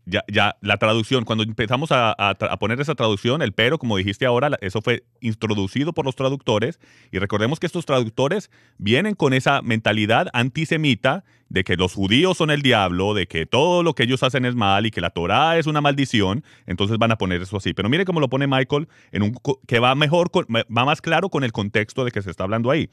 ya, 0.06 0.24
ya 0.28 0.58
la 0.62 0.78
traducción, 0.78 1.24
cuando 1.24 1.44
empezamos 1.44 1.90
a, 1.92 2.16
poner 2.60 2.80
esa 2.82 2.96
traducción, 2.96 3.42
el 3.42 3.54
pero, 3.54 3.78
como 3.80 3.98
dijiste 3.98 4.26
ahora, 4.26 4.50
eso 4.62 4.82
fue 4.82 5.04
introducido 5.22 5.94
por 5.94 6.06
los 6.06 6.16
traductores 6.16 6.80
y 7.12 7.20
recordemos 7.20 7.60
que 7.60 7.68
estos 7.68 7.86
traductores 7.86 8.52
vienen 8.78 9.16
con 9.16 9.34
esa 9.34 9.62
mentalidad 9.62 10.28
antisemita 10.34 11.24
de 11.50 11.64
que 11.64 11.76
los 11.76 11.94
judíos 11.94 12.38
son 12.38 12.50
el 12.50 12.62
diablo, 12.62 13.14
de 13.14 13.28
que 13.28 13.46
todo 13.46 13.84
lo 13.84 13.94
que 13.94 14.04
ellos 14.04 14.24
hacen 14.24 14.46
es 14.46 14.56
mal 14.56 14.86
y 14.86 14.92
que 14.92 15.02
la 15.02 15.12
Torah 15.12 15.58
es 15.58 15.68
una 15.68 15.82
maldición, 15.82 16.44
entonces 16.66 16.98
van 16.98 17.12
a 17.12 17.18
poner 17.18 17.42
eso 17.42 17.58
así. 17.58 17.74
Pero 17.74 17.90
mire 17.90 18.06
cómo 18.06 18.20
lo 18.20 18.30
pone 18.30 18.48
Michael, 18.48 18.88
en 19.12 19.24
un, 19.24 19.36
que 19.68 19.80
va 19.80 19.94
mejor, 19.96 20.32
va 20.32 20.86
más 20.86 21.02
claro 21.02 21.30
con 21.30 21.44
el 21.44 21.52
contexto 21.52 22.04
de 22.06 22.12
que 22.12 22.22
se 22.22 22.32
está 22.32 22.44
hablando 22.44 22.72
ahí. 22.72 22.90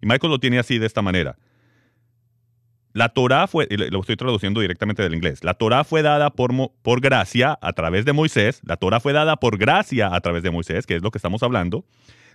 Y 0.00 0.06
Michael 0.06 0.30
lo 0.30 0.38
tiene 0.38 0.58
así 0.58 0.78
de 0.78 0.86
esta 0.86 1.00
manera. 1.00 1.36
La 2.92 3.08
Torah 3.08 3.46
fue, 3.46 3.66
lo 3.70 4.00
estoy 4.00 4.16
traduciendo 4.16 4.60
directamente 4.60 5.02
del 5.02 5.14
inglés, 5.14 5.42
la 5.44 5.54
Torah 5.54 5.84
fue 5.84 6.02
dada 6.02 6.30
por, 6.30 6.52
por 6.82 7.00
gracia 7.00 7.58
a 7.62 7.72
través 7.72 8.04
de 8.04 8.12
Moisés, 8.12 8.60
la 8.64 8.76
Torah 8.76 9.00
fue 9.00 9.12
dada 9.12 9.36
por 9.36 9.56
gracia 9.56 10.14
a 10.14 10.20
través 10.20 10.42
de 10.42 10.50
Moisés, 10.50 10.86
que 10.86 10.96
es 10.96 11.02
lo 11.02 11.10
que 11.10 11.18
estamos 11.18 11.42
hablando. 11.42 11.86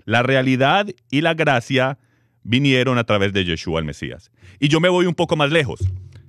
La 0.06 0.24
realidad 0.24 0.88
y 1.12 1.22
la 1.22 1.34
gracia 1.34 2.00
vinieron 2.44 2.98
a 2.98 3.04
través 3.04 3.34
de 3.34 3.44
Yeshua 3.44 3.80
el 3.80 3.86
Mesías. 3.86 4.32
Y 4.60 4.70
yo 4.70 4.80
me 4.80 4.90
voy 4.90 5.06
un 5.06 5.16
poco 5.16 5.36
más 5.36 5.52
lejos. 5.52 5.82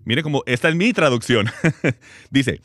Mire 0.05 0.23
cómo, 0.23 0.43
esta 0.47 0.69
es 0.69 0.75
mi 0.75 0.93
traducción. 0.93 1.47
Dice, 2.31 2.61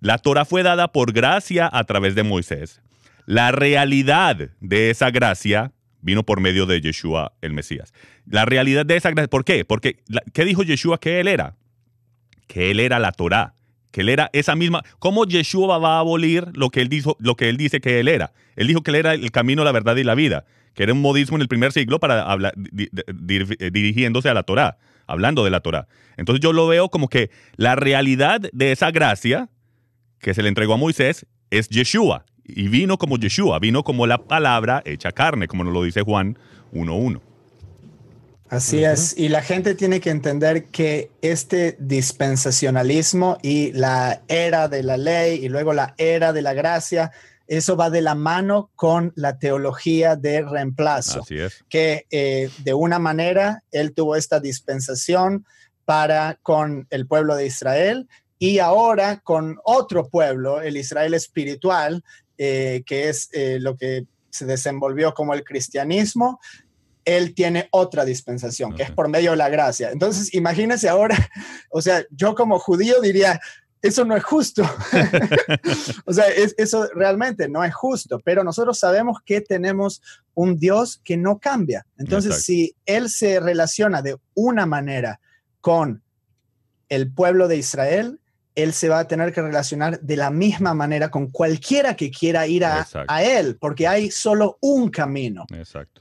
la 0.00 0.18
Torah 0.18 0.44
fue 0.44 0.62
dada 0.62 0.92
por 0.92 1.12
gracia 1.12 1.68
a 1.72 1.84
través 1.84 2.14
de 2.14 2.22
Moisés. 2.22 2.82
La 3.24 3.50
realidad 3.50 4.50
de 4.60 4.90
esa 4.90 5.10
gracia 5.10 5.72
vino 6.08 6.22
por 6.22 6.40
medio 6.40 6.64
de 6.64 6.80
Yeshua 6.80 7.32
el 7.42 7.52
Mesías. 7.52 7.92
La 8.26 8.46
realidad 8.46 8.86
de 8.86 8.96
esa 8.96 9.10
gracia, 9.10 9.28
¿por 9.28 9.44
qué? 9.44 9.66
Porque, 9.66 10.02
¿qué 10.32 10.46
dijo 10.46 10.62
Yeshua 10.62 10.98
que 10.98 11.20
él 11.20 11.28
era? 11.28 11.54
Que 12.46 12.70
él 12.70 12.80
era 12.80 12.98
la 12.98 13.12
Torá, 13.12 13.54
que 13.90 14.00
él 14.00 14.08
era 14.08 14.30
esa 14.32 14.56
misma. 14.56 14.82
¿Cómo 14.98 15.26
Yeshua 15.26 15.76
va 15.76 15.96
a 15.96 16.00
abolir 16.00 16.46
lo 16.54 16.70
que 16.70 16.80
él, 16.80 16.88
dijo, 16.88 17.14
lo 17.20 17.36
que 17.36 17.50
él 17.50 17.58
dice 17.58 17.82
que 17.82 18.00
él 18.00 18.08
era? 18.08 18.32
Él 18.56 18.68
dijo 18.68 18.82
que 18.82 18.90
él 18.90 18.94
era 18.96 19.12
el 19.12 19.30
camino, 19.30 19.64
la 19.64 19.72
verdad 19.72 19.96
y 19.96 20.04
la 20.04 20.14
vida, 20.14 20.46
que 20.72 20.84
era 20.84 20.94
un 20.94 21.02
modismo 21.02 21.36
en 21.36 21.42
el 21.42 21.48
primer 21.48 21.72
siglo 21.72 22.00
para 22.00 22.52
dirigiéndose 23.12 24.30
a 24.30 24.34
la 24.34 24.44
Torá, 24.44 24.78
hablando 25.06 25.44
de 25.44 25.50
la 25.50 25.60
Torá. 25.60 25.88
Entonces 26.16 26.40
yo 26.40 26.54
lo 26.54 26.66
veo 26.66 26.88
como 26.88 27.08
que 27.08 27.30
la 27.56 27.76
realidad 27.76 28.40
de 28.40 28.72
esa 28.72 28.90
gracia 28.92 29.50
que 30.20 30.32
se 30.32 30.42
le 30.42 30.48
entregó 30.48 30.72
a 30.72 30.78
Moisés 30.78 31.26
es 31.50 31.68
Yeshua 31.68 32.24
y 32.48 32.68
vino 32.68 32.98
como 32.98 33.18
Yeshua, 33.18 33.58
vino 33.58 33.84
como 33.84 34.06
la 34.06 34.18
palabra 34.18 34.82
hecha 34.84 35.12
carne, 35.12 35.46
como 35.46 35.64
nos 35.64 35.72
lo 35.72 35.82
dice 35.82 36.02
Juan 36.02 36.38
1.1. 36.72 37.20
Así 38.50 38.82
es, 38.82 39.14
y 39.18 39.28
la 39.28 39.42
gente 39.42 39.74
tiene 39.74 40.00
que 40.00 40.08
entender 40.08 40.64
que 40.66 41.10
este 41.20 41.76
dispensacionalismo 41.78 43.36
y 43.42 43.72
la 43.72 44.22
era 44.26 44.68
de 44.68 44.82
la 44.82 44.96
ley 44.96 45.44
y 45.44 45.50
luego 45.50 45.74
la 45.74 45.94
era 45.98 46.32
de 46.32 46.40
la 46.40 46.54
gracia, 46.54 47.12
eso 47.46 47.76
va 47.76 47.90
de 47.90 48.00
la 48.00 48.14
mano 48.14 48.70
con 48.74 49.12
la 49.16 49.38
teología 49.38 50.16
de 50.16 50.40
reemplazo. 50.40 51.20
Así 51.20 51.38
es. 51.38 51.62
Que 51.68 52.06
eh, 52.10 52.48
de 52.64 52.72
una 52.72 52.98
manera 52.98 53.64
él 53.70 53.92
tuvo 53.92 54.16
esta 54.16 54.40
dispensación 54.40 55.44
para 55.84 56.38
con 56.42 56.86
el 56.88 57.06
pueblo 57.06 57.36
de 57.36 57.46
Israel 57.46 58.08
y 58.38 58.60
ahora 58.60 59.20
con 59.20 59.58
otro 59.64 60.08
pueblo, 60.08 60.60
el 60.60 60.76
Israel 60.76 61.12
espiritual, 61.12 62.04
eh, 62.38 62.82
que 62.86 63.08
es 63.08 63.28
eh, 63.32 63.58
lo 63.60 63.76
que 63.76 64.06
se 64.30 64.46
desenvolvió 64.46 65.12
como 65.12 65.34
el 65.34 65.44
cristianismo, 65.44 66.40
él 67.04 67.34
tiene 67.34 67.68
otra 67.72 68.04
dispensación, 68.04 68.74
que 68.74 68.82
es 68.82 68.90
por 68.90 69.08
medio 69.08 69.32
de 69.32 69.38
la 69.38 69.48
gracia. 69.48 69.90
Entonces, 69.90 70.32
imagínense 70.34 70.88
ahora, 70.88 71.16
o 71.70 71.80
sea, 71.82 72.04
yo 72.10 72.34
como 72.34 72.58
judío 72.58 73.00
diría, 73.00 73.40
eso 73.80 74.04
no 74.04 74.16
es 74.16 74.24
justo. 74.24 74.62
o 76.04 76.12
sea, 76.12 76.26
eso 76.56 76.88
realmente 76.94 77.48
no 77.48 77.64
es 77.64 77.74
justo, 77.74 78.20
pero 78.24 78.44
nosotros 78.44 78.78
sabemos 78.78 79.18
que 79.24 79.40
tenemos 79.40 80.02
un 80.34 80.58
Dios 80.58 81.00
que 81.02 81.16
no 81.16 81.38
cambia. 81.38 81.86
Entonces, 81.96 82.44
si 82.44 82.74
Él 82.86 83.08
se 83.08 83.40
relaciona 83.40 84.02
de 84.02 84.16
una 84.34 84.66
manera 84.66 85.20
con 85.60 86.02
el 86.88 87.12
pueblo 87.12 87.48
de 87.48 87.56
Israel, 87.56 88.20
él 88.58 88.72
se 88.72 88.88
va 88.88 88.98
a 88.98 89.06
tener 89.06 89.32
que 89.32 89.40
relacionar 89.40 90.00
de 90.00 90.16
la 90.16 90.30
misma 90.30 90.74
manera 90.74 91.12
con 91.12 91.28
cualquiera 91.28 91.94
que 91.94 92.10
quiera 92.10 92.44
ir 92.48 92.64
a, 92.64 92.84
él, 93.22 93.56
porque 93.60 93.86
hay 93.86 94.10
solo 94.10 94.58
un 94.60 94.88
camino. 94.90 95.46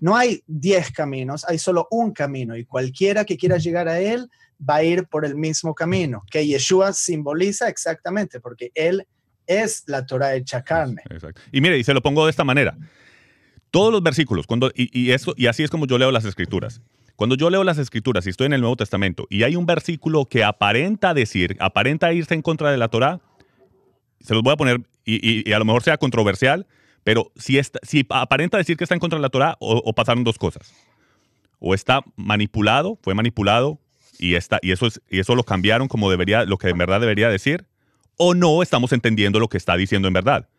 No 0.02 0.16
hay 0.16 0.42
diez 0.48 0.92
caminos, 0.92 1.46
hay 1.48 1.60
solo 1.60 1.88
un 1.92 2.14
camino 2.14 2.58
y 2.58 2.66
cualquiera 2.66 3.26
que 3.26 3.38
quiera 3.38 3.58
llegar 3.58 3.88
a 3.88 4.00
él 4.00 4.28
va 4.68 4.78
a 4.78 4.84
ir 4.84 5.06
por 5.06 5.24
el 5.24 5.36
mismo 5.36 5.76
camino, 5.76 6.24
que 6.32 6.48
Yeshua 6.48 6.94
simboliza 6.94 7.70
exactamente, 7.70 8.40
porque 8.40 8.72
él 8.74 9.06
es 9.46 9.84
la 9.86 10.04
Torah 10.08 10.34
hecha 10.34 10.64
carne. 10.64 11.04
Y 11.52 11.62
mire, 11.62 11.78
y 11.78 11.84
se 11.84 11.94
lo 11.94 12.02
pongo 12.02 12.26
de 12.26 12.32
esta 12.32 12.44
manera. 12.44 12.76
Todos 13.70 13.92
los 13.94 14.02
versículos, 14.02 14.48
cuando, 14.48 14.72
y, 14.74 14.90
y, 15.00 15.12
eso, 15.12 15.36
y 15.38 15.46
así 15.46 15.64
es 15.64 15.70
como 15.70 15.86
yo 15.86 16.00
leo 16.00 16.10
las 16.10 16.26
escrituras. 16.26 16.82
Cuando 17.18 17.36
yo 17.36 17.50
leo 17.50 17.64
las 17.64 17.80
escrituras 17.80 18.28
y 18.28 18.30
estoy 18.30 18.46
en 18.46 18.54
el 18.54 18.62
Nuevo 18.62 18.76
Testamento 18.76 19.26
y 19.32 19.42
hay 19.42 19.56
un 19.56 19.66
versículo 19.66 20.26
que 20.26 20.44
aparenta 20.44 21.16
decir, 21.16 21.58
aparenta 21.60 22.14
irse 22.14 22.36
en 22.36 22.44
contra 22.44 22.70
de 22.70 22.78
la 22.78 22.90
Torah, 22.90 23.20
se 24.22 24.36
los 24.36 24.44
voy 24.44 24.54
a 24.54 24.56
poner 24.56 24.82
y, 25.04 25.52
a 25.52 25.58
lo 25.58 25.66
mejor 25.66 25.82
sea 25.82 25.98
controversial, 25.98 26.68
pero 27.04 27.32
si, 27.36 27.60
si 27.82 28.06
aparenta 28.12 28.60
decir 28.60 28.78
que 28.78 28.84
está 28.84 28.94
en 28.94 29.00
contra 29.00 29.18
de 29.18 29.24
la 29.24 29.30
Torah, 29.30 29.58
o, 29.60 29.94
pasaron 29.94 30.24
dos 30.24 30.38
cosas. 30.38 30.72
O 31.58 31.74
está 31.74 32.02
manipulado, 32.18 33.00
fue 33.02 33.16
manipulado 33.16 33.80
y, 34.20 34.36
está, 34.36 34.60
eso 34.62 34.86
es, 34.86 35.02
y 35.10 35.20
eso 35.20 35.34
lo 35.34 35.44
cambiaron 35.44 35.88
como 35.88 36.12
debería, 36.12 36.46
lo 36.46 36.60
que 36.60 36.70
en 36.70 36.78
verdad 36.78 37.02
debería 37.02 37.30
decir, 37.30 37.66
o 38.18 38.36
no 38.36 38.62
estamos 38.62 38.94
entendiendo 38.94 39.40
lo 39.40 39.48
que 39.48 39.58
está 39.58 39.76
diciendo 39.76 40.08
en 40.08 40.14
verdad. 40.14 40.50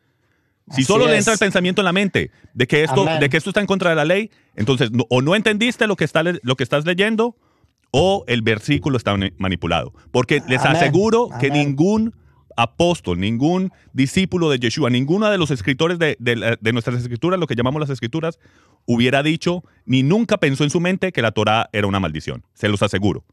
Si 0.71 0.85
solo 0.85 1.07
le 1.07 1.17
entra 1.17 1.33
el 1.33 1.39
pensamiento 1.39 1.81
en 1.81 1.87
la 1.87 1.93
mente 1.93 2.31
de 2.55 2.67
que 2.67 2.85
esto, 2.85 3.05
de 3.05 3.29
que 3.29 3.37
esto 3.37 3.51
está 3.51 3.61
en 3.61 3.67
contra 3.67 3.91
de 3.91 3.97
la 3.97 4.05
ley, 4.05 4.31
entonces 4.57 4.91
o 5.09 5.23
no 5.23 5.35
entendiste 5.35 5.87
lo 5.87 5.97
que, 5.97 6.05
está, 6.05 6.23
lo 6.23 6.57
que 6.57 6.63
estás 6.63 6.85
leyendo 6.85 7.37
o 7.91 8.25
el 8.27 8.43
versículo 8.43 8.97
está 8.97 9.17
manipulado. 9.39 9.93
Porque 10.11 10.43
les 10.49 10.65
aseguro 10.65 11.31
que 11.41 11.51
ningún 11.51 12.15
apóstol, 12.57 13.21
ningún 13.21 13.73
discípulo 13.93 14.51
de 14.51 14.59
Yeshua, 14.59 14.91
ninguno 14.91 15.31
de 15.31 15.39
los 15.39 15.51
escritores 15.51 15.99
de, 15.99 16.17
de 16.19 16.73
nuestras 16.73 17.01
escrituras, 17.01 17.39
lo 17.39 17.47
que 17.47 17.55
llamamos 17.55 17.81
las 17.81 17.91
escrituras, 17.91 18.39
hubiera 18.85 19.23
dicho 19.23 19.63
ni 19.87 20.03
nunca 20.03 20.39
pensó 20.39 20.65
en 20.65 20.71
su 20.71 20.81
mente 20.81 21.13
que 21.13 21.23
la 21.23 21.31
Torah 21.31 21.69
era 21.73 21.87
una 21.87 22.01
maldición. 22.01 22.45
Se 22.55 22.69
los 22.69 22.83
aseguro. 22.83 23.25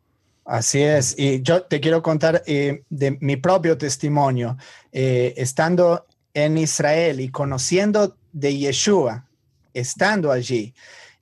Así 0.45 0.80
es, 0.80 1.15
y 1.17 1.41
yo 1.41 1.63
te 1.63 1.80
quiero 1.80 2.04
contar 2.04 2.43
eh, 2.45 2.84
de 2.91 3.17
mi 3.19 3.36
propio 3.36 3.80
testimonio, 3.80 4.58
eh, 4.91 5.34
estando 5.38 6.06
en 6.36 6.58
Israel 6.58 7.21
y 7.21 7.30
conociendo 7.30 8.15
de 8.34 8.56
Yeshua, 8.58 9.26
estando 9.74 10.32
allí. 10.32 10.76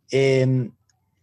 Em, 0.10 0.72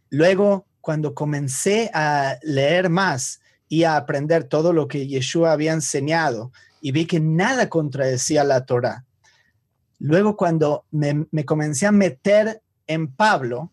luego, 0.08 0.64
cuando 0.80 1.14
comencé 1.14 1.90
a 1.92 2.38
leer 2.42 2.88
más 2.88 3.40
y 3.68 3.84
a 3.84 3.96
aprender 3.96 4.44
todo 4.44 4.72
lo 4.72 4.88
que 4.88 5.06
Yeshua 5.06 5.52
había 5.52 5.72
enseñado 5.72 6.52
y 6.80 6.92
vi 6.92 7.04
que 7.04 7.20
nada 7.20 7.68
contradecía 7.68 8.44
la 8.44 8.64
Torah, 8.64 9.04
luego 9.98 10.36
cuando 10.36 10.84
me, 10.92 11.26
me 11.32 11.44
comencé 11.44 11.86
a 11.86 11.92
meter 11.92 12.62
en 12.86 13.08
Pablo, 13.08 13.70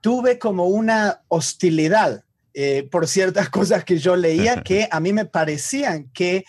tuve 0.00 0.38
como 0.38 0.66
una 0.68 1.20
hostilidad 1.28 2.24
eh, 2.54 2.88
por 2.90 3.06
ciertas 3.06 3.48
cosas 3.50 3.84
que 3.84 3.98
yo 3.98 4.16
leía 4.16 4.62
que 4.64 4.88
a 4.90 5.00
mí 5.00 5.12
me 5.12 5.26
parecían 5.26 6.08
que 6.14 6.44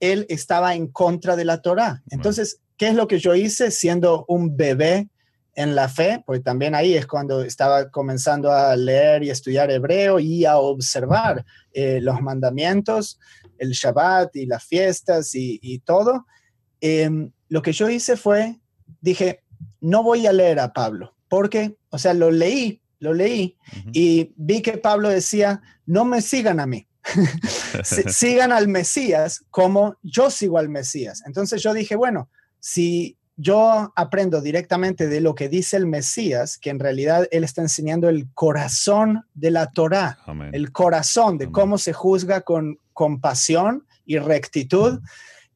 él 0.00 0.26
estaba 0.28 0.74
en 0.74 0.88
contra 0.88 1.36
de 1.36 1.44
la 1.44 1.62
Torah. 1.62 2.02
Entonces, 2.10 2.60
¿qué 2.76 2.88
es 2.88 2.94
lo 2.94 3.06
que 3.06 3.18
yo 3.18 3.34
hice 3.34 3.70
siendo 3.70 4.24
un 4.28 4.56
bebé 4.56 5.08
en 5.54 5.74
la 5.74 5.88
fe? 5.88 6.22
Pues 6.26 6.42
también 6.42 6.74
ahí 6.74 6.94
es 6.94 7.06
cuando 7.06 7.42
estaba 7.42 7.90
comenzando 7.90 8.52
a 8.52 8.76
leer 8.76 9.22
y 9.22 9.30
estudiar 9.30 9.70
hebreo 9.70 10.18
y 10.18 10.44
a 10.44 10.58
observar 10.58 11.44
eh, 11.72 12.00
los 12.00 12.20
mandamientos, 12.20 13.18
el 13.58 13.70
Shabbat 13.70 14.36
y 14.36 14.46
las 14.46 14.64
fiestas 14.64 15.30
y, 15.34 15.78
todo. 15.84 16.26
Em, 16.80 17.30
lo 17.48 17.62
que 17.62 17.72
yo 17.72 17.88
hice 17.88 18.16
fue, 18.16 18.60
dije, 19.00 19.42
no 19.80 20.02
voy 20.02 20.26
a 20.26 20.32
leer 20.32 20.60
a 20.60 20.72
Pablo, 20.72 21.14
porque, 21.28 21.76
o 21.90 21.98
sea, 21.98 22.12
lo 22.12 22.30
leí 22.30 22.82
lo 22.98 23.12
leí 23.12 23.56
y 23.92 24.32
vi 24.36 24.62
que 24.62 24.78
Pablo 24.78 25.08
decía, 25.08 25.62
no 25.84 26.04
me 26.04 26.22
sigan 26.22 26.60
a 26.60 26.66
mí, 26.66 26.86
sigan 27.84 28.52
al 28.52 28.68
Mesías 28.68 29.44
como 29.50 29.96
yo 30.02 30.30
sigo 30.30 30.58
al 30.58 30.68
Mesías. 30.68 31.22
Entonces 31.26 31.62
yo 31.62 31.72
dije, 31.74 31.96
bueno, 31.96 32.28
si 32.60 33.16
yo 33.36 33.92
aprendo 33.94 34.40
directamente 34.40 35.08
de 35.08 35.20
lo 35.20 35.34
que 35.34 35.48
dice 35.48 35.76
el 35.76 35.86
Mesías, 35.86 36.56
que 36.58 36.70
en 36.70 36.78
realidad 36.78 37.28
él 37.30 37.44
está 37.44 37.60
enseñando 37.60 38.08
el 38.08 38.32
corazón 38.32 39.26
de 39.34 39.50
la 39.50 39.70
Torá, 39.70 40.18
el 40.52 40.72
corazón 40.72 41.36
de 41.36 41.50
cómo 41.50 41.76
se 41.76 41.92
juzga 41.92 42.40
con 42.40 42.78
compasión 42.94 43.86
y 44.06 44.18
rectitud, 44.18 45.00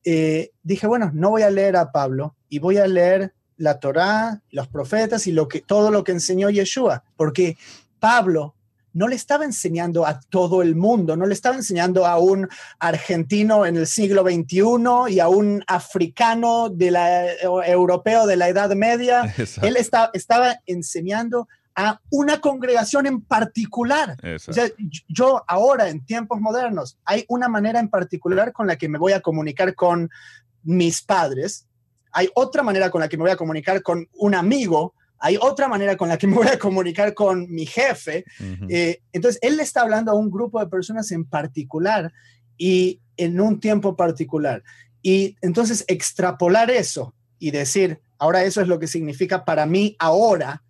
eh, 0.05 0.51
dije, 0.63 0.87
bueno, 0.87 1.11
no 1.15 1.31
voy 1.31 1.43
a 1.43 1.51
leer 1.51 1.77
a 1.77 1.91
Pablo 1.91 2.37
y 2.49 2.59
voy 2.59 2.77
a 2.77 2.87
leer 2.87 3.33
la 3.57 3.79
Torá, 3.79 4.43
los 4.51 4.69
profetas 4.69 5.27
y 5.27 5.33
lo 5.33 5.49
que, 5.49 5.61
todo 5.61 5.91
lo 5.91 6.05
que 6.05 6.13
enseñó 6.13 6.51
Yeshua, 6.51 7.05
porque 7.17 7.57
Pablo 7.99 8.55
no 8.92 9.09
le 9.09 9.16
estaba 9.16 9.44
enseñando 9.44 10.07
a 10.07 10.20
todo 10.20 10.62
el 10.62 10.74
mundo, 10.74 11.16
no 11.16 11.26
le 11.26 11.35
estaba 11.35 11.57
enseñando 11.57 12.07
a 12.07 12.18
un 12.18 12.48
argentino 12.79 13.66
en 13.66 13.76
el 13.76 13.87
siglo 13.87 14.22
XXI 14.22 15.14
y 15.14 15.20
a 15.20 15.29
un 15.29 15.62
africano 15.66 16.68
de 16.68 16.90
la, 16.90 17.33
europeo 17.66 18.26
de 18.26 18.37
la 18.37 18.48
Edad 18.48 18.70
Media. 18.74 19.35
Él 19.62 19.76
estaba 19.76 20.61
enseñando 20.66 21.48
a 21.76 22.00
una 22.11 22.40
congregación 22.40 23.07
en 23.07 23.20
particular. 23.22 24.16
O 24.48 24.53
sea, 24.53 24.68
yo 25.09 25.42
ahora 25.46 25.88
en 25.88 26.05
tiempos 26.05 26.40
modernos 26.40 26.98
hay 27.05 27.24
una 27.29 27.48
manera 27.48 27.79
en 27.79 27.88
particular 27.88 28.53
con 28.53 28.66
la 28.66 28.76
que 28.76 28.88
me 28.88 28.98
voy 28.98 29.12
a 29.12 29.20
comunicar 29.20 29.74
con 29.74 30.11
mis 30.62 31.00
padres 31.00 31.66
hay 32.12 32.29
otra 32.35 32.62
manera 32.62 32.90
con 32.90 33.00
la 33.00 33.09
que 33.09 33.16
me 33.16 33.22
voy 33.22 33.31
a 33.31 33.37
comunicar 33.37 33.83
con 33.83 34.09
un 34.14 34.35
amigo, 34.35 34.94
hay 35.21 35.37
otra 35.41 35.69
manera 35.69 35.97
con 35.97 36.09
la 36.09 36.17
que 36.17 36.27
me 36.27 36.35
voy 36.35 36.49
a 36.49 36.59
comunicar 36.59 37.15
con 37.15 37.51
mi 37.51 37.67
jefe. 37.67 38.25
Eh, 38.69 39.03
entonces, 39.13 39.39
él 39.43 39.59
le 39.59 39.63
está 39.63 39.83
hablando 39.83 40.11
a 40.11 40.15
un 40.15 40.31
grupo 40.31 40.59
de 40.59 40.67
personas 40.67 41.13
en 41.13 41.25
particular 41.25 42.13
y 42.57 43.01
en 43.17 43.41
un 43.41 43.61
tiempo 43.61 43.97
particular. 43.97 44.63
Y 45.03 45.37
entonces 45.43 45.85
extrapolar 45.89 46.71
eso 46.71 47.15
y 47.39 47.51
decir, 47.51 48.01
ahora 48.19 48.45
eso 48.45 48.61
es 48.61 48.69
lo 48.69 48.79
que 48.79 48.87
significa 48.87 49.45
para 49.45 49.67
mí 49.67 49.95
ahora, 49.99 50.63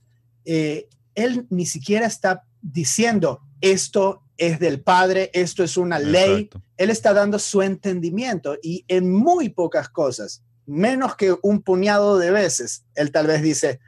eh, 0.45 0.89
él 1.15 1.47
ni 1.51 1.67
siquiera 1.67 2.07
está 2.07 2.45
diciendo, 2.61 3.41
esto 3.61 4.23
es 4.37 4.59
del 4.59 4.81
Padre, 4.81 5.31
esto 5.33 5.63
es 5.63 5.77
una 5.77 5.99
ley. 5.99 6.51
Él 6.77 6.91
está 6.91 7.13
dando 7.13 7.39
su 7.39 7.63
entendimiento 7.63 8.57
y 8.63 8.85
en 8.89 9.13
muy 9.13 9.49
pocas 9.51 9.89
cosas 9.89 10.43
menos 10.67 11.17
que 11.17 11.37
un 11.43 11.63
puñado 11.63 12.19
de 12.19 12.31
veces, 12.31 12.85
él 12.95 13.11
tal 13.11 13.27
vez 13.27 13.43
dice, 13.43 13.81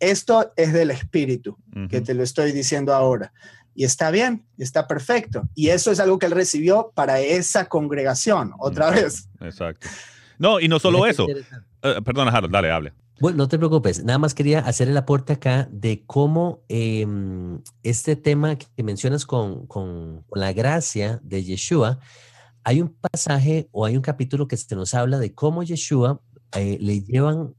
esto 0.00 0.52
es 0.56 0.72
del 0.72 0.90
Espíritu, 0.90 1.56
que 1.88 2.00
te 2.00 2.14
lo 2.14 2.22
estoy 2.22 2.52
diciendo 2.52 2.94
ahora. 2.94 3.32
Y 3.74 3.84
está 3.84 4.10
bien, 4.10 4.44
está 4.58 4.86
perfecto. 4.86 5.48
Y 5.54 5.68
eso 5.68 5.90
es 5.92 6.00
algo 6.00 6.18
que 6.18 6.26
él 6.26 6.32
recibió 6.32 6.90
para 6.94 7.20
esa 7.20 7.66
congregación, 7.66 8.52
otra 8.58 8.90
vez. 8.90 9.28
Exacto. 9.40 9.86
No, 10.38 10.58
y 10.58 10.68
no 10.68 10.78
solo 10.78 11.06
eso. 11.06 11.26
Uh, 11.26 12.02
perdona, 12.02 12.30
Harold, 12.30 12.52
dale, 12.52 12.70
hable. 12.70 12.92
Bueno, 13.20 13.36
no 13.36 13.48
te 13.48 13.58
preocupes, 13.58 14.02
nada 14.02 14.18
más 14.18 14.32
quería 14.32 14.60
hacer 14.60 14.88
el 14.88 14.96
aporte 14.96 15.34
acá 15.34 15.68
de 15.70 16.02
cómo 16.06 16.64
em, 16.68 17.60
este 17.82 18.16
tema 18.16 18.56
que 18.56 18.82
mencionas 18.82 19.26
con, 19.26 19.66
con, 19.66 20.22
con, 20.22 20.40
la 20.40 20.54
gracia 20.54 21.20
de 21.22 21.44
Yeshua 21.44 21.98
hay 22.64 22.80
un 22.80 22.88
pasaje 22.88 23.68
o 23.72 23.84
hay 23.84 23.96
un 23.96 24.02
capítulo 24.02 24.48
que 24.48 24.56
se 24.56 24.74
nos 24.74 24.94
habla 24.94 25.18
de 25.18 25.34
cómo 25.34 25.62
Yeshua 25.62 26.22
eh, 26.56 26.78
le 26.80 27.02
llevan 27.02 27.54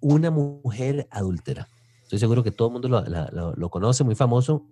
una 0.00 0.30
mujer 0.30 1.08
adúltera. 1.10 1.68
Estoy 2.06 2.20
seguro 2.20 2.44
que 2.44 2.52
todo 2.52 2.68
el 2.68 2.72
mundo 2.72 2.88
lo, 2.88 3.68
conoce, 3.68 4.04
muy 4.04 4.14
famoso. 4.14 4.64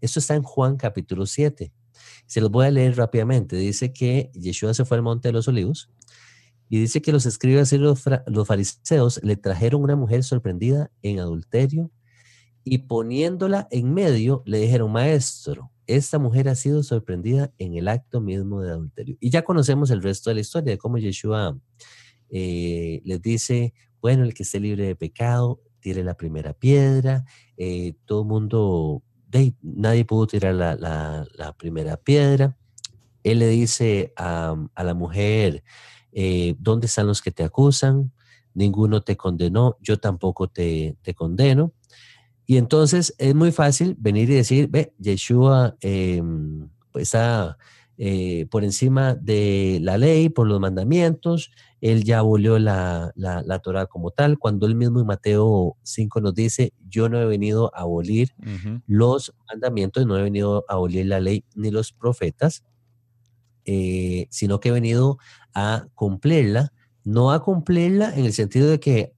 Esto 0.00 0.20
está 0.20 0.34
en 0.34 0.42
Juan 0.42 0.78
capítulo 0.78 1.26
7. 1.26 1.70
Se 2.24 2.40
los 2.40 2.50
voy 2.50 2.64
a 2.64 2.70
leer 2.70 2.96
rápidamente. 2.96 3.56
Dice 3.56 3.92
que 3.92 4.30
Yeshua 4.32 4.72
se 4.72 4.86
fue 4.86 4.96
al 4.96 5.02
monte 5.02 5.28
de 5.28 5.32
los 5.32 5.46
olivos 5.48 5.90
y 6.70 6.80
dice 6.80 7.02
que 7.02 7.12
los 7.12 7.26
escribas 7.26 7.74
y 7.74 7.76
los, 7.76 8.04
fariseos 8.46 9.20
le 9.22 9.36
trajeron 9.36 9.82
una 9.82 9.96
mujer 9.96 10.24
sorprendida 10.24 10.90
en 11.02 11.20
adulterio 11.20 11.90
y 12.64 12.78
poniéndola 12.78 13.68
en 13.70 13.92
medio 13.92 14.42
le 14.46 14.58
dijeron, 14.58 14.90
maestro, 14.90 15.70
esta 15.86 16.18
mujer 16.18 16.48
ha 16.48 16.54
sido 16.54 16.82
sorprendida 16.82 17.52
en 17.58 17.74
el 17.74 17.88
acto 17.88 18.22
mismo 18.22 18.62
de 18.62 18.70
adulterio. 18.70 19.18
Y 19.20 19.28
ya 19.28 19.42
conocemos 19.42 19.90
el 19.90 20.02
resto 20.02 20.30
de 20.30 20.36
la 20.36 20.40
historia 20.40 20.72
de 20.72 20.78
cómo 20.78 20.96
Yeshua 20.96 21.58
eh, 22.30 23.02
les 23.04 23.20
dice, 23.20 23.74
bueno, 24.00 24.24
el 24.24 24.32
que 24.32 24.44
esté 24.44 24.58
libre 24.58 24.86
de 24.86 24.96
pecado, 24.96 25.60
tire 25.80 26.04
la 26.04 26.14
primera 26.14 26.52
piedra, 26.52 27.24
eh, 27.56 27.94
todo 28.04 28.22
el 28.22 28.28
mundo, 28.28 29.02
nadie 29.62 30.04
pudo 30.04 30.26
tirar 30.26 30.54
la, 30.54 31.54
primera 31.58 31.96
piedra. 31.96 32.56
Él 33.22 33.40
le 33.40 33.48
dice 33.48 34.12
a, 34.16 34.56
la 34.76 34.94
mujer, 34.94 35.62
eh, 36.12 36.54
¿dónde 36.58 36.86
están 36.86 37.06
los 37.06 37.20
que 37.20 37.30
te 37.30 37.44
acusan? 37.44 38.12
Ninguno 38.54 39.02
te 39.02 39.16
condenó, 39.16 39.76
yo 39.80 39.98
tampoco 39.98 40.48
te, 40.48 40.96
te 41.02 41.14
condeno. 41.14 41.72
Y 42.50 42.56
entonces 42.56 43.14
es 43.18 43.34
muy 43.34 43.52
fácil 43.52 43.94
venir 43.98 44.30
y 44.30 44.34
decir, 44.34 44.68
ve, 44.70 44.94
Yeshua 44.98 45.76
em, 45.82 46.70
pues, 46.90 47.08
está 47.08 47.58
eh, 47.98 48.46
por 48.50 48.64
encima 48.64 49.14
de 49.14 49.80
la 49.82 49.98
ley, 49.98 50.30
por 50.30 50.46
los 50.46 50.58
mandamientos, 50.58 51.50
él 51.80 52.04
ya 52.04 52.18
abolió 52.18 52.58
la, 52.58 53.12
la, 53.14 53.58
Torah 53.60 53.86
como 53.86 54.10
tal, 54.10 54.38
cuando 54.38 54.66
él 54.66 54.74
mismo 54.74 55.00
en 55.00 55.06
Mateo 55.06 55.76
5 55.82 56.20
nos 56.20 56.34
dice, 56.34 56.72
yo 56.88 57.08
no 57.08 57.20
he 57.20 57.26
venido 57.26 57.74
a 57.74 57.82
abolir 57.82 58.34
los 58.86 59.34
mandamientos, 59.48 60.06
no 60.06 60.16
he 60.16 60.22
venido 60.22 60.64
a 60.68 60.74
abolir 60.74 61.06
la 61.06 61.20
ley 61.20 61.44
ni 61.54 61.70
los 61.70 61.92
profetas, 61.92 62.64
eh, 63.64 64.26
sino 64.30 64.60
que 64.60 64.70
he 64.70 64.72
venido 64.72 65.18
a 65.54 65.86
cumplirla, 65.94 66.72
no 67.04 67.30
a 67.32 67.42
cumplirla 67.42 68.14
en 68.14 68.24
el 68.24 68.32
sentido 68.32 68.68
de 68.68 68.80
que 68.80 69.14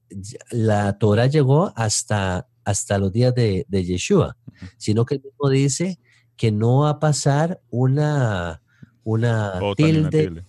la 0.51 0.97
Torah 0.97 1.27
llegó 1.27 1.73
hasta 1.75 2.47
hasta 2.63 2.97
los 2.97 3.11
días 3.11 3.33
de, 3.33 3.65
Yeshua, 3.69 4.37
sino 4.77 5.05
que 5.05 5.15
el 5.15 5.21
mismo 5.21 5.49
dice 5.49 5.99
que 6.35 6.51
no 6.51 6.79
va 6.79 6.91
a 6.91 6.99
pasar 6.99 7.61
una, 7.69 8.61
una 9.03 9.59
tilde, 9.75 10.43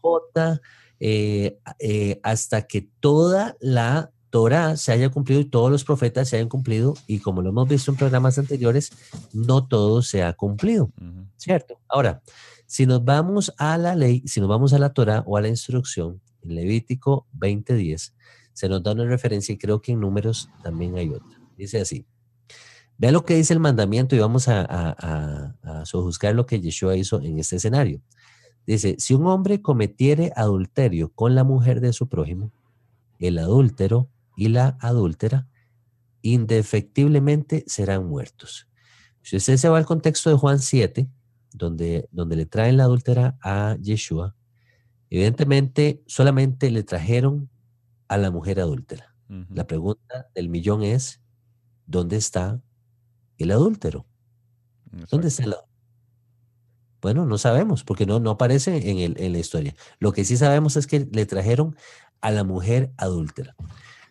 J, 0.00 0.60
eh, 1.00 1.58
eh, 1.78 2.20
hasta 2.22 2.62
que 2.62 2.88
toda 3.00 3.56
la 3.60 4.12
Torah 4.30 4.76
se 4.76 4.92
haya 4.92 5.08
cumplido 5.08 5.40
y 5.40 5.44
todos 5.44 5.70
los 5.70 5.82
profetas 5.82 6.28
se 6.28 6.36
hayan 6.36 6.48
cumplido, 6.48 6.94
y 7.06 7.18
como 7.18 7.42
lo 7.42 7.50
hemos 7.50 7.68
visto 7.68 7.90
en 7.90 7.96
programas 7.96 8.38
anteriores, 8.38 8.92
no 9.32 9.66
todo 9.66 10.02
se 10.02 10.22
ha 10.22 10.32
cumplido, 10.34 10.92
¿cierto? 11.36 11.80
Ahora, 11.88 12.22
si 12.66 12.86
nos 12.86 13.04
vamos 13.04 13.52
a 13.58 13.76
la 13.78 13.96
ley, 13.96 14.22
si 14.26 14.38
nos 14.40 14.48
vamos 14.48 14.72
a 14.72 14.78
la 14.78 14.92
Torah 14.92 15.24
o 15.26 15.36
a 15.36 15.40
la 15.40 15.48
instrucción, 15.48 16.20
en 16.42 16.54
Levítico 16.54 17.26
20:10, 17.36 18.14
se 18.52 18.68
nos 18.68 18.82
da 18.82 18.92
una 18.92 19.04
referencia 19.06 19.52
y 19.52 19.58
creo 19.58 19.82
que 19.82 19.92
en 19.92 20.00
números 20.00 20.48
también 20.62 20.96
hay 20.96 21.08
otra. 21.08 21.40
Dice 21.56 21.80
así. 21.80 22.06
Vea 22.98 23.12
lo 23.12 23.24
que 23.24 23.34
dice 23.34 23.54
el 23.54 23.60
mandamiento 23.60 24.14
y 24.14 24.18
vamos 24.18 24.46
a, 24.48 24.60
a, 24.60 25.54
a, 25.62 25.86
sojuzgar 25.86 26.34
lo 26.34 26.44
que 26.44 26.60
Yeshua 26.60 26.96
hizo 26.96 27.20
en 27.22 27.38
este 27.38 27.56
escenario. 27.56 28.02
Dice, 28.66 28.96
si 28.98 29.14
un 29.14 29.26
hombre 29.26 29.62
cometiere 29.62 30.32
adulterio 30.36 31.12
con 31.12 31.34
la 31.34 31.44
mujer 31.44 31.80
de 31.80 31.92
su 31.92 32.08
prójimo, 32.08 32.52
el 33.18 33.38
adúltero 33.38 34.08
y 34.36 34.48
la 34.48 34.78
adúltera 34.80 35.48
indefectiblemente 36.22 37.64
serán 37.66 38.06
muertos. 38.06 38.68
Si 39.22 39.36
usted 39.36 39.56
se 39.56 39.68
va 39.68 39.78
al 39.78 39.86
contexto 39.86 40.30
de 40.30 40.36
Juan 40.36 40.58
7, 40.58 41.08
donde, 41.52 42.08
donde 42.12 42.36
le 42.36 42.46
traen 42.46 42.76
la 42.76 42.84
adúltera 42.84 43.38
a 43.42 43.76
Yeshua, 43.80 44.34
evidentemente 45.10 46.02
solamente 46.06 46.70
le 46.70 46.82
trajeron 46.82 47.50
a 48.08 48.16
la 48.18 48.30
mujer 48.30 48.60
adúltera. 48.60 49.14
La 49.50 49.64
pregunta 49.64 50.28
del 50.34 50.48
millón 50.48 50.82
es, 50.82 51.20
¿dónde 51.86 52.16
está 52.16 52.60
el 53.38 53.52
adúltero? 53.52 54.04
¿Dónde 55.08 55.28
está 55.28 55.44
el 55.44 55.52
adúltero? 55.52 55.69
Bueno, 57.00 57.24
no 57.24 57.38
sabemos, 57.38 57.84
porque 57.84 58.06
no, 58.06 58.20
no 58.20 58.30
aparece 58.30 58.90
en, 58.90 58.98
el, 58.98 59.16
en 59.18 59.32
la 59.32 59.38
historia. 59.38 59.74
Lo 59.98 60.12
que 60.12 60.24
sí 60.24 60.36
sabemos 60.36 60.76
es 60.76 60.86
que 60.86 61.08
le 61.10 61.26
trajeron 61.26 61.76
a 62.20 62.30
la 62.30 62.44
mujer 62.44 62.92
adúltera, 62.96 63.56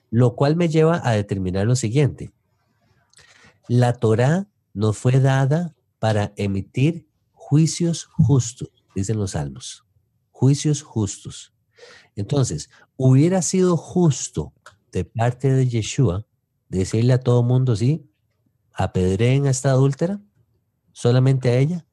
lo 0.09 0.35
cual 0.35 0.55
me 0.55 0.69
lleva 0.69 1.01
a 1.03 1.11
determinar 1.11 1.67
lo 1.67 1.75
siguiente. 1.75 2.31
La 3.67 3.93
Torá 3.93 4.47
nos 4.73 4.97
fue 4.97 5.19
dada 5.19 5.75
para 5.99 6.33
emitir 6.35 7.07
juicios 7.33 8.05
justos, 8.05 8.69
dicen 8.95 9.17
los 9.17 9.31
salmos, 9.31 9.85
juicios 10.31 10.81
justos. 10.81 11.53
Entonces, 12.15 12.69
hubiera 12.95 13.41
sido 13.41 13.77
justo 13.77 14.53
de 14.91 15.05
parte 15.05 15.53
de 15.53 15.67
Yeshua 15.67 16.25
decirle 16.69 17.13
a 17.13 17.19
todo 17.19 17.43
mundo, 17.43 17.75
sí, 17.75 18.09
apedreen 18.73 19.45
a 19.45 19.49
esta 19.51 19.71
adúltera, 19.71 20.21
solamente 20.91 21.49
a 21.49 21.57
ella, 21.57 21.85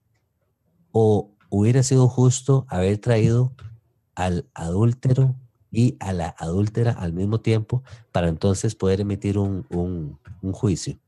o 0.99 1.31
hubiera 1.51 1.83
sido 1.83 2.09
justo 2.09 2.65
haber 2.71 2.97
traído 2.97 3.53
al 4.15 4.49
adúltero 4.55 5.37
y 5.71 5.99
a 6.01 6.15
la 6.15 6.35
adúltera 6.39 6.93
al 6.93 7.13
mismo 7.13 7.43
tiempo 7.43 7.83
para 8.13 8.29
entonces 8.29 8.75
poder 8.75 9.03
emitir 9.03 9.37
un, 9.37 9.67
un 9.69 10.53
juicio. 10.55 10.99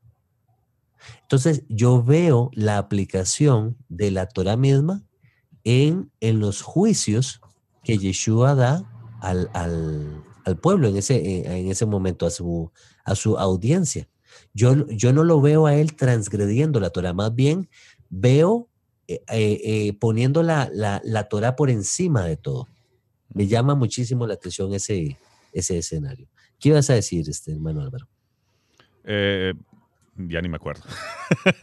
Entonces 1.22 1.62
yo 1.70 2.02
veo 2.02 2.50
la 2.52 2.76
aplicación 2.76 3.78
de 3.88 4.10
la 4.10 4.26
Torah 4.26 4.58
misma 4.58 5.06
en, 5.64 6.12
en 6.20 6.38
los 6.38 6.60
juicios 6.60 7.40
que 7.82 7.96
Yeshua 7.96 8.54
da 8.54 8.90
al, 9.22 9.48
al, 9.54 10.58
pueblo 10.60 10.88
en 10.88 10.98
ese, 10.98 11.16
eh, 11.16 11.60
en 11.60 11.70
ese 11.70 11.86
momento, 11.86 12.26
a 12.26 12.30
su, 12.30 12.70
a 13.06 13.14
su 13.14 13.38
audiencia. 13.38 14.06
Yo, 14.52 14.86
yo 14.88 15.14
no 15.14 15.24
lo 15.24 15.40
veo 15.40 15.64
a 15.64 15.76
él 15.76 15.96
transgrediendo 15.96 16.78
la 16.78 16.90
Torah, 16.90 17.14
más 17.14 17.34
bien 17.34 17.70
veo 18.10 18.67
eh, 19.08 19.22
eh, 19.28 19.96
poniendo 19.98 20.42
la, 20.42 20.68
la, 20.70 21.00
la 21.02 21.28
Torah 21.28 21.56
por 21.56 21.70
encima 21.70 22.24
de 22.24 22.36
todo. 22.36 22.68
Me 23.32 23.46
llama 23.46 23.74
muchísimo 23.74 24.26
la 24.26 24.34
atención 24.34 24.74
ese, 24.74 25.16
ese 25.54 25.78
escenario. 25.78 26.28
¿Qué 26.60 26.68
ibas 26.68 26.90
a 26.90 26.94
decir, 26.94 27.26
este, 27.26 27.52
hermano 27.52 27.80
Álvaro? 27.80 28.06
Eh, 29.04 29.54
ya 30.14 30.42
ni 30.42 30.50
me 30.50 30.56
acuerdo. 30.56 30.82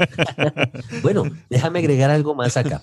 bueno, 1.03 1.25
déjame 1.47 1.79
agregar 1.79 2.09
algo 2.09 2.33
más 2.33 2.57
acá. 2.57 2.81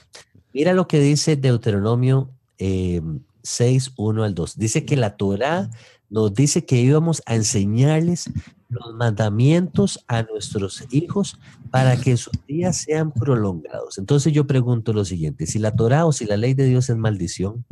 Mira 0.52 0.74
lo 0.74 0.86
que 0.86 1.00
dice 1.00 1.34
Deuteronomio 1.34 2.30
6, 2.58 3.92
1 3.96 4.22
al 4.22 4.34
2. 4.34 4.58
Dice 4.58 4.84
que 4.84 4.96
la 4.96 5.16
Torah 5.16 5.70
nos 6.12 6.34
dice 6.34 6.66
que 6.66 6.76
íbamos 6.76 7.22
a 7.24 7.34
enseñarles 7.34 8.30
los 8.68 8.94
mandamientos 8.94 10.04
a 10.08 10.22
nuestros 10.22 10.84
hijos 10.90 11.40
para 11.70 11.96
que 11.96 12.18
sus 12.18 12.34
días 12.46 12.76
sean 12.76 13.12
prolongados. 13.12 13.96
Entonces 13.96 14.30
yo 14.34 14.46
pregunto 14.46 14.92
lo 14.92 15.06
siguiente, 15.06 15.46
si 15.46 15.58
la 15.58 15.74
Torah 15.74 16.04
o 16.04 16.12
si 16.12 16.26
la 16.26 16.36
ley 16.36 16.52
de 16.52 16.66
Dios 16.66 16.90
es 16.90 16.96
maldición, 16.96 17.64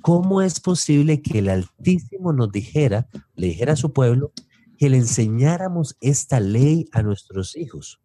¿cómo 0.00 0.40
es 0.40 0.60
posible 0.60 1.20
que 1.20 1.40
el 1.40 1.50
Altísimo 1.50 2.32
nos 2.32 2.50
dijera, 2.50 3.06
le 3.36 3.48
dijera 3.48 3.74
a 3.74 3.76
su 3.76 3.92
pueblo, 3.92 4.32
que 4.78 4.88
le 4.88 4.96
enseñáramos 4.96 5.96
esta 6.00 6.40
ley 6.40 6.88
a 6.92 7.02
nuestros 7.02 7.54
hijos 7.54 8.00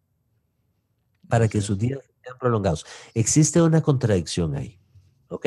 para 1.26 1.48
que 1.48 1.62
sus 1.62 1.78
días 1.78 2.00
sean 2.22 2.36
prolongados? 2.38 2.84
Existe 3.14 3.62
una 3.62 3.80
contradicción 3.80 4.54
ahí, 4.56 4.78
¿ok? 5.28 5.46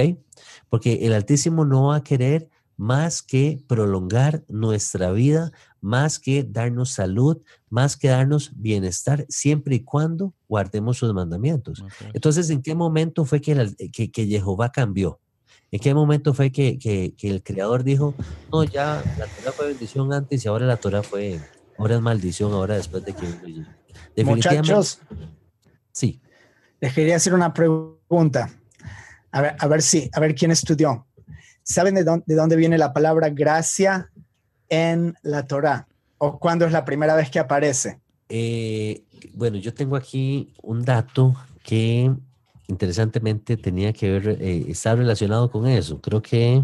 Porque 0.70 1.06
el 1.06 1.14
Altísimo 1.14 1.66
no 1.66 1.88
va 1.90 1.98
a 1.98 2.04
querer 2.04 2.50
más 2.82 3.22
que 3.22 3.64
prolongar 3.68 4.44
nuestra 4.48 5.12
vida, 5.12 5.52
más 5.82 6.18
que 6.18 6.44
darnos 6.44 6.90
salud, 6.90 7.38
más 7.70 7.96
que 7.96 8.08
darnos 8.08 8.54
bienestar, 8.56 9.24
siempre 9.30 9.76
y 9.76 9.84
cuando 9.84 10.34
guardemos 10.50 10.98
sus 10.98 11.14
mandamientos. 11.14 11.86
Entonces, 12.12 12.50
¿en 12.50 12.64
qué 12.64 12.74
momento 12.74 13.24
fue 13.24 13.40
que, 13.40 13.76
que, 13.92 14.26
Jehová 14.26 14.72
cambió? 14.72 15.20
¿En 15.70 15.80
qué 15.80 15.94
momento 15.94 16.34
fue 16.34 16.52
que, 16.52 16.80
que, 16.80 17.14
el 17.22 17.44
Creador 17.44 17.84
dijo, 17.84 18.16
no, 18.52 18.64
ya 18.64 19.04
la 19.20 19.28
Torah 19.28 19.52
fue 19.52 19.68
bendición 19.68 20.12
antes 20.12 20.44
y 20.44 20.48
ahora 20.48 20.66
la 20.66 20.78
Torah 20.78 21.04
fue, 21.04 21.40
ahora 21.78 21.98
es 21.98 22.02
maldición, 22.02 22.52
ahora 22.52 22.78
después 22.78 23.06
de 23.06 23.14
que... 23.14 24.24
Muchachos, 24.24 25.02
sí. 25.92 26.20
Les 26.80 26.92
quería 26.96 27.18
hacer 27.18 27.36
una 27.36 27.54
pregunta. 27.54 28.50
A 29.32 29.42
ver, 29.42 29.56
a 29.60 29.68
ver 29.68 29.84
si, 29.84 30.10
a 30.12 30.20
ver 30.20 30.34
quién 30.34 30.50
estudió. 30.50 31.06
¿Saben 31.64 31.96
de 31.96 32.04
dónde, 32.04 32.24
de 32.28 32.36
dónde 32.36 32.56
viene 32.56 32.78
la 32.78 32.94
palabra 32.94 33.30
gracia 33.30 34.10
en 34.70 35.16
la 35.22 35.48
Torah? 35.48 35.88
¿O 36.18 36.40
cuándo 36.40 36.66
es 36.66 36.72
la 36.72 36.86
primera 36.86 37.16
vez 37.16 37.30
que 37.30 37.40
aparece? 37.40 38.00
Eh, 38.30 39.04
bueno, 39.34 39.58
yo 39.58 39.74
tengo 39.74 39.96
aquí 39.96 40.54
un 40.62 40.84
dato 40.84 41.36
que 41.64 42.12
interesantemente 42.68 43.58
tenía 43.58 43.92
que 43.92 44.12
ver, 44.12 44.38
eh, 44.42 44.66
está 44.70 44.96
relacionado 44.96 45.52
con 45.52 45.68
eso. 45.68 46.00
Creo 46.00 46.22
que, 46.22 46.64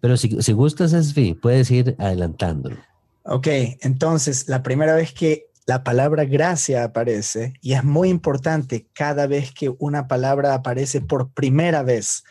pero 0.00 0.16
si, 0.16 0.40
si 0.40 0.52
gustas, 0.52 0.92
Esfi, 0.92 1.34
puedes 1.34 1.70
ir 1.70 1.96
adelantándolo. 1.98 2.76
Ok, 3.24 3.48
entonces 3.80 4.48
la 4.48 4.62
primera 4.62 4.94
vez 4.94 5.12
que 5.12 5.48
la 5.66 5.84
palabra 5.84 6.24
gracia 6.24 6.84
aparece, 6.84 7.52
y 7.60 7.74
es 7.74 7.84
muy 7.84 8.08
importante 8.08 8.86
cada 8.94 9.26
vez 9.26 9.52
que 9.52 9.74
una 9.78 10.08
palabra 10.08 10.54
aparece 10.54 11.02
por 11.02 11.30
primera 11.32 11.82
vez 11.82 12.24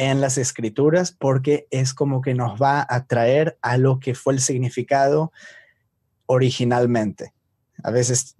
en 0.00 0.22
las 0.22 0.38
escrituras 0.38 1.12
porque 1.12 1.66
es 1.70 1.92
como 1.92 2.22
que 2.22 2.32
nos 2.32 2.60
va 2.60 2.86
a 2.88 3.04
traer 3.04 3.58
a 3.60 3.76
lo 3.76 4.00
que 4.00 4.14
fue 4.14 4.32
el 4.32 4.40
significado 4.40 5.30
originalmente. 6.24 7.34
A 7.82 7.90
veces 7.90 8.34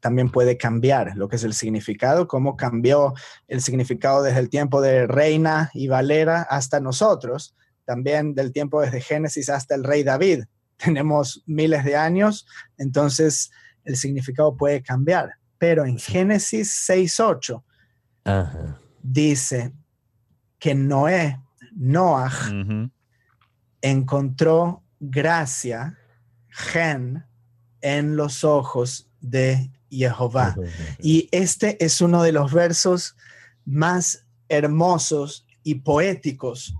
también 0.00 0.32
puede 0.32 0.56
cambiar 0.56 1.16
lo 1.16 1.28
que 1.28 1.36
es 1.36 1.44
el 1.44 1.54
significado, 1.54 2.26
cómo 2.26 2.56
cambió 2.56 3.14
el 3.46 3.62
significado 3.62 4.24
desde 4.24 4.40
el 4.40 4.50
tiempo 4.50 4.80
de 4.80 5.06
Reina 5.06 5.70
y 5.72 5.86
Valera 5.86 6.42
hasta 6.42 6.80
nosotros, 6.80 7.54
también 7.84 8.34
del 8.34 8.50
tiempo 8.50 8.80
desde 8.80 9.00
Génesis 9.00 9.50
hasta 9.50 9.76
el 9.76 9.84
rey 9.84 10.02
David. 10.02 10.46
Tenemos 10.78 11.44
miles 11.46 11.84
de 11.84 11.94
años, 11.94 12.44
entonces 12.76 13.52
el 13.84 13.94
significado 13.96 14.56
puede 14.56 14.82
cambiar. 14.82 15.34
Pero 15.58 15.84
en 15.84 15.96
Génesis 15.96 16.88
6.8 16.88 17.62
dice, 19.00 19.72
que 20.62 20.76
Noé, 20.76 21.40
Noah, 21.74 22.30
encontró 23.80 24.84
gracia, 25.00 25.98
gen, 26.50 27.24
en 27.80 28.14
los 28.14 28.44
ojos 28.44 29.10
de 29.20 29.72
Jehová. 29.90 30.54
Y 31.00 31.28
este 31.32 31.84
es 31.84 32.00
uno 32.00 32.22
de 32.22 32.30
los 32.30 32.52
versos 32.52 33.16
más 33.64 34.24
hermosos 34.48 35.48
y 35.64 35.74
poéticos 35.80 36.76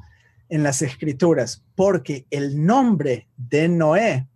en 0.48 0.62
las 0.62 0.80
escrituras, 0.80 1.64
porque 1.74 2.24
el 2.30 2.64
nombre 2.64 3.26
de 3.36 3.68
Noé, 3.68 4.28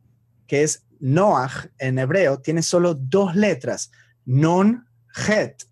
que 0.49 0.65
es 0.65 0.83
Noah 0.99 1.71
en 1.79 2.01
hebreo, 2.01 2.41
tiene 2.41 2.63
solo 2.63 2.95
dos 2.95 3.37
letras, 3.37 3.93
non, 4.25 4.89
het. 5.29 5.63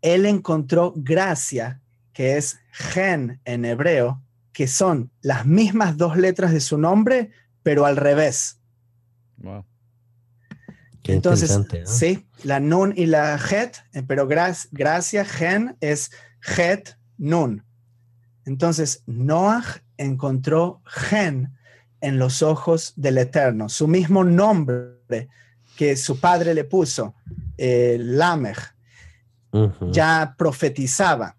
Él 0.00 0.26
encontró 0.26 0.92
gracia 0.94 1.80
que 2.14 2.38
es 2.38 2.58
gen 2.70 3.40
en 3.44 3.64
hebreo, 3.66 4.22
que 4.52 4.68
son 4.68 5.10
las 5.20 5.44
mismas 5.44 5.98
dos 5.98 6.16
letras 6.16 6.52
de 6.52 6.60
su 6.60 6.78
nombre, 6.78 7.30
pero 7.62 7.84
al 7.84 7.96
revés. 7.96 8.58
Wow. 9.38 9.66
Entonces, 11.02 11.60
sí, 11.84 12.26
la 12.44 12.60
nun 12.60 12.94
y 12.96 13.04
la 13.06 13.34
het, 13.34 13.76
eh, 13.92 14.02
pero 14.06 14.26
gracia, 14.26 15.24
gen 15.24 15.76
es 15.80 16.10
het, 16.56 16.96
nun. 17.18 17.62
Entonces, 18.46 19.02
Noah 19.06 19.82
encontró 19.98 20.80
gen 20.86 21.52
en 22.00 22.18
los 22.18 22.42
ojos 22.42 22.94
del 22.96 23.18
Eterno, 23.18 23.68
su 23.68 23.86
mismo 23.86 24.24
nombre 24.24 25.28
que 25.76 25.96
su 25.96 26.20
padre 26.20 26.54
le 26.54 26.64
puso, 26.64 27.14
eh, 27.58 27.98
Lamech, 28.00 28.74
ya 29.92 30.34
profetizaba 30.36 31.36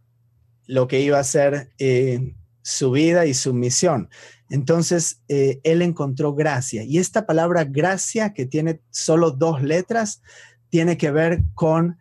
lo 0.68 0.88
que 0.88 1.02
iba 1.02 1.20
a 1.20 1.24
ser 1.24 1.72
eh, 1.78 2.36
su 2.62 2.92
vida 2.92 3.26
y 3.26 3.34
su 3.34 3.54
misión. 3.54 4.10
Entonces, 4.50 5.22
eh, 5.28 5.60
él 5.64 5.82
encontró 5.82 6.34
gracia. 6.34 6.84
Y 6.84 6.98
esta 7.00 7.26
palabra 7.26 7.64
gracia, 7.64 8.34
que 8.34 8.46
tiene 8.46 8.82
solo 8.92 9.32
dos 9.32 9.62
letras, 9.64 10.22
tiene 10.70 10.98
que 10.98 11.12
ver 11.12 11.44
con 11.54 11.98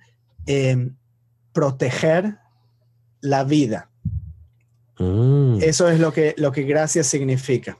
em, 0.47 0.97
proteger 1.53 2.39
la 3.21 3.45
vida. 3.45 3.91
Mm, 4.99 5.59
Eso 5.63 5.89
es 5.89 5.99
lo 5.99 6.13
que, 6.13 6.35
lo 6.37 6.53
que 6.53 6.63
gracia 6.63 7.03
significa. 7.03 7.79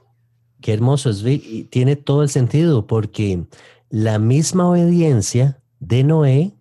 qué 0.61 0.73
hermoso 0.73 1.11
es, 1.11 1.23
tiene 1.69 1.95
todo 1.95 2.23
el 2.23 2.29
sentido 2.29 2.87
porque 2.87 3.45
la 3.89 4.17
misma 4.17 4.67
obediencia 4.69 5.61
de 5.79 6.03
Noé 6.03 6.53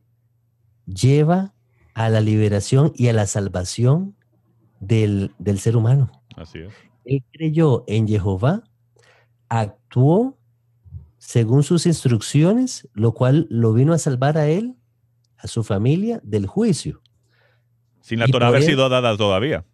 lleva 0.86 1.53
a 1.94 2.08
la 2.08 2.20
liberación 2.20 2.92
y 2.96 3.08
a 3.08 3.12
la 3.12 3.26
salvación 3.26 4.14
del, 4.80 5.32
del 5.38 5.58
ser 5.58 5.76
humano. 5.76 6.10
Así 6.36 6.58
es. 6.60 6.72
Él 7.04 7.22
creyó 7.32 7.84
en 7.86 8.08
Jehová, 8.08 8.64
actuó 9.48 10.36
según 11.18 11.62
sus 11.62 11.86
instrucciones, 11.86 12.88
lo 12.92 13.12
cual 13.12 13.46
lo 13.50 13.72
vino 13.72 13.92
a 13.92 13.98
salvar 13.98 14.36
a 14.36 14.46
él, 14.48 14.74
a 15.38 15.46
su 15.46 15.62
familia, 15.64 16.20
del 16.22 16.46
juicio. 16.46 17.00
Sin 18.00 18.18
la 18.18 18.26
Torah 18.28 18.48
haber 18.48 18.60
él- 18.62 18.66
sido 18.68 18.88
dada 18.88 19.16
todavía. 19.16 19.64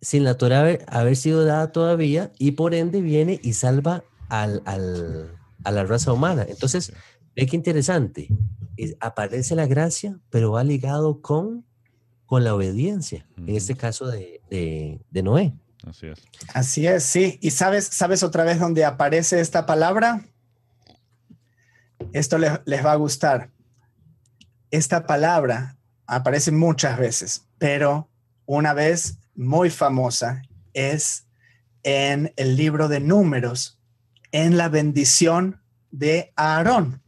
sin 0.00 0.22
la 0.24 0.36
Torah 0.36 0.60
haber, 0.60 0.84
haber 0.88 1.16
sido 1.16 1.44
dada 1.44 1.72
todavía 1.72 2.30
y 2.38 2.52
por 2.52 2.74
ende 2.74 3.00
viene 3.00 3.40
y 3.42 3.54
salva 3.54 4.04
al, 4.28 4.62
al- 4.66 5.32
a 5.64 5.70
la 5.72 5.84
raza 5.84 6.12
humana. 6.12 6.44
Entonces, 6.48 6.92
ve 7.36 7.46
qué 7.46 7.54
interesante. 7.56 8.28
Es- 8.76 8.96
aparece 9.00 9.54
la 9.54 9.66
gracia, 9.66 10.18
pero 10.30 10.50
va 10.52 10.64
ligado 10.64 11.20
con, 11.20 11.64
con 12.26 12.42
la 12.42 12.54
obediencia, 12.54 13.26
en 13.36 13.54
este 13.54 13.76
caso 13.76 14.06
de, 14.08 14.40
de- 14.50 15.00
de 15.10 15.22
Noé. 15.22 15.54
Así 15.86 16.06
es. 16.08 16.18
Así 16.52 16.86
es, 16.86 17.04
sí. 17.04 17.38
¿Y 17.40 17.50
sabes, 17.52 17.84
sabes 17.86 18.22
otra 18.24 18.42
vez 18.42 18.58
dónde 18.58 18.84
aparece 18.84 19.38
esta 19.40 19.66
palabra? 19.66 20.24
Esto 22.12 22.38
les, 22.38 22.52
les 22.64 22.84
va 22.84 22.92
a 22.92 22.96
gustar. 22.96 23.50
Esta 24.70 25.06
palabra 25.06 25.76
aparece 26.06 26.50
muchas 26.50 26.98
veces, 26.98 27.46
pero 27.58 28.08
una 28.46 28.74
vez 28.74 29.18
muy 29.34 29.70
famosa 29.70 30.42
es 30.72 31.26
en 31.82 32.32
el 32.36 32.56
libro 32.56 32.88
de 32.88 33.00
números, 33.00 33.78
en 34.32 34.56
la 34.56 34.68
bendición 34.68 35.60
de 35.90 36.32
Aarón. 36.36 37.00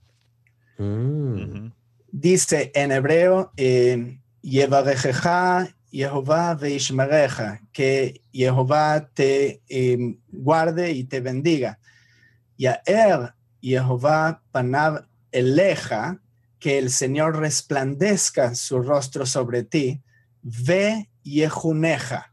Mm. 0.79 1.73
Dice 2.11 2.71
en 2.75 2.93
hebreo, 2.93 3.53
eh, 3.57 4.21
Yevarejeja 4.43 5.69
Jehová 5.91 6.55
veishmereja, 6.55 7.61
que 7.73 8.23
Jehová 8.33 9.09
te 9.15 9.63
eh, 9.69 10.17
guarde 10.29 10.93
y 10.93 11.05
te 11.05 11.21
bendiga. 11.21 11.79
Yaer 12.57 13.35
Jehová 13.61 14.43
panav 14.53 15.07
eleja, 15.33 16.21
que 16.59 16.79
el 16.79 16.91
Señor 16.91 17.39
resplandezca 17.39 18.55
su 18.55 18.83
rostro 18.83 19.27
sobre 19.27 19.63
ti. 19.63 20.03
Ve 20.43 21.09
Yehuneja. 21.23 22.33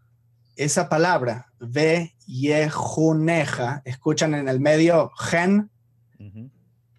Esa 0.55 0.89
palabra, 0.89 1.51
ve 1.59 2.15
Yehuneja, 2.25 3.81
escuchan 3.85 4.33
en 4.33 4.47
el 4.47 4.59
medio 4.59 5.11
gen. 5.17 5.69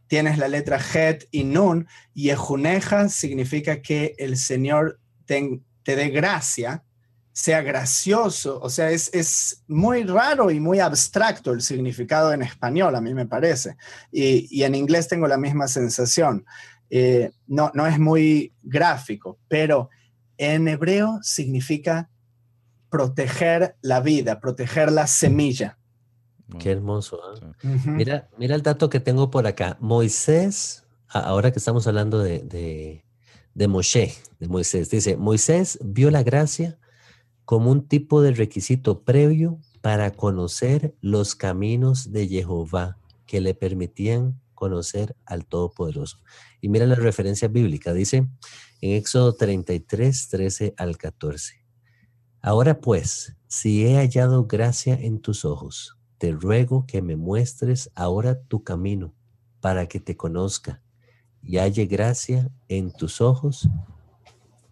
tienes 0.07 0.39
la 0.39 0.49
letra 0.49 0.79
Het 0.79 1.27
y 1.31 1.45
Nun, 1.45 1.87
y 2.15 2.31
Ejuneja 2.31 3.09
significa 3.09 3.83
que 3.83 4.15
el 4.19 4.37
Señor 4.37 5.01
te, 5.25 5.61
dé 5.85 6.09
gracia, 6.11 6.85
sea 7.33 7.61
gracioso, 7.63 8.61
o 8.61 8.71
sea, 8.71 8.91
es, 8.91 9.11
es 9.13 9.63
muy 9.67 10.05
raro 10.05 10.51
y 10.51 10.59
muy 10.59 10.81
abstracto 10.81 11.53
el 11.53 11.61
significado 11.61 12.33
en 12.33 12.43
español, 12.43 12.95
a 12.95 13.01
mí 13.01 13.13
me 13.13 13.27
parece, 13.27 13.77
y, 14.11 14.49
y 14.51 14.65
en 14.65 14.75
inglés 14.75 15.09
tengo 15.09 15.29
la 15.29 15.37
misma 15.37 15.69
sensación. 15.69 16.47
Eh, 16.89 17.33
no, 17.47 17.71
no 17.75 17.87
es 17.87 17.99
muy 17.99 18.55
gráfico, 18.63 19.39
pero 19.49 19.91
en 20.39 20.69
hebreo 20.69 21.19
significa 21.23 22.11
proteger 22.91 23.77
la 23.81 24.01
vida, 24.01 24.41
proteger 24.41 24.93
la 24.93 25.07
semilla. 25.07 25.79
Qué 26.59 26.71
hermoso. 26.71 27.21
¿ah? 27.23 27.55
Sí. 27.61 27.69
Mira, 27.91 28.29
mira 28.39 28.55
el 28.55 28.63
dato 28.63 28.89
que 28.89 29.01
tengo 29.01 29.31
por 29.31 29.47
acá. 29.47 29.77
Moisés, 29.81 30.85
ahora 31.09 31.53
que 31.53 31.59
estamos 31.59 31.87
hablando 31.87 32.19
de, 32.19 32.41
de, 32.41 33.05
de 33.55 33.69
Moshe, 33.69 34.15
de 34.39 34.49
Moisés, 34.49 34.91
dice, 34.91 35.17
Moisés 35.17 35.79
vio 35.83 36.11
la 36.11 36.23
gracia 36.23 36.79
como 37.45 37.71
un 37.71 37.87
tipo 37.87 38.23
de 38.23 38.33
requisito 38.33 39.03
previo 39.03 39.61
para 39.81 40.11
conocer 40.13 40.95
los 41.01 41.35
caminos 41.35 42.13
de 42.13 42.27
Jehová 42.27 42.99
que 43.27 43.41
le 43.41 43.55
permitían 43.55 44.41
conocer 44.55 45.15
al 45.27 45.45
Todopoderoso. 45.45 46.19
Y 46.61 46.69
mira 46.69 46.87
la 46.87 46.97
referencia 46.97 47.47
bíblica, 47.47 47.93
dice 47.93 48.27
en 48.81 48.93
Éxodo 48.93 49.35
33, 49.35 50.29
13 50.29 50.75
al 50.77 50.97
14. 50.97 51.65
Ahora 52.41 52.81
pues, 52.81 53.37
si 53.49 53.87
he 53.87 53.97
hallado 53.97 54.47
gracia 54.47 54.95
en 54.95 55.21
tus 55.21 55.45
ojos, 55.45 55.96
te 56.19 56.33
ruego 56.33 56.87
que 56.87 57.03
me 57.03 57.17
muestres 57.17 57.91
ahora 57.95 58.41
tu 58.41 58.63
camino 58.65 59.15
para 59.61 59.87
que 59.87 60.01
te 60.01 60.17
conozca 60.17 60.83
y 61.43 61.59
halle 61.59 61.87
gracia 61.87 62.51
en 62.69 62.93
tus 62.93 63.21
ojos. 63.21 63.69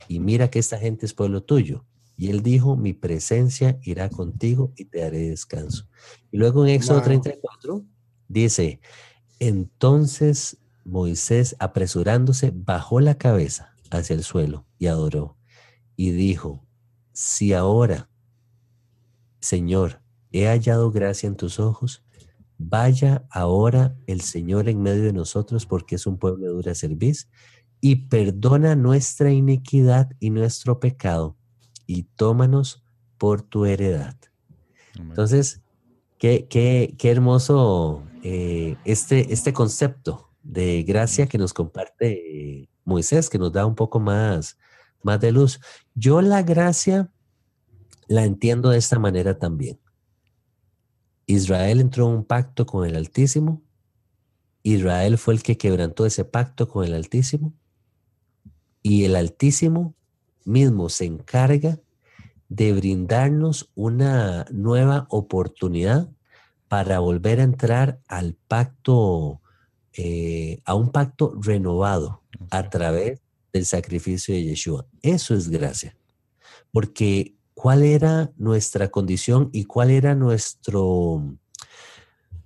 Y 0.09 0.21
mira 0.21 0.51
que 0.51 0.59
esta 0.59 0.79
gente 0.79 1.07
es 1.07 1.15
pueblo 1.15 1.43
tuyo. 1.43 1.85
Y 2.17 2.31
él 2.31 2.43
dijo, 2.43 2.77
mi 2.77 2.93
presencia 2.93 3.79
irá 3.83 4.09
contigo 4.09 4.73
y 4.77 4.85
te 4.85 5.01
daré 5.01 5.31
descanso. 5.31 5.89
Y 6.31 6.37
luego 6.39 6.65
en 6.65 6.71
Éxodo 6.71 6.99
Wow. 6.99 7.05
34 7.07 7.85
dice, 8.29 8.81
entonces 9.41 10.59
Moisés 10.85 11.57
apresurándose 11.59 12.53
bajó 12.55 13.01
la 13.01 13.17
cabeza 13.17 13.75
hacia 13.91 14.15
el 14.15 14.23
suelo 14.23 14.65
y 14.79 14.87
adoró. 14.87 15.37
Y 15.97 16.11
dijo, 16.11 16.65
si 17.13 17.53
ahora, 17.53 18.09
Señor, 19.41 20.04
he 20.35 20.49
hallado 20.49 20.91
gracia 20.91 21.29
en 21.29 21.37
tus 21.37 21.61
ojos, 21.61 22.05
vaya 22.59 23.25
ahora 23.31 23.97
el 24.09 24.21
Señor 24.21 24.69
en 24.69 24.83
medio 24.83 25.05
de 25.05 25.13
nosotros 25.13 25.65
porque 25.65 25.95
es 25.95 26.07
un 26.09 26.19
pueblo 26.19 26.47
de 26.47 26.53
dura 26.53 26.75
cerviz 26.75 27.31
y 27.81 28.09
perdona 28.09 28.75
nuestra 28.75 29.31
iniquidad 29.31 30.11
y 30.19 30.31
nuestro 30.31 30.81
pecado 30.81 31.37
y 31.87 32.03
tómanos 32.17 32.83
por 33.17 33.43
tu 33.43 33.65
heredad. 33.65 34.17
Amén. 34.97 35.11
Entonces, 35.11 35.63
qué, 36.19 36.49
qué, 36.49 36.97
qué 36.99 37.11
hermoso 37.13 38.03
eh, 38.25 38.77
este, 38.85 39.33
este 39.33 39.53
concepto 39.53 40.31
de 40.43 40.83
gracia 40.83 41.27
que 41.27 41.39
nos 41.39 41.53
comparte 41.53 42.69
Moisés, 42.85 43.31
que 43.31 43.39
nos 43.39 43.53
da 43.53 43.67
un 43.67 43.77
poco 43.77 44.01
más, 44.01 44.59
más 45.03 45.21
de 45.21 45.31
luz. 45.31 45.61
Yo 45.95 46.21
la 46.23 46.43
gracia 46.43 47.09
la 48.09 48.25
entiendo 48.25 48.71
de 48.71 48.79
esta 48.79 48.99
manera 48.99 49.39
también. 49.39 49.79
Israel 51.27 51.81
entró 51.81 52.09
en 52.09 52.17
un 52.17 52.25
pacto 52.25 52.67
con 52.67 52.87
el 52.87 52.97
Altísimo. 52.97 53.63
Israel 54.63 55.19
fue 55.19 55.35
el 55.35 55.43
que 55.43 55.57
quebrantó 55.57 56.07
ese 56.07 56.25
pacto 56.25 56.69
con 56.69 56.85
el 56.85 56.95
Altísimo. 56.95 57.55
Y 58.83 59.05
el 59.05 59.17
Altísimo 59.17 59.95
mismo 60.45 60.89
se 60.89 61.07
encarga 61.07 61.81
de 62.49 62.73
brindarnos 62.73 63.71
una 63.75 64.47
nueva 64.51 65.07
oportunidad 65.09 66.11
para 66.69 66.99
volver 66.99 67.41
a 67.41 67.45
entrar 67.45 68.01
al 68.09 68.35
pacto, 68.35 69.41
eh, 69.93 70.61
a 70.65 70.75
un 70.75 70.91
pacto 70.91 71.39
renovado 71.41 72.23
a 72.51 72.69
través 72.69 73.21
del 73.53 73.65
sacrificio 73.65 74.35
de 74.35 74.45
Yeshua. 74.45 74.87
Eso 75.01 75.35
es 75.35 75.49
gracia. 75.49 75.97
Porque 76.73 77.34
cuál 77.55 77.83
era 77.83 78.31
nuestra 78.37 78.89
condición 78.91 79.49
y 79.53 79.65
cuál 79.65 79.91
era 79.91 80.15
nuestro, 80.15 81.23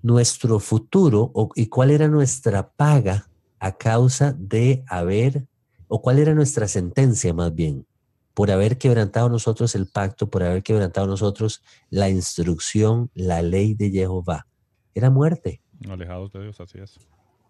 nuestro 0.03 0.61
futuro 0.61 1.31
o, 1.35 1.51
y 1.55 1.67
cuál 1.67 1.91
era 1.91 2.09
nuestra 2.09 2.71
paga 2.71 3.29
a 3.59 3.77
causa 3.77 4.35
de 4.39 4.85
haber, 4.87 5.47
o 5.89 6.01
cuál 6.01 6.19
era 6.19 6.35
nuestra 6.35 6.69
sentencia 6.69 7.33
más 7.35 7.55
bien, 7.55 7.87
por 8.35 8.51
haber 8.51 8.79
quebrantado 8.79 9.29
nosotros 9.29 9.75
el 9.75 9.89
pacto, 9.89 10.31
por 10.31 10.45
haber 10.45 10.63
quebrantado 10.63 11.07
nosotros 11.07 11.63
la 11.91 12.09
instrucción, 12.09 13.11
la 13.15 13.43
ley 13.43 13.75
de 13.75 13.91
Jehová. 13.91 14.47
Era 14.95 15.11
muerte, 15.11 15.61
Alejados 15.89 16.33
de 16.33 16.43
Dios, 16.43 16.61
así 16.61 16.79
es. 16.79 16.99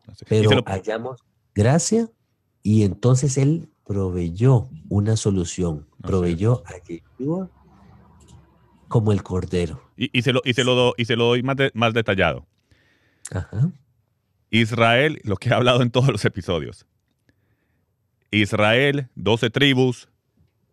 Así- 0.06 0.24
pero 0.28 0.50
lo- 0.56 0.62
hallamos 0.66 1.20
gracia 1.54 2.10
y 2.62 2.84
entonces 2.84 3.36
Él 3.38 3.70
proveyó 3.88 4.68
una 4.90 5.16
solución, 5.16 5.86
proveyó 6.02 6.62
a 6.66 6.74
Yeshua 6.86 7.50
como 8.86 9.10
el 9.12 9.22
Cordero. 9.22 9.82
y- 9.96 10.10
y 10.16 10.22
se 10.22 10.32
lo, 10.32 10.40
y 10.44 10.52
se 10.54 10.62
lo 10.62 10.74
do- 10.76 10.94
y 10.96 11.06
se 11.06 11.16
lo 11.16 11.24
doy 11.24 11.42
más, 11.42 11.56
de- 11.56 11.72
más 11.74 11.92
detallado. 11.94 12.46
Ajá. 13.32 13.72
Israel, 14.50 15.20
lo 15.24 15.36
que 15.36 15.48
he 15.48 15.52
hablado 15.54 15.82
en 15.82 15.90
todos 15.90 16.08
los 16.08 16.24
episodios. 16.24 16.86
Israel, 18.30 19.08
12 19.14 19.50
tribus, 19.50 20.08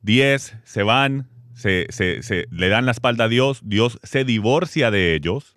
10 0.01 0.55
se 0.63 0.83
van, 0.83 1.27
se, 1.53 1.87
se- 1.89 2.21
se- 2.21 2.47
le 2.51 2.69
dan 2.69 2.85
la 2.85 2.91
espalda 2.91 3.25
a 3.25 3.27
Dios, 3.29 3.61
Dios 3.63 3.99
se 4.03 4.25
divorcia 4.25 4.91
de 4.91 5.15
ellos 5.15 5.55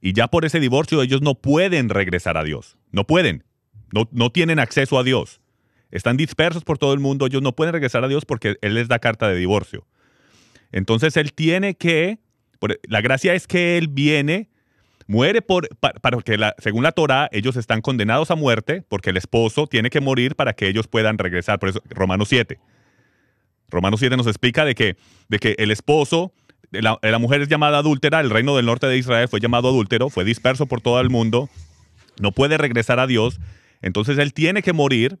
y 0.00 0.12
ya 0.14 0.28
por 0.28 0.44
ese 0.44 0.58
divorcio 0.60 1.00
ellos 1.02 1.22
no 1.22 1.34
pueden 1.36 1.88
regresar 1.88 2.36
a 2.36 2.44
Dios, 2.44 2.76
no 2.90 3.06
pueden, 3.06 3.44
no, 3.92 4.08
no 4.12 4.30
tienen 4.30 4.58
acceso 4.58 4.98
a 4.98 5.04
Dios. 5.04 5.40
Están 5.92 6.16
dispersos 6.16 6.64
por 6.64 6.78
todo 6.78 6.92
el 6.94 7.00
mundo, 7.00 7.26
ellos 7.26 7.42
no 7.42 7.52
pueden 7.52 7.72
regresar 7.72 8.02
a 8.02 8.08
Dios 8.08 8.24
porque 8.24 8.56
Él 8.60 8.74
les 8.74 8.88
da 8.88 8.98
carta 8.98 9.28
de 9.28 9.36
divorcio. 9.36 9.86
Entonces 10.72 11.16
él 11.18 11.32
tiene 11.34 11.74
que, 11.74 12.18
la 12.88 13.02
gracia 13.02 13.34
es 13.34 13.46
que 13.46 13.76
él 13.76 13.88
viene, 13.88 14.48
muere 15.06 15.42
por, 15.42 15.68
para, 15.78 16.18
que 16.22 16.38
la, 16.38 16.54
según 16.58 16.82
la 16.82 16.92
Torah, 16.92 17.28
ellos 17.30 17.56
están 17.56 17.82
condenados 17.82 18.30
a 18.30 18.36
muerte 18.36 18.82
porque 18.88 19.10
el 19.10 19.18
esposo 19.18 19.66
tiene 19.66 19.90
que 19.90 20.00
morir 20.00 20.34
para 20.34 20.54
que 20.54 20.66
ellos 20.66 20.88
puedan 20.88 21.18
regresar. 21.18 21.58
Por 21.58 21.68
eso, 21.68 21.82
Romanos 21.90 22.28
7. 22.28 22.58
Romanos 23.68 24.00
7 24.00 24.16
nos 24.16 24.26
explica 24.26 24.64
de 24.64 24.74
que, 24.74 24.96
de 25.28 25.38
que 25.38 25.54
el 25.58 25.70
esposo, 25.70 26.32
la, 26.70 26.98
la 27.02 27.18
mujer 27.18 27.42
es 27.42 27.48
llamada 27.48 27.78
adúltera, 27.78 28.20
el 28.20 28.30
reino 28.30 28.56
del 28.56 28.66
norte 28.66 28.86
de 28.86 28.96
Israel 28.96 29.28
fue 29.28 29.40
llamado 29.40 29.68
adúltero, 29.68 30.08
fue 30.08 30.24
disperso 30.24 30.66
por 30.66 30.80
todo 30.80 31.00
el 31.00 31.10
mundo, 31.10 31.50
no 32.20 32.32
puede 32.32 32.58
regresar 32.58 32.98
a 32.98 33.06
Dios, 33.06 33.40
entonces 33.82 34.18
él 34.18 34.32
tiene 34.32 34.62
que 34.62 34.72
morir 34.72 35.18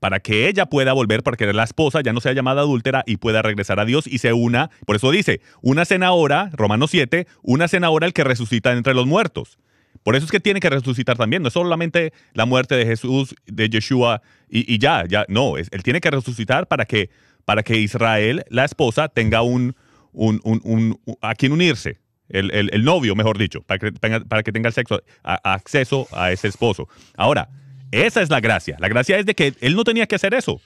para 0.00 0.20
que 0.20 0.48
ella 0.48 0.66
pueda 0.66 0.92
volver, 0.92 1.22
para 1.22 1.36
que 1.36 1.52
la 1.52 1.64
esposa 1.64 2.00
ya 2.02 2.12
no 2.12 2.20
sea 2.20 2.32
llamada 2.32 2.62
adúltera 2.62 3.04
y 3.06 3.16
pueda 3.16 3.42
regresar 3.42 3.80
a 3.80 3.84
Dios 3.84 4.06
y 4.06 4.18
se 4.18 4.32
una. 4.32 4.70
Por 4.86 4.96
eso 4.96 5.10
dice, 5.10 5.40
una 5.60 5.84
cena 5.84 6.08
ahora, 6.08 6.50
Romanos 6.52 6.90
7, 6.90 7.26
una 7.42 7.68
cena 7.68 7.88
ahora 7.88 8.06
el 8.06 8.12
que 8.12 8.24
resucita 8.24 8.72
entre 8.72 8.94
los 8.94 9.06
muertos. 9.06 9.58
Por 10.02 10.16
eso 10.16 10.24
es 10.24 10.30
que 10.30 10.40
tiene 10.40 10.60
que 10.60 10.70
resucitar 10.70 11.16
también. 11.16 11.42
No 11.42 11.48
es 11.48 11.54
solamente 11.54 12.12
la 12.32 12.46
muerte 12.46 12.76
de 12.76 12.86
Jesús, 12.86 13.34
de 13.46 13.68
Yeshua 13.68 14.22
y, 14.48 14.78
ya, 14.78 15.04
ya. 15.06 15.24
No, 15.28 15.56
él 15.56 15.82
tiene 15.82 16.00
que 16.00 16.10
resucitar 16.10 16.66
para 16.68 16.84
que, 16.84 17.10
para 17.44 17.62
que 17.62 17.76
Israel, 17.78 18.44
la 18.48 18.64
esposa, 18.64 19.08
tenga 19.08 19.42
un, 19.42 19.74
un, 20.12 21.00
a 21.20 21.34
quien 21.34 21.52
unirse. 21.52 21.98
El, 22.28 22.84
novio, 22.84 23.14
mejor 23.16 23.38
dicho, 23.38 23.62
para 23.62 23.78
que, 23.78 23.92
para 23.92 24.42
que 24.42 24.52
tenga 24.52 24.68
el 24.68 24.74
sexo, 24.74 25.02
acceso 25.22 26.06
a 26.12 26.30
ese 26.30 26.48
esposo. 26.48 26.86
Ahora, 27.16 27.48
esa 27.90 28.22
es 28.22 28.30
la 28.30 28.40
gracia. 28.40 28.76
La 28.80 28.88
gracia 28.88 29.18
es 29.18 29.26
de 29.26 29.34
que 29.34 29.54
él 29.60 29.76
no 29.76 29.84
tenía 29.84 30.06
que 30.06 30.16
hacer 30.16 30.34
eso. 30.34 30.60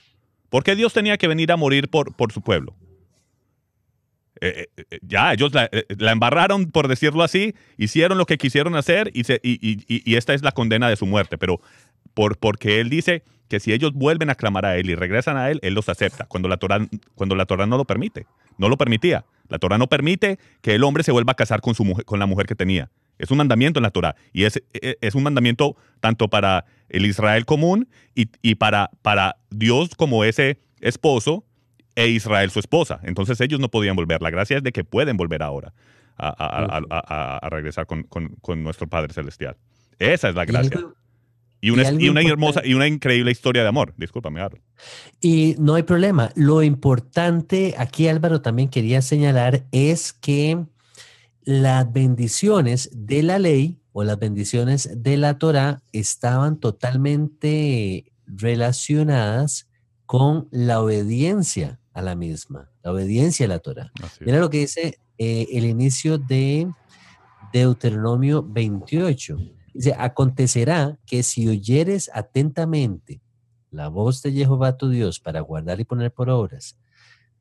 ¿Por 0.49 0.63
qué 0.63 0.75
Dios 0.75 0.93
tenía 0.93 1.17
que 1.17 1.27
venir 1.27 1.51
a 1.51 1.57
morir 1.57 1.89
por, 1.89 2.15
por 2.15 2.31
su 2.31 2.41
pueblo? 2.41 2.75
Eh, 4.41 4.67
eh, 4.75 4.83
eh, 4.91 4.99
ya, 5.01 5.31
ellos 5.31 5.53
la, 5.53 5.69
embarraron, 6.11 6.69
por 6.69 6.87
decirlo 6.87 7.23
así, 7.23 7.55
hicieron 7.77 8.17
lo 8.17 8.25
que 8.25 8.37
quisieron 8.37 8.75
hacer 8.75 9.09
y, 9.13 9.23
y, 9.41 10.15
esta 10.15 10.33
es 10.33 10.43
la 10.43 10.51
condena 10.51 10.89
de 10.89 10.95
su 10.95 11.05
muerte. 11.05 11.37
Pero 11.37 11.61
por, 12.13 12.37
porque 12.37 12.81
Él 12.81 12.89
dice 12.89 13.23
que 13.47 13.59
si 13.59 13.71
ellos 13.71 13.93
vuelven 13.93 14.29
a 14.29 14.35
clamar 14.35 14.65
a 14.65 14.75
Él 14.75 14.89
y 14.89 14.95
regresan 14.95 15.37
a 15.37 15.49
Él, 15.49 15.59
Él 15.63 15.73
los 15.73 15.87
acepta, 15.87 16.25
cuando 16.25 16.49
la 16.49 16.57
Torah, 16.57 16.85
cuando 17.15 17.35
la 17.35 17.45
Torah 17.45 17.65
no 17.65 17.77
lo 17.77 17.85
permite. 17.85 18.25
No 18.57 18.69
lo 18.69 18.77
permitía. 18.77 19.25
La 19.47 19.59
Torah 19.59 19.77
no 19.77 19.87
permite 19.87 20.39
que 20.61 20.75
el 20.75 20.83
hombre 20.83 21.03
se 21.03 21.11
vuelva 21.11 21.31
a 21.31 21.35
casar 21.35 21.61
con, 21.61 21.73
su 21.73 21.85
mujer, 21.85 22.05
con 22.05 22.19
la 22.19 22.25
mujer 22.25 22.45
que 22.45 22.55
tenía. 22.55 22.91
Es 23.19 23.31
un 23.31 23.37
mandamiento 23.37 23.79
en 23.79 23.83
la 23.83 23.91
Torah. 23.91 24.15
Y 24.31 24.43
es, 24.43 24.61
e, 24.73 24.97
es 25.01 25.15
un 25.15 25.23
mandamiento 25.23 25.75
tanto 25.99 26.29
para 26.29 26.65
el 26.89 27.05
Israel 27.05 27.45
común 27.45 27.87
y, 28.15 28.55
para, 28.55 28.91
para 29.01 29.37
Dios 29.49 29.95
como 29.95 30.23
ese 30.23 30.59
esposo 30.79 31.45
e 31.95 32.07
Israel 32.07 32.51
su 32.51 32.59
esposa. 32.59 32.99
Entonces 33.03 33.39
ellos 33.41 33.59
no 33.59 33.69
podían 33.69 33.95
volver. 33.95 34.21
La 34.21 34.29
gracia 34.29 34.57
es 34.57 34.63
de 34.63 34.71
que 34.71 34.83
pueden 34.83 35.17
volver 35.17 35.43
ahora 35.43 35.73
a, 36.17 37.49
regresar 37.49 37.87
con, 37.87 38.07
nuestro 38.63 38.87
Padre 38.87 39.13
Celestial. 39.13 39.57
Esa 39.99 40.29
es 40.29 40.35
la 40.35 40.45
gracia. 40.45 40.79
Y 41.61 41.69
una, 41.69 41.89
una 41.89 42.21
hermosa 42.21 42.61
y 42.65 42.73
una 42.73 42.87
increíble 42.87 43.31
historia 43.31 43.61
de 43.63 43.69
amor. 43.69 43.93
Discúlpame, 43.95 44.41
Álvaro. 44.41 44.61
Y 45.21 45.55
no 45.59 45.75
hay 45.75 45.83
problema. 45.83 46.29
Lo 46.35 46.61
importante 46.61 47.73
aquí, 47.77 48.09
Álvaro, 48.09 48.41
también 48.41 48.67
quería 48.67 49.01
señalar 49.01 49.63
es 49.71 50.11
que 50.11 50.65
las 51.45 51.91
bendiciones 51.91 52.89
de 52.93 53.23
la 53.23 53.39
ley 53.39 53.79
o 53.91 54.03
las 54.03 54.17
bendiciones 54.17 54.89
de 54.95 55.17
la 55.17 55.37
Torah 55.37 55.83
estaban 55.91 56.59
totalmente 56.59 58.11
relacionadas 58.25 59.69
con 60.05 60.47
la 60.51 60.81
obediencia 60.81 61.79
a 61.93 62.01
la 62.01 62.15
misma, 62.15 62.71
la 62.83 62.91
obediencia 62.91 63.45
a 63.45 63.49
la 63.49 63.59
Torah. 63.59 63.91
Mira 64.21 64.39
lo 64.39 64.49
que 64.49 64.59
dice 64.59 64.99
eh, 65.17 65.47
el 65.51 65.65
inicio 65.65 66.17
de 66.17 66.67
Deuteronomio 67.51 68.43
28. 68.43 69.37
Dice, 69.73 69.95
acontecerá 69.97 70.99
que 71.05 71.23
si 71.23 71.47
oyeres 71.47 72.09
atentamente 72.13 73.21
la 73.69 73.87
voz 73.89 74.21
de 74.21 74.31
Jehová 74.31 74.77
tu 74.77 74.89
Dios 74.89 75.19
para 75.19 75.41
guardar 75.41 75.79
y 75.79 75.83
poner 75.83 76.11
por 76.11 76.29
obras 76.29 76.77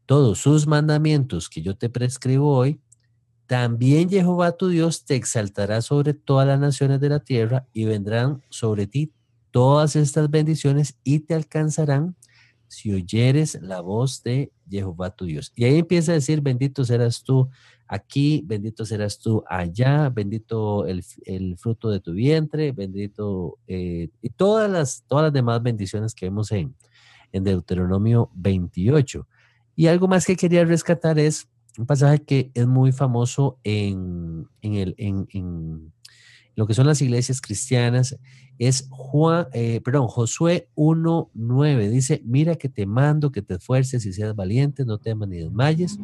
todos 0.07 0.41
sus 0.41 0.67
mandamientos 0.67 1.49
que 1.49 1.63
yo 1.63 1.77
te 1.77 1.89
prescribo 1.89 2.55
hoy, 2.55 2.81
también 3.53 4.09
Jehová 4.09 4.53
tu 4.53 4.69
Dios 4.69 5.05
te 5.05 5.15
exaltará 5.15 5.83
sobre 5.83 6.15
todas 6.15 6.47
las 6.47 6.59
naciones 6.59 7.01
de 7.01 7.11
la 7.11 7.21
tierra 7.21 7.67
y 7.75 7.85
vendrán 7.85 8.41
sobre 8.49 8.87
ti 8.87 9.13
todas 9.51 9.95
estas 9.95 10.31
bendiciones 10.31 10.97
y 11.05 11.19
te 11.19 11.35
alcanzarán 11.35 12.17
si 12.67 12.95
oyeres 12.95 13.61
la 13.61 13.83
voz 13.83 14.23
de 14.23 14.53
Jehová 14.71 15.11
tu 15.11 15.27
Dios. 15.27 15.53
Y 15.55 15.65
ahí 15.65 15.81
empieza 15.81 16.13
a 16.13 16.15
decir, 16.15 16.41
bendito 16.41 16.83
serás 16.83 17.23
tú 17.25 17.51
aquí, 17.87 18.43
bendito 18.47 18.87
serás 18.87 19.19
tú 19.19 19.45
allá, 19.47 20.09
bendito 20.09 20.87
el, 20.87 21.05
fruto 21.59 21.91
de 21.91 22.01
tu 22.01 22.15
vientre, 22.15 22.73
bendito, 22.73 23.59
eh, 23.67 24.09
y 24.23 24.31
todas 24.31 24.71
las, 24.71 25.05
todas 25.07 25.25
las 25.25 25.33
demás 25.35 25.63
bendiciones 25.63 26.15
que 26.15 26.25
vemos 26.25 26.51
en, 26.53 26.75
en 27.33 27.45
Deuteronomio 27.45 28.31
28. 28.33 29.29
Y 29.77 29.89
algo 29.89 30.09
más 30.09 30.25
que 30.25 30.37
quería 30.37 30.65
rescatar 30.65 31.19
es 31.19 31.52
un 31.79 31.87
pasaje 31.87 32.23
que 32.23 32.51
es 32.55 32.67
muy 32.67 32.93
famoso 32.93 33.59
en, 33.65 34.49
el, 34.63 34.95
en, 34.99 35.93
lo 36.55 36.67
que 36.67 36.75
son 36.75 36.87
las 36.87 37.01
iglesias 37.01 37.41
cristianas, 37.41 38.17
es 38.59 38.87
Juan, 38.91 39.47
eh, 39.53 39.81
perdón, 39.81 40.07
Josué 40.09 40.69
1.9. 40.77 41.89
Dice, 41.89 42.23
mira 42.25 42.57
que 42.57 42.69
te 42.69 42.87
mando 42.87 43.33
que 43.33 43.43
te 43.43 43.55
esfuerces 43.55 44.05
y 44.05 44.13
seas 44.13 44.37
valiente, 44.37 44.85
no 44.85 44.99
temas 44.99 45.29
ni 45.29 45.39
desmayes, 45.39 45.99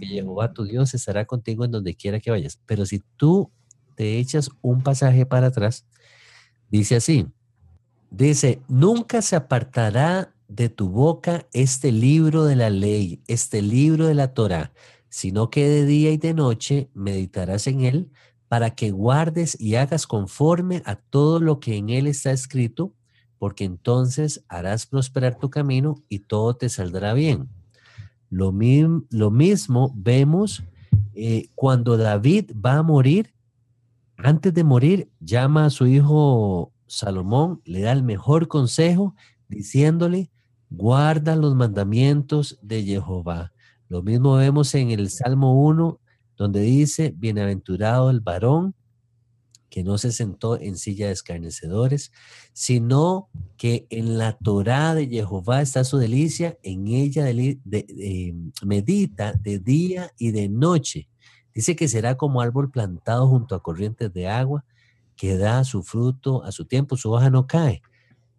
que 0.00 0.06
Jehová 0.06 0.52
tu 0.52 0.64
Dios 0.64 0.94
estará 0.94 1.26
contigo 1.26 1.64
en 1.64 1.70
donde 1.70 1.94
quiera 1.94 2.20
que 2.20 2.30
vayas. 2.30 2.60
Pero 2.66 2.86
si 2.86 3.02
tú 3.16 3.50
te 3.94 4.18
echas 4.18 4.50
un 4.62 4.82
pasaje 4.82 5.26
para 5.26 5.48
atrás, 5.48 5.86
dice 6.70 6.96
así, 6.96 7.26
dice, 8.10 8.62
nunca 8.68 9.22
se 9.22 9.36
apartará 9.36 10.34
de 10.48 10.68
tu 10.68 10.88
boca 10.88 11.46
este 11.52 11.92
libro 11.92 12.44
de 12.44 12.56
la 12.56 12.70
ley, 12.70 13.22
este 13.26 13.62
libro 13.62 14.06
de 14.06 14.14
la 14.14 14.34
Torah, 14.34 14.72
sino 15.14 15.48
que 15.48 15.68
de 15.68 15.86
día 15.86 16.10
y 16.10 16.16
de 16.16 16.34
noche 16.34 16.90
meditarás 16.92 17.68
en 17.68 17.82
él 17.82 18.10
para 18.48 18.74
que 18.74 18.90
guardes 18.90 19.56
y 19.60 19.76
hagas 19.76 20.08
conforme 20.08 20.82
a 20.86 20.96
todo 20.96 21.38
lo 21.38 21.60
que 21.60 21.76
en 21.76 21.88
él 21.88 22.08
está 22.08 22.32
escrito, 22.32 22.92
porque 23.38 23.62
entonces 23.62 24.44
harás 24.48 24.86
prosperar 24.86 25.38
tu 25.38 25.50
camino 25.50 26.02
y 26.08 26.18
todo 26.18 26.56
te 26.56 26.68
saldrá 26.68 27.14
bien. 27.14 27.48
Lo, 28.28 28.52
lo 29.10 29.30
mismo 29.30 29.92
vemos 29.94 30.64
eh, 31.14 31.48
cuando 31.54 31.96
David 31.96 32.50
va 32.52 32.78
a 32.78 32.82
morir, 32.82 33.32
antes 34.16 34.52
de 34.52 34.64
morir, 34.64 35.12
llama 35.20 35.66
a 35.66 35.70
su 35.70 35.86
hijo 35.86 36.72
Salomón, 36.88 37.62
le 37.64 37.82
da 37.82 37.92
el 37.92 38.02
mejor 38.02 38.48
consejo, 38.48 39.14
diciéndole, 39.46 40.32
guarda 40.70 41.36
los 41.36 41.54
mandamientos 41.54 42.58
de 42.62 42.82
Jehová 42.82 43.52
lo 43.88 44.02
mismo 44.02 44.36
vemos 44.36 44.74
en 44.74 44.90
el 44.90 45.10
Salmo 45.10 45.62
1, 45.64 46.00
donde 46.36 46.60
dice, 46.60 47.14
bienaventurado 47.16 48.10
el 48.10 48.20
varón 48.20 48.74
que 49.74 49.82
no 49.82 49.98
se 49.98 50.12
sentó 50.12 50.56
en 50.60 50.76
silla 50.76 51.08
de 51.08 51.12
escarnecedores, 51.14 52.12
sino 52.52 53.28
que 53.56 53.88
en 53.90 54.18
la 54.18 54.38
Torá 54.38 54.94
de 54.94 55.08
Jehová 55.08 55.62
está 55.62 55.82
su 55.82 55.98
delicia, 55.98 56.56
en 56.62 56.86
ella 56.86 57.24
medita 58.62 59.32
de 59.32 59.58
día 59.58 60.12
y 60.16 60.30
de 60.30 60.48
noche. 60.48 61.08
Dice 61.52 61.74
que 61.74 61.88
será 61.88 62.16
como 62.16 62.40
árbol 62.40 62.70
plantado 62.70 63.26
junto 63.26 63.56
a 63.56 63.64
corrientes 63.64 64.12
de 64.12 64.28
agua, 64.28 64.64
que 65.16 65.36
da 65.36 65.64
su 65.64 65.82
fruto 65.82 66.44
a 66.44 66.52
su 66.52 66.66
tiempo, 66.66 66.96
su 66.96 67.10
hoja 67.10 67.28
no 67.28 67.48
cae. 67.48 67.82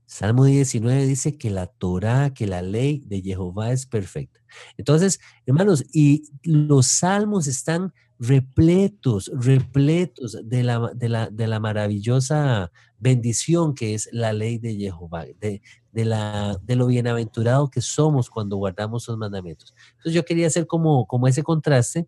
Salmo 0.06 0.46
19 0.46 1.06
dice 1.08 1.38
que 1.38 1.50
la 1.50 1.68
Torah, 1.68 2.34
que 2.34 2.46
la 2.48 2.62
ley 2.62 3.04
de 3.08 3.22
Jehová 3.22 3.72
es 3.72 3.86
perfecta. 3.86 4.40
Entonces, 4.78 5.20
hermanos, 5.46 5.84
y 5.92 6.30
los 6.44 6.88
salmos 6.88 7.48
están 7.48 7.92
repletos, 8.20 9.32
repletos 9.34 10.38
de 10.44 10.64
la, 10.64 10.92
de 10.94 11.48
la, 11.48 11.60
maravillosa 11.60 12.72
bendición 12.98 13.76
que 13.76 13.94
es 13.94 14.08
la 14.14 14.32
ley 14.32 14.58
de 14.58 14.76
Jehová, 14.76 15.26
de, 15.40 15.62
de, 15.92 16.06
la, 16.06 16.58
de 16.64 16.76
lo 16.76 16.88
bienaventurado 16.88 17.70
que 17.70 17.82
somos 17.82 18.30
cuando 18.30 18.56
guardamos 18.56 19.04
sus 19.04 19.18
mandamientos. 19.18 19.74
Entonces 19.92 20.14
yo 20.14 20.24
quería 20.24 20.48
hacer 20.48 20.66
como, 20.66 21.08
como 21.08 21.28
ese 21.28 21.44
contraste 21.44 22.08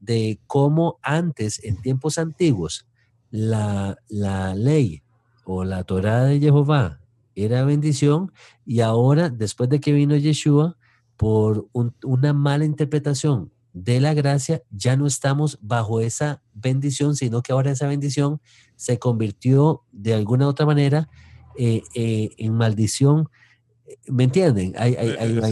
de 0.00 0.40
cómo 0.46 0.98
antes, 1.00 1.62
en 1.64 1.80
tiempos 1.80 2.18
antiguos, 2.18 2.86
la, 3.30 3.96
la 4.08 4.54
ley 4.54 5.02
o 5.44 5.64
la 5.64 5.84
Torah 5.84 6.24
de 6.24 6.38
Jehová 6.38 7.00
era 7.36 7.64
bendición 7.64 8.32
y 8.64 8.80
ahora, 8.80 9.28
después 9.28 9.70
de 9.70 9.78
que 9.78 9.92
vino 9.92 10.16
Yeshua, 10.16 10.76
por 11.16 11.68
una 12.02 12.32
mala 12.32 12.64
interpretación 12.64 13.52
de 13.72 14.00
la 14.00 14.14
gracia, 14.14 14.62
ya 14.70 14.96
no 14.96 15.06
estamos 15.06 15.58
bajo 15.62 16.00
esa 16.00 16.42
bendición, 16.52 17.14
sino 17.14 17.42
que 17.42 17.52
ahora 17.52 17.70
esa 17.70 17.86
bendición 17.86 18.40
se 18.74 18.98
convirtió 18.98 19.84
de 19.92 20.14
alguna 20.14 20.48
otra 20.48 20.66
manera 20.66 21.08
eh, 21.56 21.82
eh, 21.94 22.30
en 22.38 22.54
maldición. 22.54 23.28
¿Me 24.08 24.24
entienden? 24.24 24.74
Hay, 24.76 24.94
hay, 24.96 25.10
hay, 25.18 25.32
una, 25.32 25.48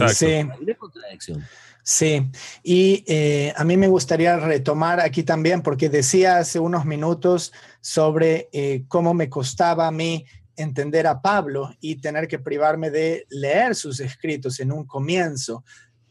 contradicción. 0.77 1.43
Sí, 1.87 2.31
y 2.63 3.03
eh, 3.05 3.53
a 3.55 3.63
mí 3.63 3.77
me 3.77 3.87
gustaría 3.87 4.37
retomar 4.37 4.99
aquí 4.99 5.21
también, 5.21 5.61
porque 5.61 5.87
decía 5.87 6.39
hace 6.39 6.57
unos 6.57 6.83
minutos 6.83 7.53
sobre 7.79 8.49
eh, 8.53 8.85
cómo 8.87 9.13
me 9.13 9.29
costaba 9.29 9.85
a 9.85 9.91
mí 9.91 10.25
entender 10.55 11.07
a 11.07 11.21
Pablo 11.21 11.75
y 11.79 11.95
tener 11.95 12.27
que 12.27 12.39
privarme 12.39 12.89
de 12.89 13.25
leer 13.29 13.75
sus 13.75 13.99
escritos 13.99 14.59
en 14.59 14.71
un 14.71 14.85
comienzo. 14.85 15.63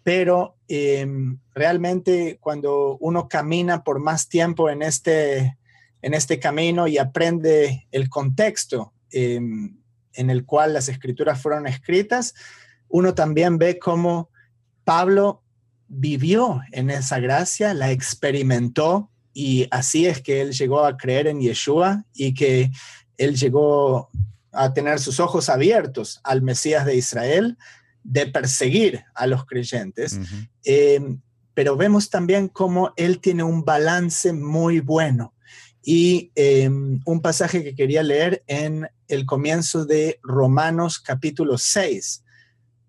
Pero 0.02 0.56
em, 0.68 1.38
realmente 1.54 2.38
cuando 2.40 2.98
uno 2.98 3.28
camina 3.28 3.82
por 3.82 4.00
más 4.00 4.28
tiempo 4.28 4.68
en 4.68 4.82
este, 4.82 5.56
en 6.02 6.14
este 6.14 6.38
camino 6.38 6.86
y 6.86 6.98
aprende 6.98 7.86
el 7.90 8.08
contexto 8.08 8.92
em, 9.10 9.76
en 10.12 10.30
el 10.30 10.44
cual 10.44 10.74
las 10.74 10.88
escrituras 10.88 11.40
fueron 11.40 11.66
escritas, 11.66 12.34
uno 12.88 13.14
también 13.14 13.58
ve 13.58 13.78
cómo 13.78 14.30
Pablo 14.84 15.42
vivió 15.88 16.60
en 16.72 16.90
esa 16.90 17.18
gracia, 17.18 17.74
la 17.74 17.90
experimentó 17.90 19.10
y 19.32 19.66
así 19.70 20.06
es 20.06 20.22
que 20.22 20.40
él 20.40 20.52
llegó 20.52 20.84
a 20.84 20.96
creer 20.96 21.26
en 21.26 21.40
Yeshua 21.40 22.04
y 22.14 22.34
que 22.34 22.70
él 23.16 23.36
llegó 23.36 24.10
a 24.54 24.72
tener 24.72 25.00
sus 25.00 25.20
ojos 25.20 25.48
abiertos 25.48 26.20
al 26.24 26.42
Mesías 26.42 26.86
de 26.86 26.96
Israel, 26.96 27.58
de 28.02 28.26
perseguir 28.26 29.04
a 29.14 29.26
los 29.26 29.46
creyentes. 29.46 30.18
Eh, 30.64 31.00
pero 31.54 31.76
vemos 31.76 32.10
también 32.10 32.48
cómo 32.48 32.92
él 32.96 33.20
tiene 33.20 33.42
un 33.42 33.64
balance 33.64 34.32
muy 34.32 34.80
bueno. 34.80 35.34
Y 35.82 36.30
eh, 36.34 36.68
un 36.68 37.20
pasaje 37.20 37.62
que 37.62 37.74
quería 37.74 38.02
leer 38.02 38.42
en 38.46 38.88
el 39.06 39.26
comienzo 39.26 39.84
de 39.84 40.18
Romanos 40.22 40.98
capítulo 40.98 41.58
6. 41.58 42.24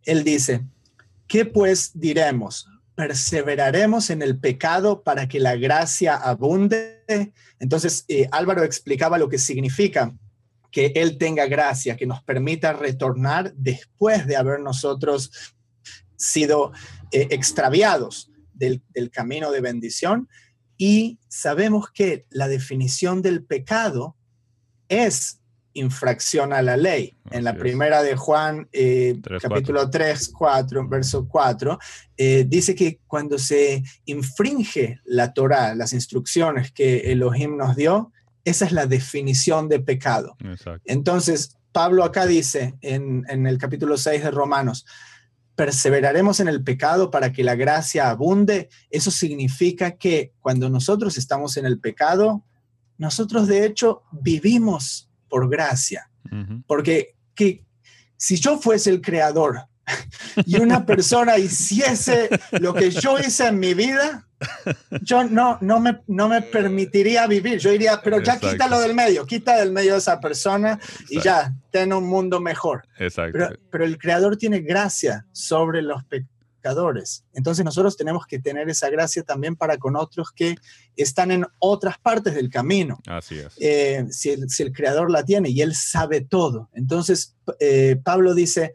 Él 0.03 0.23
dice, 0.23 0.63
¿qué 1.27 1.45
pues 1.45 1.91
diremos? 1.93 2.67
perseveraremos 2.95 4.09
en 4.09 4.21
el 4.21 4.37
pecado 4.37 5.03
para 5.03 5.27
que 5.27 5.39
la 5.39 5.55
gracia 5.55 6.15
abunde. 6.15 7.33
Entonces, 7.59 8.05
eh, 8.07 8.27
Álvaro 8.31 8.63
explicaba 8.63 9.17
lo 9.17 9.29
que 9.29 9.37
significa 9.37 10.13
que 10.75 10.91
Él 10.93 11.17
tenga 11.17 11.45
gracia, 11.45 11.95
que 11.95 12.05
nos 12.05 12.21
permita 12.21 12.73
retornar 12.73 13.53
después 13.55 14.27
de 14.27 14.35
haber 14.35 14.59
nosotros 14.59 15.31
sido 16.17 16.73
eh, 17.13 17.29
extraviados 17.31 18.29
del, 18.53 18.83
del 18.89 19.09
camino 19.09 19.51
de 19.51 19.61
bendición. 19.61 20.27
Y 20.75 21.17
sabemos 21.29 21.91
que 21.91 22.25
la 22.29 22.49
definición 22.49 23.21
del 23.21 23.45
pecado 23.45 24.17
es 24.89 25.39
infracción 25.75 26.51
a 26.51 26.61
la 26.61 26.75
ley. 26.75 27.15
en 27.31 27.45
la 27.45 27.55
primera 27.55 28.03
de 28.03 28.17
Juan, 28.17 28.67
eh, 28.73 29.21
capítulo 29.41 29.89
3, 29.89 30.27
4, 30.37 30.89
verso 30.89 31.25
4, 31.25 31.79
eh, 32.17 32.43
dice 32.45 32.75
que 32.75 32.99
cuando 33.07 33.39
se 33.39 33.81
infringe 34.03 34.99
la 35.05 35.31
Torah, 35.31 35.73
las 35.73 35.93
instrucciones 35.93 36.73
que 36.73 37.13
Elohim 37.13 37.55
nos 37.55 37.77
dio, 37.77 38.11
esa 38.45 38.65
es 38.65 38.71
la 38.71 38.85
definición 38.85 39.67
de 39.67 39.79
pecado. 39.79 40.37
Entonces, 40.85 41.57
Pablo 41.71 42.03
acá 42.03 42.25
dice 42.25 42.75
en, 42.81 43.25
en 43.27 43.47
el 43.47 43.57
capítulo 43.57 43.97
6 43.97 44.23
de 44.23 44.31
Romanos, 44.31 44.85
perseveraremos 45.55 46.39
en 46.39 46.47
el 46.47 46.63
pecado 46.63 47.09
para 47.09 47.31
que 47.31 47.43
la 47.43 47.55
gracia 47.55 48.09
abunde. 48.09 48.69
Eso 48.89 49.09
significa 49.11 49.97
que 49.97 50.33
cuando 50.41 50.69
nosotros 50.69 51.17
estamos 51.17 51.57
en 51.57 51.65
el 51.65 51.79
pecado, 51.79 52.43
nosotros 52.97 53.47
de 53.47 53.65
hecho 53.65 54.03
vivimos 54.11 55.09
por 55.27 55.49
gracia. 55.49 56.09
Porque 56.65 57.15
que, 57.33 57.63
si 58.17 58.37
yo 58.37 58.57
fuese 58.57 58.89
el 58.89 59.01
creador 59.01 59.67
y 60.45 60.59
una 60.59 60.85
persona 60.85 61.37
hiciese 61.37 62.29
lo 62.51 62.73
que 62.73 62.91
yo 62.91 63.17
hice 63.19 63.47
en 63.47 63.59
mi 63.59 63.73
vida, 63.73 64.27
yo 65.01 65.23
no, 65.23 65.57
no, 65.61 65.79
me, 65.79 66.01
no 66.07 66.27
me 66.27 66.41
permitiría 66.41 67.27
vivir. 67.27 67.59
Yo 67.59 67.71
diría, 67.71 68.01
pero 68.03 68.21
ya 68.21 68.39
quítalo 68.39 68.79
del 68.79 68.93
medio, 68.93 69.25
quita 69.25 69.57
del 69.57 69.71
medio 69.71 69.93
de 69.93 69.99
esa 69.99 70.19
persona 70.19 70.79
y 71.09 71.21
ya, 71.21 71.53
ten 71.71 71.93
un 71.93 72.07
mundo 72.07 72.39
mejor. 72.39 72.83
Pero, 72.97 73.49
pero, 73.71 73.85
el 73.85 73.97
creador 73.97 74.37
tiene 74.37 74.59
gracia 74.59 75.25
sobre 75.31 75.81
los 75.81 76.03
pecados 76.03 76.35
entonces 77.33 77.63
nosotros 77.63 77.95
tenemos 77.95 78.25
que 78.25 78.39
tener 78.39 78.67
esa 78.69 78.89
gracia 78.89 79.23
también 79.23 79.55
para 79.55 79.77
con 79.77 79.95
otros 79.95 80.31
que 80.31 80.55
están 80.95 81.31
en 81.31 81.45
otras 81.59 81.99
partes 81.99 82.33
del 82.33 82.49
camino. 82.49 82.99
Así 83.07 83.37
es. 83.37 83.53
Eh, 83.59 84.05
si, 84.09 84.31
el, 84.31 84.73
creador 84.73 85.11
la 85.11 85.23
tiene 85.23 85.49
y 85.49 85.61
él 85.61 85.75
sabe 85.75 86.21
todo. 86.21 86.69
Entonces 86.73 87.35
eh, 87.59 87.97
Pablo 88.03 88.33
dice, 88.33 88.73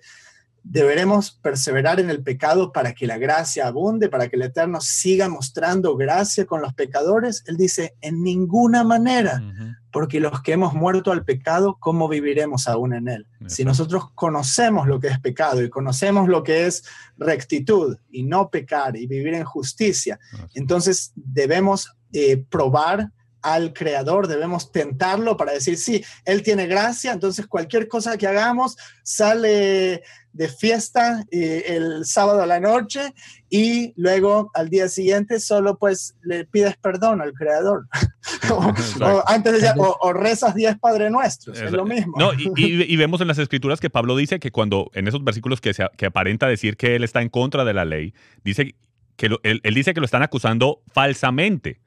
deberemos 0.63 1.31
perseverar 1.31 2.01
en 2.01 2.11
el 2.11 2.23
pecado 2.23 2.73
para 2.73 2.93
que 2.93 3.07
la 3.07 3.19
gracia 3.19 3.67
abunde, 3.67 4.09
para 4.09 4.29
que 4.29 4.37
el 4.37 4.43
Eterno 4.43 4.81
siga 4.81 5.29
mostrando 5.29 5.97
gracia 5.97 6.47
con 6.47 6.61
los 6.61 6.75
pecadores. 6.75 7.43
Él 7.47 7.57
dice, 7.57 7.95
en 8.01 8.23
ninguna 8.23 8.85
manera, 8.85 9.43
porque 9.91 10.21
los 10.21 10.43
que 10.43 10.53
hemos 10.53 10.75
muerto 10.75 11.13
al 11.13 11.25
pecado, 11.25 11.77
¿cómo 11.81 12.09
viviremos 12.09 12.69
aún 12.69 12.95
en 12.95 13.09
él? 13.09 13.27
Si 13.47 13.65
nosotros 13.65 14.11
conocemos 14.15 14.87
lo 14.87 15.01
que 15.01 15.09
es 15.09 15.19
pecado 15.19 15.63
y 15.63 15.71
conocemos 15.71 16.29
lo 16.29 16.43
que 16.43 16.67
es 16.67 16.85
rectitud 17.17 17.97
y 18.11 18.23
no 18.23 18.51
pecar 18.51 18.97
y 18.97 19.07
vivir 19.07 19.35
en 19.35 19.45
justicia, 19.45 20.19
entonces 20.55 21.13
debemos 21.15 21.95
eh, 22.13 22.45
probar 22.49 23.11
al 23.43 23.73
creador, 23.73 24.27
debemos 24.27 24.73
tentarlo 24.73 25.37
para 25.37 25.53
decir, 25.53 25.79
sí, 25.79 26.05
él 26.25 26.43
tiene 26.43 26.67
gracia, 26.67 27.13
entonces 27.13 27.47
cualquier 27.47 27.89
cosa 27.89 28.17
que 28.17 28.27
hagamos 28.27 28.77
sale 29.03 30.03
de 30.33 30.49
fiesta 30.49 31.25
eh, 31.31 31.65
el 31.67 32.05
sábado 32.05 32.43
a 32.43 32.47
la 32.47 32.61
noche 32.61 33.15
y 33.49 33.93
luego 33.97 34.51
al 34.55 34.69
día 34.69 34.89
siguiente 34.89 35.41
solo 35.41 35.77
pues 35.77 36.15
le 36.23 36.45
pides 36.45 36.77
perdón 36.77 37.21
al 37.21 37.33
creador. 37.33 37.87
o, 38.51 39.25
antes 39.27 39.61
de 39.61 39.73
o, 39.77 40.13
rezas 40.13 40.55
10 40.55 40.79
Padre 40.79 41.11
Nuestros, 41.11 41.61
es 41.61 41.73
lo 41.73 41.85
mismo. 41.85 42.15
No, 42.17 42.31
y, 42.57 42.97
vemos 42.97 43.21
en 43.21 43.29
las 43.29 43.39
escrituras 43.39 43.81
que 43.81 43.91
Pablo 43.91 44.17
dice 44.17 44.39
que 44.39 44.53
cuando 44.53 44.91
en 44.95 45.09
esos 45.09 45.25
versículos 45.25 45.61
que, 45.61 45.75
se, 45.75 45.85
que 45.97 46.07
aparenta 46.07 46.47
decir 46.47 46.77
que 46.77 46.95
él 46.95 47.05
está 47.05 47.23
en 47.23 47.29
contra 47.29 47.65
de 47.65 47.75
la 47.75 47.85
ley, 47.85 48.15
dice 48.45 48.77
que 49.17 49.29
él, 49.43 49.61
dice 49.75 49.93
que 49.95 50.01
lo 50.01 50.07
están 50.07 50.23
acusando 50.23 50.83
falsamente. 50.93 51.81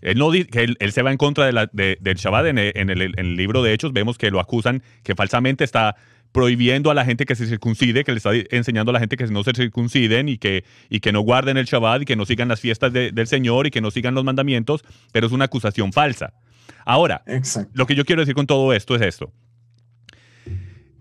Él, 0.00 0.18
no, 0.18 0.30
que 0.30 0.76
él, 0.78 0.92
se 0.92 1.02
va 1.02 1.10
en 1.10 1.18
contra 1.18 1.46
de 1.46 1.52
la, 1.52 1.68
del 1.72 2.16
Shabbat. 2.16 2.46
En, 2.46 2.58
en, 2.58 2.90
el, 2.90 3.02
en, 3.02 3.18
el, 3.18 3.36
libro 3.36 3.62
de 3.62 3.72
Hechos 3.72 3.92
vemos 3.92 4.18
que 4.18 4.30
lo 4.30 4.40
acusan 4.40 4.82
que 5.02 5.14
falsamente 5.14 5.64
está 5.64 5.96
prohibiendo 6.32 6.90
a 6.90 6.94
la 6.94 7.04
gente 7.04 7.24
que 7.24 7.34
se 7.34 7.46
circuncide, 7.46 8.04
que 8.04 8.12
le 8.12 8.18
está 8.18 8.30
enseñando 8.50 8.90
a 8.90 8.94
la 8.94 9.00
gente 9.00 9.16
que 9.16 9.26
no 9.26 9.42
se 9.42 9.52
circunciden 9.52 10.28
y 10.28 10.38
que, 10.38 10.64
y 10.90 11.00
que 11.00 11.12
no 11.12 11.20
guarden 11.20 11.56
el 11.56 11.64
Shabbat 11.64 12.02
y 12.02 12.04
que 12.04 12.16
no 12.16 12.26
sigan 12.26 12.48
las 12.48 12.60
fiestas 12.60 12.92
del 12.92 13.26
Señor 13.26 13.66
y 13.66 13.70
que 13.70 13.80
no 13.80 13.90
sigan 13.90 14.14
los 14.14 14.24
mandamientos, 14.24 14.84
pero 15.12 15.26
es 15.26 15.32
una 15.32 15.46
acusación 15.46 15.92
falsa. 15.92 16.34
Ahora, 16.84 17.22
lo 17.72 17.86
que 17.86 17.94
yo 17.94 18.04
quiero 18.04 18.22
decir 18.22 18.34
con 18.34 18.46
todo 18.46 18.72
esto 18.72 18.94
es 18.94 19.02
esto. 19.02 19.32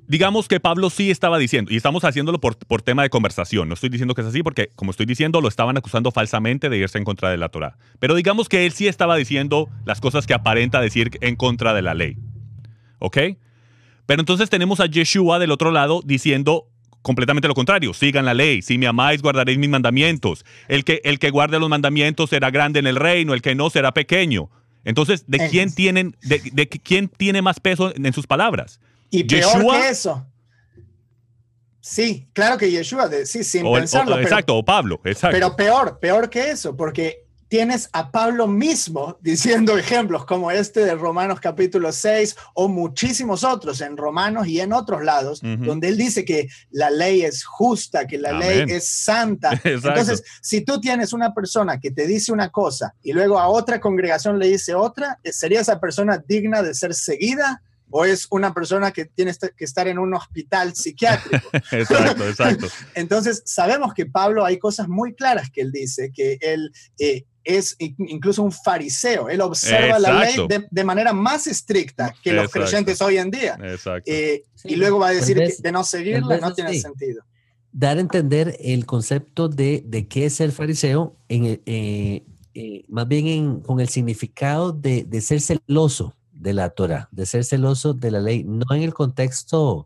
Digamos 0.07 0.47
que 0.47 0.59
Pablo 0.59 0.89
sí 0.89 1.11
estaba 1.11 1.37
diciendo, 1.37 1.71
y 1.71 1.75
estamos 1.75 2.03
haciéndolo 2.05 2.39
por, 2.39 2.57
por 2.57 2.81
tema 2.81 3.03
de 3.03 3.09
conversación, 3.09 3.67
no 3.67 3.73
estoy 3.73 3.89
diciendo 3.89 4.15
que 4.15 4.21
es 4.21 4.27
así 4.27 4.41
porque, 4.41 4.71
como 4.75 4.91
estoy 4.91 5.05
diciendo, 5.05 5.41
lo 5.41 5.49
estaban 5.49 5.77
acusando 5.77 6.11
falsamente 6.11 6.69
de 6.69 6.77
irse 6.77 6.97
en 6.97 7.03
contra 7.03 7.29
de 7.29 7.37
la 7.37 7.49
Torah. 7.49 7.77
Pero 7.99 8.15
digamos 8.15 8.47
que 8.47 8.65
él 8.65 8.71
sí 8.71 8.87
estaba 8.87 9.17
diciendo 9.17 9.69
las 9.85 9.99
cosas 9.99 10.25
que 10.25 10.33
aparenta 10.33 10.79
decir 10.79 11.11
en 11.19 11.35
contra 11.35 11.73
de 11.73 11.81
la 11.81 11.93
ley. 11.93 12.17
¿Ok? 12.99 13.17
Pero 14.05 14.21
entonces 14.21 14.49
tenemos 14.49 14.79
a 14.79 14.85
Yeshua 14.85 15.39
del 15.39 15.51
otro 15.51 15.71
lado 15.71 16.01
diciendo 16.05 16.69
completamente 17.01 17.47
lo 17.47 17.53
contrario. 17.53 17.93
Sigan 17.93 18.25
la 18.25 18.33
ley. 18.33 18.61
Si 18.61 18.77
me 18.77 18.87
amáis, 18.87 19.21
guardaréis 19.21 19.57
mis 19.57 19.69
mandamientos. 19.69 20.45
El 20.67 20.83
que, 20.83 21.01
el 21.03 21.19
que 21.19 21.29
guarde 21.29 21.59
los 21.59 21.69
mandamientos 21.69 22.29
será 22.29 22.49
grande 22.49 22.79
en 22.79 22.87
el 22.87 22.95
reino, 22.95 23.33
el 23.33 23.41
que 23.41 23.55
no 23.55 23.69
será 23.69 23.93
pequeño. 23.93 24.49
Entonces, 24.85 25.25
¿de 25.27 25.49
quién 25.49 25.73
tienen, 25.75 26.15
de, 26.21 26.69
quién 26.69 27.09
tiene 27.09 27.41
más 27.41 27.59
peso 27.59 27.93
en 27.93 28.13
sus 28.13 28.25
palabras? 28.25 28.79
Y 29.09 29.23
peor 29.23 29.65
que 29.65 29.89
eso. 29.89 30.25
Sí, 31.79 32.29
claro 32.33 32.57
que 32.57 32.69
Yeshua, 32.69 33.09
sí, 33.23 33.45
sin 33.45 33.63
pensarlo. 33.71 34.19
exacto, 34.19 34.57
o 34.57 34.65
Pablo, 34.65 34.99
exacto. 35.05 35.33
Pero 35.33 35.55
peor, 35.55 35.99
peor 35.99 36.29
que 36.29 36.49
eso, 36.49 36.75
porque 36.75 37.27
tienes 37.47 37.89
a 37.93 38.11
Pablo 38.11 38.45
mismo 38.45 39.17
diciendo 39.21 39.77
ejemplos 39.77 40.25
como 40.25 40.51
este 40.51 40.81
de 40.81 40.95
Romanos 40.95 41.39
capítulo 41.39 41.91
6 41.91 42.35
o 42.55 42.67
muchísimos 42.67 43.45
otros 43.45 43.79
en 43.81 43.95
Romanos 43.95 44.47
y 44.47 44.59
en 44.59 44.73
otros 44.73 45.03
lados, 45.03 45.39
donde 45.41 45.87
él 45.87 45.97
dice 45.97 46.25
que 46.25 46.49
la 46.71 46.89
ley 46.89 47.23
es 47.23 47.45
justa, 47.45 48.05
que 48.05 48.17
la 48.17 48.33
ley 48.33 48.65
es 48.67 48.87
santa. 48.89 49.51
Entonces, 49.63 50.23
si 50.41 50.61
tú 50.61 50.81
tienes 50.81 51.13
una 51.13 51.33
persona 51.33 51.79
que 51.79 51.91
te 51.91 52.05
dice 52.05 52.31
una 52.31 52.49
cosa 52.49 52.93
y 53.01 53.13
luego 53.13 53.39
a 53.39 53.47
otra 53.47 53.79
congregación 53.79 54.39
le 54.39 54.47
dice 54.47 54.75
otra, 54.75 55.19
¿sería 55.23 55.61
esa 55.61 55.79
persona 55.79 56.21
digna 56.27 56.61
de 56.61 56.73
ser 56.73 56.93
seguida? 56.93 57.61
O 57.89 58.05
es 58.05 58.27
una 58.29 58.53
persona 58.53 58.91
que 58.91 59.05
tiene 59.05 59.33
que 59.55 59.65
estar 59.65 59.87
en 59.87 59.99
un 59.99 60.13
hospital 60.13 60.75
psiquiátrico. 60.75 61.49
exacto, 61.71 62.27
exacto. 62.27 62.67
Entonces, 62.95 63.43
sabemos 63.45 63.93
que 63.93 64.05
Pablo 64.05 64.45
hay 64.45 64.59
cosas 64.59 64.87
muy 64.87 65.13
claras 65.13 65.49
que 65.49 65.61
él 65.61 65.71
dice, 65.71 66.11
que 66.13 66.37
él 66.41 66.71
eh, 66.99 67.25
es 67.47 67.75
incluso 67.79 68.43
un 68.43 68.51
fariseo. 68.51 69.29
Él 69.29 69.41
observa 69.41 69.97
la 69.99 70.19
ley 70.19 70.35
de, 70.69 70.83
manera 70.83 71.13
más 71.13 71.47
estricta 71.47 72.13
que 72.21 72.33
los 72.33 72.51
creyentes 72.51 73.01
hoy 73.01 73.17
en 73.17 73.31
día. 73.31 73.57
Eh, 74.05 74.43
y 74.65 74.75
luego 74.75 74.99
va 74.99 75.09
a 75.09 75.13
decir 75.13 75.37
que 75.37 75.53
de 75.57 75.71
no 75.71 75.83
seguirla 75.83 76.37
no 76.37 76.53
tiene 76.53 76.79
sentido. 76.79 77.23
dar 77.71 77.97
a 77.97 78.01
entender 78.01 78.57
el 78.59 78.85
concepto 78.85 79.47
de, 79.47 79.83
de 79.85 80.07
qué 80.07 80.25
es 80.25 80.33
ser 80.33 80.51
fariseo, 80.51 81.15
en, 81.29 81.61
eh, 81.65 82.23
eh, 82.53 82.83
más 82.89 83.07
bien 83.07 83.61
con 83.61 83.79
el 83.79 83.87
significado 83.87 84.71
de, 84.71 85.03
de, 85.03 85.21
ser 85.21 85.39
celoso 85.39 86.13
de 86.47 86.53
la 86.53 86.69
Torah, 86.69 87.09
de 87.11 87.25
ser 87.25 87.43
celoso 87.43 87.93
de 87.93 88.09
la 88.09 88.21
ley, 88.21 88.45
no 88.45 88.65
en 88.73 88.81
el 88.81 88.93
contexto 88.93 89.85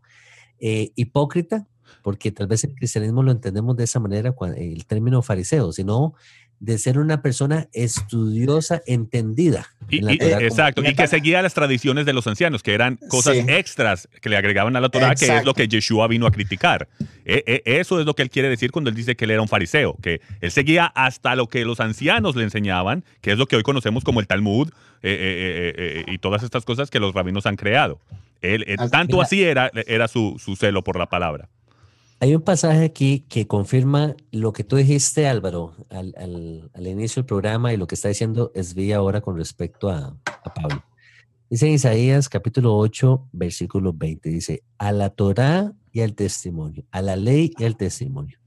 eh, 0.60 0.92
hipócrita, 0.94 1.66
porque 2.04 2.30
tal 2.30 2.46
vez 2.46 2.62
el 2.62 2.76
cristianismo 2.76 3.24
lo 3.24 3.32
entendemos 3.32 3.76
de 3.76 3.82
esa 3.82 3.98
manera, 3.98 4.32
el 4.56 4.86
término 4.86 5.22
fariseo, 5.22 5.72
sino 5.72 6.14
de 6.60 6.78
ser 6.78 7.00
una 7.00 7.20
persona 7.20 7.68
estudiosa, 7.72 8.80
entendida. 8.86 9.66
Exacto, 9.98 10.82
y 10.84 10.94
que 10.94 11.06
seguía 11.06 11.42
las 11.42 11.54
tradiciones 11.54 12.06
de 12.06 12.12
los 12.12 12.26
ancianos, 12.26 12.62
que 12.62 12.74
eran 12.74 12.98
cosas 13.08 13.36
extras 13.48 14.08
que 14.20 14.28
le 14.28 14.36
agregaban 14.36 14.76
a 14.76 14.80
la 14.80 14.88
Torah, 14.88 15.14
que 15.14 15.26
es 15.26 15.44
lo 15.44 15.54
que 15.54 15.68
Yeshua 15.68 16.08
vino 16.08 16.26
a 16.26 16.30
criticar. 16.30 16.88
E, 17.24 17.62
e, 17.64 17.80
eso 17.80 18.00
es 18.00 18.06
lo 18.06 18.14
que 18.14 18.22
él 18.22 18.30
quiere 18.30 18.48
decir 18.48 18.72
cuando 18.72 18.90
él 18.90 18.96
dice 18.96 19.16
que 19.16 19.24
él 19.24 19.32
era 19.32 19.42
un 19.42 19.48
fariseo, 19.48 19.96
que 20.02 20.20
él 20.40 20.50
seguía 20.50 20.86
hasta 20.86 21.36
lo 21.36 21.48
que 21.48 21.64
los 21.64 21.80
ancianos 21.80 22.36
le 22.36 22.44
enseñaban, 22.44 23.04
que 23.20 23.32
es 23.32 23.38
lo 23.38 23.46
que 23.46 23.56
hoy 23.56 23.62
conocemos 23.62 24.04
como 24.04 24.20
el 24.20 24.26
Talmud 24.26 24.68
eh, 24.68 24.72
eh, 25.02 25.74
eh, 25.76 26.12
y 26.12 26.18
todas 26.18 26.42
estas 26.42 26.64
cosas 26.64 26.90
que 26.90 27.00
los 27.00 27.14
rabinos 27.14 27.46
han 27.46 27.56
creado. 27.56 28.00
Él, 28.40 28.64
tanto 28.90 29.22
así 29.22 29.44
era, 29.44 29.70
era 29.86 30.08
su, 30.08 30.36
su 30.42 30.56
celo 30.56 30.82
por 30.82 30.98
la 30.98 31.06
palabra. 31.06 31.48
Hay 32.22 32.36
un 32.36 32.42
pasaje 32.42 32.84
aquí 32.84 33.26
que 33.28 33.48
confirma 33.48 34.14
lo 34.30 34.52
que 34.52 34.62
tú 34.62 34.76
dijiste, 34.76 35.26
Álvaro, 35.26 35.74
al, 35.90 36.14
al, 36.72 36.86
inicio 36.86 37.20
del 37.20 37.26
programa 37.26 37.72
y 37.72 37.76
lo 37.76 37.88
que 37.88 37.96
está 37.96 38.10
diciendo 38.10 38.52
Esví 38.54 38.92
ahora 38.92 39.20
con 39.20 39.36
respecto 39.36 39.90
a, 39.90 40.16
a, 40.24 40.54
Pablo. 40.54 40.84
Dice 41.50 41.66
en 41.66 41.72
Isaías 41.72 42.28
capítulo 42.28 42.76
8, 42.76 43.30
versículo 43.32 43.92
20, 43.92 44.28
dice, 44.28 44.62
a 44.78 44.92
la 44.92 45.10
Torá 45.10 45.72
y 45.90 46.02
al 46.02 46.14
testimonio, 46.14 46.84
a 46.92 47.02
la 47.02 47.16
ley 47.16 47.50
y 47.58 47.64
al 47.64 47.76
testimonio. 47.76 48.38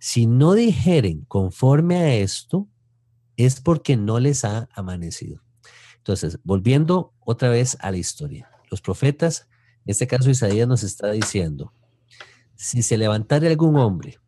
Si 0.00 0.24
no 0.24 0.54
dijeren 0.54 1.26
conforme 1.28 1.96
a 1.98 2.14
esto, 2.14 2.68
es 3.36 3.60
porque 3.60 3.98
no 3.98 4.18
les 4.18 4.46
ha 4.46 4.70
amanecido. 4.72 5.42
Entonces, 5.98 6.38
volviendo 6.42 7.12
otra 7.20 7.50
vez 7.50 7.76
a 7.80 7.90
la 7.90 7.98
historia, 7.98 8.50
los 8.70 8.80
profetas, 8.80 9.46
en 9.84 9.90
este 9.90 10.06
caso 10.06 10.30
Isaías 10.30 10.66
nos 10.66 10.82
está 10.82 11.10
diciendo, 11.10 11.74
si 12.60 12.82
se 12.82 12.98
levantare 12.98 13.48
algún 13.48 13.76
hombre 13.76 14.18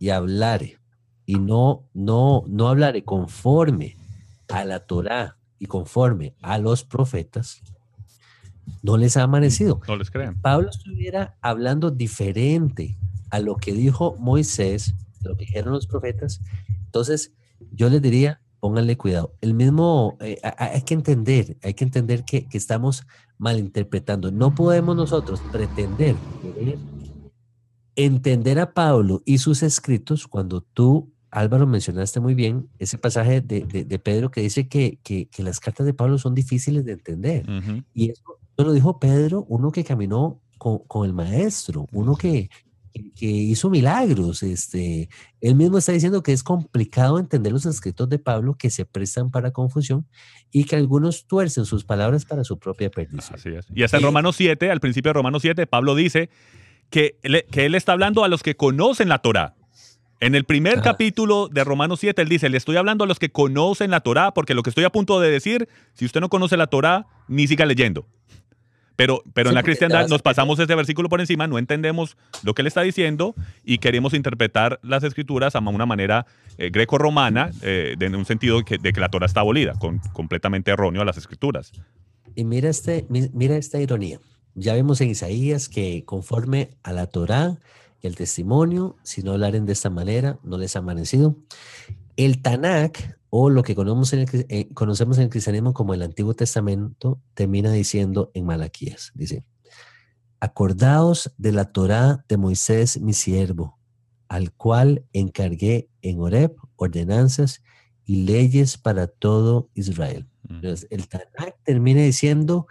y 0.00 0.08
hablare 0.08 0.80
y 1.24 1.38
no, 1.38 1.88
no, 1.94 2.42
no 2.48 2.68
hablare 2.68 3.04
conforme 3.04 3.96
a 4.48 4.64
la 4.64 4.80
Torá 4.80 5.36
y 5.60 5.66
conforme 5.66 6.34
a 6.42 6.58
los 6.58 6.82
profetas, 6.82 7.62
no 8.82 8.96
les 8.96 9.16
ha 9.16 9.22
amanecido. 9.22 9.80
No 9.86 9.94
les 9.94 10.10
crean. 10.10 10.40
Pablo 10.40 10.68
estuviera 10.68 11.36
hablando 11.40 11.92
diferente 11.92 12.98
a 13.30 13.38
lo 13.38 13.56
que 13.56 13.72
dijo 13.72 14.16
Moisés, 14.18 14.96
lo 15.22 15.36
que 15.36 15.44
dijeron 15.44 15.72
los 15.72 15.86
profetas. 15.86 16.40
Entonces, 16.86 17.34
yo 17.70 17.88
les 17.88 18.02
diría, 18.02 18.40
pónganle 18.58 18.96
cuidado. 18.96 19.32
El 19.40 19.54
mismo, 19.54 20.18
eh, 20.18 20.40
hay 20.42 20.82
que 20.82 20.94
entender, 20.94 21.56
hay 21.62 21.74
que 21.74 21.84
entender 21.84 22.24
que, 22.24 22.48
que, 22.48 22.58
estamos 22.58 23.06
malinterpretando. 23.38 24.32
No 24.32 24.56
podemos 24.56 24.96
nosotros 24.96 25.40
pretender 25.52 26.16
entender 27.96 28.58
a 28.58 28.72
Pablo 28.72 29.22
y 29.24 29.38
sus 29.38 29.62
escritos, 29.62 30.26
cuando 30.26 30.60
tú, 30.60 31.12
Álvaro, 31.30 31.66
mencionaste 31.66 32.20
muy 32.20 32.34
bien 32.34 32.68
ese 32.78 32.98
pasaje 32.98 33.40
de, 33.40 33.62
de, 33.64 33.98
Pedro 33.98 34.30
que 34.30 34.40
dice 34.40 34.68
que, 34.68 34.98
que, 35.02 35.26
que, 35.26 35.42
las 35.42 35.60
cartas 35.60 35.86
de 35.86 35.94
Pablo 35.94 36.18
son 36.18 36.34
difíciles 36.34 36.84
de 36.84 36.92
entender. 36.92 37.46
Y 37.94 38.10
eso, 38.10 38.22
lo 38.56 38.72
dijo 38.72 38.98
Pedro, 38.98 39.44
uno 39.48 39.70
que 39.70 39.84
caminó 39.84 40.40
con, 40.58 40.78
con 40.86 41.06
el 41.06 41.12
maestro, 41.12 41.86
uno 41.92 42.16
que, 42.16 42.50
que 42.92 43.26
hizo 43.26 43.70
milagros. 43.70 44.42
Este, 44.42 45.08
él 45.40 45.54
mismo 45.54 45.78
está 45.78 45.92
diciendo 45.92 46.22
que 46.22 46.32
es 46.32 46.42
complicado 46.42 47.18
entender 47.18 47.52
los 47.52 47.66
escritos 47.66 48.08
de 48.08 48.18
Pablo 48.18 48.54
que 48.54 48.70
se 48.70 48.84
prestan 48.84 49.30
para 49.30 49.52
confusión 49.52 50.06
y 50.50 50.64
que 50.64 50.76
algunos 50.76 51.26
tuercen 51.26 51.64
sus 51.64 51.84
palabras 51.84 52.24
para 52.24 52.44
su 52.44 52.58
propia 52.58 52.90
perdición. 52.90 53.38
Así 53.38 53.50
es. 53.50 53.66
Y 53.74 53.82
hasta 53.82 53.98
en 53.98 54.02
Romanos 54.02 54.36
7, 54.36 54.70
al 54.70 54.80
principio 54.80 55.10
de 55.10 55.14
Romanos 55.14 55.42
7, 55.42 55.66
Pablo 55.66 55.94
dice 55.94 56.30
que, 56.90 57.18
él 57.22 57.74
está 57.74 57.92
hablando 57.92 58.24
a 58.24 58.28
los 58.28 58.42
que 58.42 58.56
conocen 58.56 59.08
la 59.08 59.18
Torah. 59.18 59.54
En 60.20 60.34
el 60.34 60.44
primer 60.44 60.82
capítulo 60.82 61.48
de 61.48 61.64
Romanos 61.64 62.00
7, 62.00 62.20
él 62.20 62.28
dice, 62.28 62.50
le 62.50 62.58
estoy 62.58 62.76
hablando 62.76 63.04
a 63.04 63.06
los 63.06 63.18
que 63.18 63.30
conocen 63.30 63.90
la 63.90 64.00
Torah, 64.00 64.32
porque 64.32 64.52
lo 64.52 64.62
que 64.62 64.68
estoy 64.68 64.84
a 64.84 64.90
punto 64.90 65.18
de 65.18 65.30
decir, 65.30 65.68
si 65.94 66.04
usted 66.04 66.20
no 66.20 66.28
conoce 66.28 66.58
la 66.58 66.66
Torah, 66.66 67.06
ni 67.26 67.46
siga 67.46 67.64
leyendo. 67.64 68.06
Pero, 68.96 69.22
pero 69.32 69.48
en 69.48 69.54
la 69.54 69.62
cristiandad 69.62 70.08
nos 70.08 70.20
pasamos 70.20 70.58
ese 70.58 70.74
versículo 70.74 71.08
por 71.08 71.20
encima, 71.20 71.46
no 71.46 71.56
entendemos 71.56 72.18
lo 72.42 72.52
que 72.52 72.60
él 72.60 72.66
está 72.66 72.82
diciendo 72.82 73.34
y 73.64 73.78
queremos 73.78 74.12
interpretar 74.12 74.78
las 74.82 75.02
escrituras 75.04 75.56
a 75.56 75.60
una 75.60 75.86
manera 75.86 76.26
eh, 76.58 76.68
greco-romana, 76.68 77.50
eh, 77.62 77.96
en 77.98 78.14
un 78.14 78.26
sentido 78.26 78.58
de 78.58 78.64
que, 78.64 78.76
de 78.76 78.92
que 78.92 79.00
la 79.00 79.08
Torah 79.08 79.24
está 79.24 79.40
abolida, 79.40 79.72
con, 79.78 80.00
completamente 80.12 80.70
erróneo 80.70 81.00
a 81.00 81.06
las 81.06 81.16
escrituras. 81.16 81.72
Y 82.34 82.44
mira, 82.44 82.68
este, 82.68 83.06
mira 83.08 83.56
esta 83.56 83.80
ironía. 83.80 84.20
Ya 84.54 84.74
vemos 84.74 85.00
en 85.00 85.10
Isaías 85.10 85.68
que 85.68 86.04
conforme 86.04 86.76
a 86.82 86.92
la 86.92 87.06
Torá 87.06 87.58
y 88.02 88.06
el 88.06 88.16
testimonio, 88.16 88.96
si 89.02 89.22
no 89.22 89.32
hablaren 89.32 89.66
de 89.66 89.72
esta 89.72 89.90
manera, 89.90 90.38
no 90.42 90.58
les 90.58 90.76
ha 90.76 90.80
amanecido. 90.80 91.36
El 92.16 92.42
Tanakh, 92.42 93.16
o 93.30 93.50
lo 93.50 93.62
que 93.62 93.74
conocemos 93.74 94.12
en, 94.12 94.20
el, 94.20 94.46
eh, 94.48 94.68
conocemos 94.74 95.18
en 95.18 95.24
el 95.24 95.30
cristianismo 95.30 95.72
como 95.72 95.94
el 95.94 96.02
Antiguo 96.02 96.34
Testamento, 96.34 97.20
termina 97.34 97.70
diciendo 97.70 98.30
en 98.34 98.46
Malaquías, 98.46 99.12
dice, 99.14 99.44
acordaos 100.40 101.32
de 101.36 101.52
la 101.52 101.66
Torá 101.66 102.24
de 102.28 102.36
Moisés, 102.36 103.00
mi 103.00 103.12
siervo, 103.12 103.78
al 104.28 104.52
cual 104.52 105.04
encargué 105.12 105.88
en 106.02 106.20
Horeb 106.20 106.56
ordenanzas 106.76 107.62
y 108.04 108.22
leyes 108.24 108.78
para 108.78 109.06
todo 109.06 109.68
Israel. 109.74 110.26
Entonces, 110.48 110.88
el 110.90 111.06
Tanakh 111.08 111.56
termina 111.62 112.02
diciendo, 112.02 112.66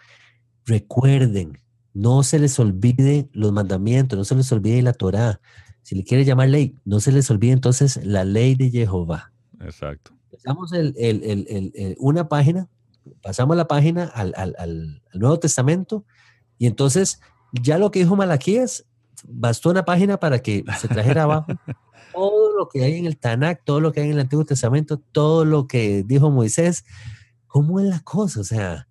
recuerden, 0.66 1.60
no 1.94 2.24
se 2.24 2.40
les 2.40 2.60
olvide 2.60 3.30
los 3.34 3.52
mandamientos, 3.52 4.18
no 4.18 4.26
se 4.26 4.36
les 4.36 4.52
olvide 4.52 4.82
la 4.82 4.94
Torá. 4.94 5.42
Si 5.82 5.96
le 5.96 6.04
quiere 6.04 6.26
llamar 6.26 6.50
ley, 6.50 6.76
no 6.86 7.00
se 7.00 7.12
les 7.12 7.30
olvide 7.32 7.52
entonces 7.52 8.00
la 8.04 8.24
ley 8.24 8.56
de 8.56 8.70
Jehová. 8.70 9.32
Exacto. 9.62 10.12
Pasamos 10.32 10.72
el, 10.74 10.94
el, 10.98 11.24
el, 11.76 11.96
una 12.00 12.30
página, 12.30 12.68
pasamos 13.22 13.58
la 13.58 13.68
página 13.68 14.06
al, 14.06 14.34
al, 14.38 14.56
al, 14.60 15.02
Nuevo 15.14 15.40
Testamento 15.40 16.06
y 16.58 16.68
entonces 16.68 17.20
ya 17.52 17.78
lo 17.78 17.92
que 17.92 18.00
dijo 18.00 18.16
Malaquías, 18.16 18.86
bastó 19.28 19.72
una 19.72 19.84
página 19.84 20.20
para 20.20 20.40
que 20.40 20.64
se 20.80 20.88
trajera 20.88 21.24
abajo 21.24 21.48
todo 22.14 22.58
lo 22.58 22.70
que 22.70 22.84
hay 22.84 22.96
en 22.96 23.06
el 23.06 23.18
Tanakh, 23.18 23.64
todo 23.64 23.80
lo 23.80 23.92
que 23.92 24.02
hay 24.02 24.08
en 24.08 24.14
el 24.14 24.20
Antiguo 24.20 24.46
Testamento, 24.46 25.00
todo 25.12 25.46
lo 25.46 25.68
que 25.68 26.04
dijo 26.04 26.30
Moisés. 26.30 26.86
¿Cómo 27.48 27.80
es 27.80 27.88
la 27.88 28.00
cosa? 28.02 28.42
O 28.42 28.44
sea, 28.44 28.88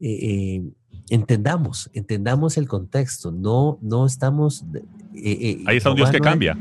eh, 0.00 0.18
eh, 0.20 0.62
entendamos, 1.10 1.90
entendamos 1.94 2.56
el 2.56 2.68
contexto, 2.68 3.32
no, 3.32 3.78
no 3.82 4.06
estamos... 4.06 4.64
Eh, 4.72 5.38
eh, 5.40 5.64
Ahí 5.66 5.76
está 5.76 5.90
un 5.90 5.96
Dios 5.96 6.10
que 6.10 6.20
cambia. 6.20 6.56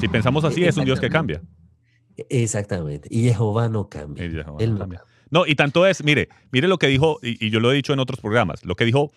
Si 0.00 0.08
pensamos 0.08 0.44
así, 0.44 0.64
es 0.64 0.76
un 0.76 0.84
Dios 0.84 1.00
que 1.00 1.08
cambia. 1.08 1.42
Exactamente. 2.28 3.08
Y 3.10 3.30
Jehová 3.30 3.68
no 3.68 3.88
cambia. 3.88 4.24
Él 4.24 4.44
no, 4.44 4.78
cambia. 4.78 5.02
no, 5.30 5.46
y 5.46 5.54
tanto 5.54 5.86
es, 5.86 6.04
mire, 6.04 6.28
mire 6.50 6.68
lo 6.68 6.78
que 6.78 6.88
dijo, 6.88 7.18
y, 7.22 7.50
yo 7.50 7.60
lo 7.60 7.72
he 7.72 7.74
dicho 7.74 7.92
en 7.92 8.00
otros 8.00 8.20
programas, 8.20 8.64
lo 8.64 8.74
que 8.74 8.84
dijo 8.84 9.12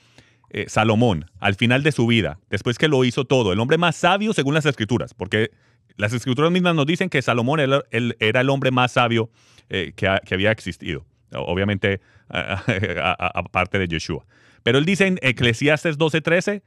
eh, 0.49 0.65
Salomón 0.67 1.25
al 1.39 1.55
final 1.55 1.83
de 1.83 1.91
su 1.91 2.07
vida, 2.07 2.39
después 2.49 2.77
que 2.77 2.87
lo 2.87 3.03
hizo 3.03 3.25
todo, 3.25 3.51
el 3.53 3.59
hombre 3.59 3.77
más 3.77 3.95
sabio 3.95 4.33
según 4.33 4.53
las 4.53 4.65
escrituras, 4.65 5.13
porque 5.13 5.51
las 5.97 6.13
escrituras 6.13 6.51
mismas 6.51 6.75
nos 6.75 6.85
dicen 6.85 7.09
que 7.09 7.21
Salomón 7.21 7.59
era, 7.59 7.83
era 7.91 8.41
el 8.41 8.49
hombre 8.49 8.71
más 8.71 8.93
sabio 8.93 9.29
que, 9.69 9.91
que 9.93 10.33
había 10.33 10.51
existido 10.51 11.05
obviamente 11.31 12.01
aparte 12.29 13.79
de 13.79 13.87
Yeshua. 13.87 14.25
Pero 14.63 14.77
él 14.77 14.85
dice 14.85 15.07
en 15.07 15.19
Eclesiastes 15.21 15.97
12:13, 15.97 16.63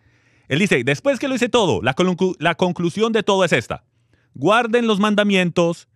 él 0.49 0.59
dice, 0.59 0.83
después 0.85 1.19
que 1.19 1.29
lo 1.29 1.35
hice 1.35 1.49
todo, 1.49 1.83
la, 1.83 1.95
la 2.39 2.55
conclusión 2.55 3.13
de 3.13 3.23
todo 3.23 3.45
es 3.45 3.53
esta. 3.53 3.85
Guarden 4.35 4.87
los 4.87 4.99
mandamientos, 4.99 5.89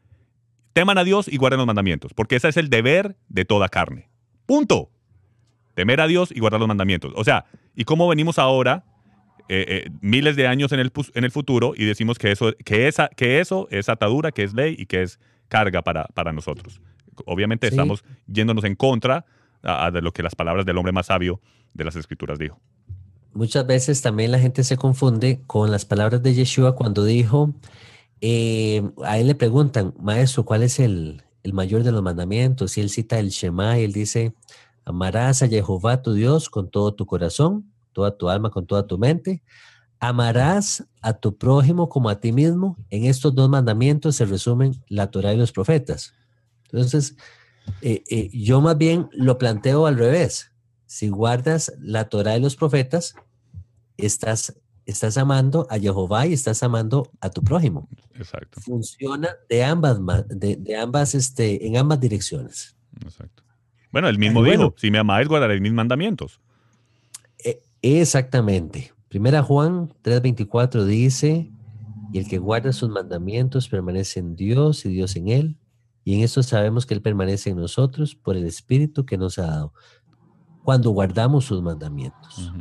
teman 0.73 0.99
a 0.99 1.05
Dios 1.05 1.29
y 1.29 1.37
guarden 1.37 1.59
los 1.59 1.67
mandamientos, 1.67 2.13
porque 2.13 2.37
ese 2.37 2.49
es 2.49 2.57
el 2.57 2.69
deber 2.69 3.17
de 3.29 3.45
toda 3.45 3.69
carne. 3.69 4.11
Punto. 4.47 4.91
Temer 5.75 6.03
a 6.03 6.07
Dios 6.07 6.31
y 6.35 6.41
guardar 6.41 6.61
los 6.61 6.69
mandamientos. 6.69 7.13
O 7.17 7.25
sea, 7.25 7.47
¿y 7.75 7.85
cómo 7.85 8.07
venimos 8.07 8.39
ahora, 8.39 8.85
eh, 9.49 9.65
eh, 9.69 9.91
miles 10.03 10.37
de 10.37 10.47
años 10.47 10.73
en 10.73 10.81
el, 10.81 11.31
futuro, 11.31 11.73
y 11.75 11.87
decimos 11.87 12.19
que 12.19 12.33
eso, 12.33 12.53
que, 12.65 12.89
esa, 12.89 13.09
que 13.09 13.41
eso 13.41 13.69
es 13.71 13.89
atadura, 13.89 14.33
que 14.33 14.43
es 14.43 14.53
ley 14.53 14.75
y 14.79 14.85
que 14.85 15.03
es 15.03 15.19
carga 15.49 15.81
para 15.81 16.33
nosotros? 16.33 16.83
Obviamente 17.27 17.69
estamos 17.69 18.05
yéndonos 18.27 18.65
en 18.65 18.75
contra 18.75 19.25
de 19.93 20.03
lo 20.03 20.13
que 20.13 20.23
las 20.23 20.35
palabras 20.35 20.67
del 20.67 20.77
hombre 20.79 20.93
más 20.93 21.07
sabio 21.07 21.41
de 21.75 21.85
las 21.85 21.97
escrituras 21.97 22.39
dijo. 22.39 22.59
Muchas 23.35 23.67
veces 23.67 24.03
también 24.03 24.31
la 24.31 24.39
gente 24.39 24.63
se 24.63 24.77
confunde 24.77 25.41
con 25.47 25.71
las 25.71 25.85
palabras 25.85 26.23
de 26.23 26.35
Yeshua 26.35 26.75
cuando 26.75 27.05
dijo, 27.05 27.55
eh, 28.21 28.83
a 29.05 29.19
él 29.19 29.27
le 29.27 29.35
preguntan, 29.35 29.95
maestro, 29.99 30.45
¿cuál 30.45 30.63
es 30.63 30.79
el, 30.79 31.23
el 31.43 31.55
mayor 31.55 31.83
de 31.83 31.93
los 31.93 32.03
mandamientos? 32.03 32.77
Y 32.77 32.83
él 32.83 32.91
cita 32.91 33.19
el 33.19 33.31
Shema 33.31 33.79
y 33.79 33.85
él 33.85 33.93
dice, 33.93 34.35
amarás 34.85 35.43
a 35.43 35.49
Jehová 35.49 36.03
tu 36.03 36.13
Dios 36.13 36.51
con 36.51 36.71
todo 36.71 36.95
tu 36.95 37.07
corazón, 37.07 37.73
toda 37.93 38.17
tu 38.17 38.29
alma, 38.29 38.51
con 38.51 38.67
toda 38.67 38.87
tu 38.87 38.99
mente, 38.99 39.43
amarás 39.99 40.85
a 41.01 41.15
tu 41.15 41.37
prójimo 41.39 41.89
como 41.89 42.11
a 42.11 42.21
ti 42.21 42.33
mismo. 42.33 42.77
En 42.91 43.05
estos 43.05 43.35
dos 43.35 43.49
mandamientos 43.49 44.17
se 44.17 44.27
resumen 44.27 44.75
la 44.89 45.11
Torah 45.11 45.33
y 45.33 45.37
los 45.37 45.53
profetas. 45.53 46.13
Entonces, 46.73 47.17
eh, 47.81 48.03
eh, 48.11 48.31
yo 48.33 48.61
más 48.61 48.79
bien 48.79 49.09
lo 49.13 49.39
planteo 49.39 49.87
al 49.87 49.97
revés. 49.97 50.53
Si 50.87 51.09
guardas 51.09 51.73
la 51.81 52.09
Torah 52.09 52.37
y 52.37 52.41
los 52.41 52.57
profetas, 52.57 53.15
estás, 53.97 54.61
estás 54.87 55.17
amando 55.17 55.67
a 55.71 55.79
Jehová 55.79 56.27
y 56.27 56.33
estás 56.33 56.63
amando 56.63 57.11
a 57.21 57.31
tu 57.31 57.43
prójimo. 57.43 57.89
Exacto. 58.15 58.61
Funciona 58.61 59.31
de 59.49 59.65
ambas, 59.65 59.99
de, 60.29 60.57
de 60.57 60.77
ambas, 60.77 61.15
este, 61.15 61.67
en 61.67 61.77
ambas 61.77 62.01
direcciones. 62.01 62.77
Exacto. 63.03 63.43
Bueno, 63.91 64.09
el 64.09 64.19
mismo 64.19 64.43
dijo, 64.43 64.75
si 64.79 64.91
me 64.91 64.99
amáis, 64.99 65.29
guardaréis 65.29 65.61
mis 65.61 65.73
mandamientos. 65.73 66.41
E, 67.45 67.63
exactamente. 67.83 68.93
Primera 69.09 69.43
Juan 69.43 69.93
3:24 70.03 70.85
dice, 70.87 71.53
y 72.13 72.19
el 72.19 72.27
que 72.27 72.39
guarda 72.39 72.73
sus 72.73 72.89
mandamientos 72.89 73.69
permanece 73.69 74.21
en 74.21 74.35
Dios 74.35 74.87
y 74.87 74.89
Dios 74.89 75.15
en 75.17 75.29
él, 75.29 75.57
y 76.05 76.17
en 76.17 76.23
esto 76.23 76.43
sabemos 76.43 76.87
que 76.87 76.95
Él 76.95 77.03
permanece 77.03 77.51
en 77.51 77.57
nosotros 77.57 78.15
por 78.15 78.37
el 78.37 78.45
Espíritu 78.45 79.05
que 79.07 79.19
nos 79.19 79.39
ha 79.39 79.47
dado, 79.47 79.73
cuando 80.65 80.91
guardamos 80.91 81.45
sus 81.45 81.63
mandamientos. 81.63 82.53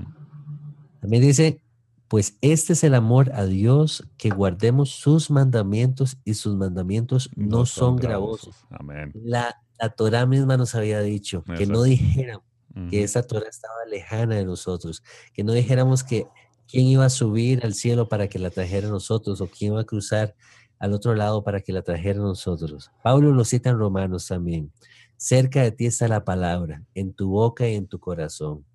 También 1.00 1.24
dice, 1.24 1.64
pues 2.08 2.38
este 2.42 2.74
es 2.74 2.84
el 2.84 2.94
amor 2.94 3.32
a 3.34 3.46
Dios, 3.46 4.08
que 4.18 4.30
guardemos 4.30 4.90
sus 4.90 5.32
mandamientos 5.32 6.18
y 6.26 6.34
sus 6.34 6.56
mandamientos 6.56 7.30
no, 7.36 7.66
son, 7.66 7.96
gravosos. 7.96 8.56
Amén. 8.70 9.12
La, 9.16 9.56
la 9.80 9.90
Torah 9.90 10.26
misma 10.26 10.58
nos 10.58 10.76
había 10.76 11.02
dicho 11.02 11.44
que 11.58 11.66
no 11.66 11.84
dijéramos 11.84 12.46
que 12.90 13.04
esa 13.04 13.24
Torah 13.24 13.50
estaba 13.50 13.86
lejana 13.90 14.36
de 14.36 14.46
nosotros, 14.46 15.04
que 15.34 15.44
no 15.44 15.54
dijéramos 15.54 16.04
que 16.04 16.28
quién 16.68 16.86
iba 16.86 17.06
a 17.06 17.10
subir 17.10 17.66
al 17.66 17.74
cielo 17.74 18.08
para 18.08 18.28
que 18.28 18.40
la 18.40 18.50
trajera 18.50 18.88
a 18.88 18.92
nosotros 18.92 19.42
o 19.42 19.48
quién 19.48 19.74
iba 19.74 19.82
a 19.82 19.86
cruzar 19.86 20.36
al 20.82 20.94
otro 20.94 21.14
lado 21.14 21.44
para 21.44 21.62
que 21.62 21.72
la 21.72 21.84
trajera 21.84 22.20
nosotros. 22.20 22.90
Pablo 23.04 23.32
lo 23.32 23.46
cita 23.46 23.70
en 23.70 23.78
Romanos 23.78 24.28
también. 24.28 24.72
Cerca 25.16 25.62
de 25.62 25.72
ti 25.72 25.86
está 25.86 26.08
la 26.08 26.26
palabra, 26.26 26.84
en 26.96 27.14
tu 27.14 27.30
boca 27.30 27.70
y 27.70 27.76
en 27.76 27.86
tu 27.86 28.00
corazón. 28.00 28.66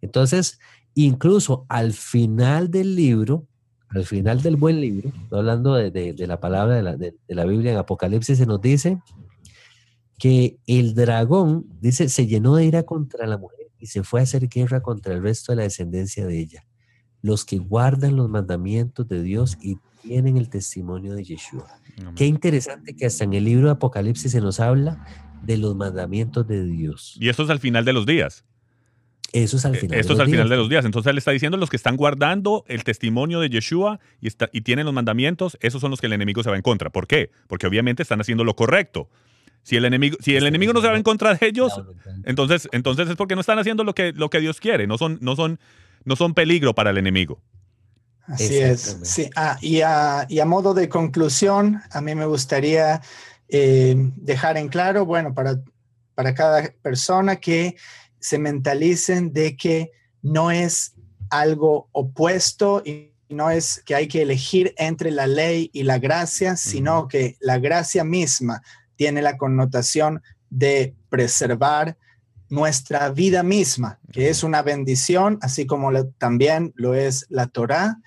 Entonces, 0.00 0.58
incluso 0.92 1.66
al 1.68 1.92
final 1.92 2.68
del 2.72 2.96
libro, 2.96 3.46
al 3.90 4.04
final 4.04 4.42
del 4.42 4.56
buen 4.56 4.80
libro, 4.80 5.12
hablando 5.30 5.74
de, 5.74 6.14
la 6.18 6.40
palabra 6.40 6.74
de 6.74 6.82
la, 6.82 6.96
de 6.96 7.14
la 7.28 7.44
Biblia 7.44 7.70
en 7.70 7.78
Apocalipsis, 7.78 8.36
se 8.36 8.46
nos 8.46 8.60
dice 8.60 8.98
que 10.18 10.58
el 10.66 10.94
dragón, 10.94 11.64
dice, 11.80 12.08
se 12.08 12.26
llenó 12.26 12.56
de 12.56 12.64
ira 12.64 12.82
contra 12.82 13.28
la 13.28 13.38
mujer 13.38 13.70
y 13.78 13.86
se 13.86 14.02
fue 14.02 14.18
a 14.18 14.24
hacer 14.24 14.48
guerra 14.48 14.82
contra 14.82 15.14
el 15.14 15.22
resto 15.22 15.52
de 15.52 15.56
la 15.56 15.62
descendencia 15.62 16.26
de 16.26 16.40
ella, 16.40 16.66
los 17.22 17.44
que 17.44 17.58
guardan 17.58 18.16
los 18.16 18.28
mandamientos 18.28 19.06
de 19.06 19.22
Dios 19.22 19.56
y 19.62 19.78
tienen 20.02 20.36
el 20.36 20.48
testimonio 20.48 21.14
de 21.14 21.24
Yeshua. 21.24 21.66
Qué 22.16 22.26
interesante 22.26 22.94
que 22.96 23.06
hasta 23.06 23.24
en 23.24 23.34
el 23.34 23.44
libro 23.44 23.66
de 23.66 23.72
Apocalipsis 23.72 24.32
se 24.32 24.40
nos 24.40 24.60
habla 24.60 25.04
de 25.42 25.56
los 25.56 25.76
mandamientos 25.76 26.46
de 26.46 26.64
Dios. 26.64 27.16
Y 27.20 27.28
eso 27.28 27.42
es 27.42 27.50
al 27.50 27.60
final 27.60 27.84
de 27.84 27.92
los 27.92 28.06
días. 28.06 28.44
Eso 29.32 29.58
es 29.58 29.64
al 29.64 29.76
final. 29.76 29.98
Esto 29.98 30.14
es 30.14 30.18
al 30.18 30.28
final 30.28 30.48
de 30.48 30.56
los 30.56 30.68
días. 30.68 30.84
Entonces 30.84 31.10
él 31.10 31.18
está 31.18 31.30
diciendo 31.30 31.56
los 31.56 31.70
que 31.70 31.76
están 31.76 31.96
guardando 31.96 32.64
el 32.66 32.82
testimonio 32.82 33.40
de 33.40 33.48
Yeshua 33.48 34.00
y, 34.20 34.26
está, 34.26 34.50
y 34.52 34.62
tienen 34.62 34.86
los 34.86 34.94
mandamientos, 34.94 35.56
esos 35.60 35.80
son 35.80 35.90
los 35.90 36.00
que 36.00 36.06
el 36.06 36.12
enemigo 36.12 36.42
se 36.42 36.50
va 36.50 36.56
en 36.56 36.62
contra. 36.62 36.90
¿Por 36.90 37.06
qué? 37.06 37.30
Porque 37.46 37.66
obviamente 37.66 38.02
están 38.02 38.20
haciendo 38.20 38.44
lo 38.44 38.56
correcto. 38.56 39.08
Si 39.62 39.76
el 39.76 39.84
enemigo, 39.84 40.16
si 40.20 40.36
el 40.36 40.46
enemigo 40.46 40.72
no 40.72 40.80
se 40.80 40.88
va 40.88 40.96
en 40.96 41.02
contra 41.02 41.34
de 41.34 41.46
ellos, 41.46 41.80
entonces, 42.24 42.68
entonces 42.72 43.08
es 43.08 43.16
porque 43.16 43.34
no 43.34 43.42
están 43.42 43.58
haciendo 43.58 43.84
lo 43.84 43.94
que, 43.94 44.12
lo 44.12 44.30
que 44.30 44.40
Dios 44.40 44.58
quiere, 44.58 44.86
no 44.86 44.96
son, 44.96 45.18
no, 45.20 45.36
son, 45.36 45.60
no 46.04 46.16
son 46.16 46.34
peligro 46.34 46.74
para 46.74 46.90
el 46.90 46.98
enemigo. 46.98 47.42
Así 48.30 48.58
es. 48.58 48.98
Sí. 49.02 49.30
Ah, 49.34 49.58
y, 49.60 49.80
a, 49.80 50.26
y, 50.28 50.38
a, 50.38 50.44
modo 50.44 50.72
de 50.72 50.88
conclusión, 50.88 51.82
a 51.90 52.00
mí 52.00 52.14
me 52.14 52.26
gustaría 52.26 53.02
eh, 53.48 53.94
dejar 54.16 54.56
en 54.56 54.68
claro, 54.68 55.04
bueno, 55.04 55.34
para, 55.34 55.60
para 56.14 56.34
cada 56.34 56.70
persona 56.82 57.36
que 57.36 57.76
se 58.20 58.38
mentalicen 58.38 59.32
de 59.32 59.56
que 59.56 59.90
no 60.22 60.50
es 60.50 60.94
algo 61.30 61.88
opuesto 61.92 62.82
y 62.84 63.12
no 63.28 63.50
es 63.50 63.82
que 63.84 63.94
hay 63.94 64.08
que 64.08 64.22
elegir 64.22 64.74
entre 64.76 65.10
la 65.10 65.26
ley 65.26 65.70
y 65.72 65.84
la 65.84 65.98
gracia, 65.98 66.56
sino 66.56 67.08
que 67.08 67.36
la 67.40 67.58
gracia 67.58 68.04
misma 68.04 68.62
tiene 68.96 69.22
la 69.22 69.36
connotación 69.36 70.22
de 70.50 70.94
preservar 71.08 71.96
nuestra 72.50 73.10
vida 73.10 73.42
misma, 73.42 73.98
que 74.12 74.28
es 74.28 74.42
una 74.42 74.62
bendición, 74.62 75.38
así 75.40 75.66
como 75.66 75.90
también 76.18 76.72
lo 76.74 76.94
es 76.94 77.26
la 77.30 77.46
Torá, 77.46 77.98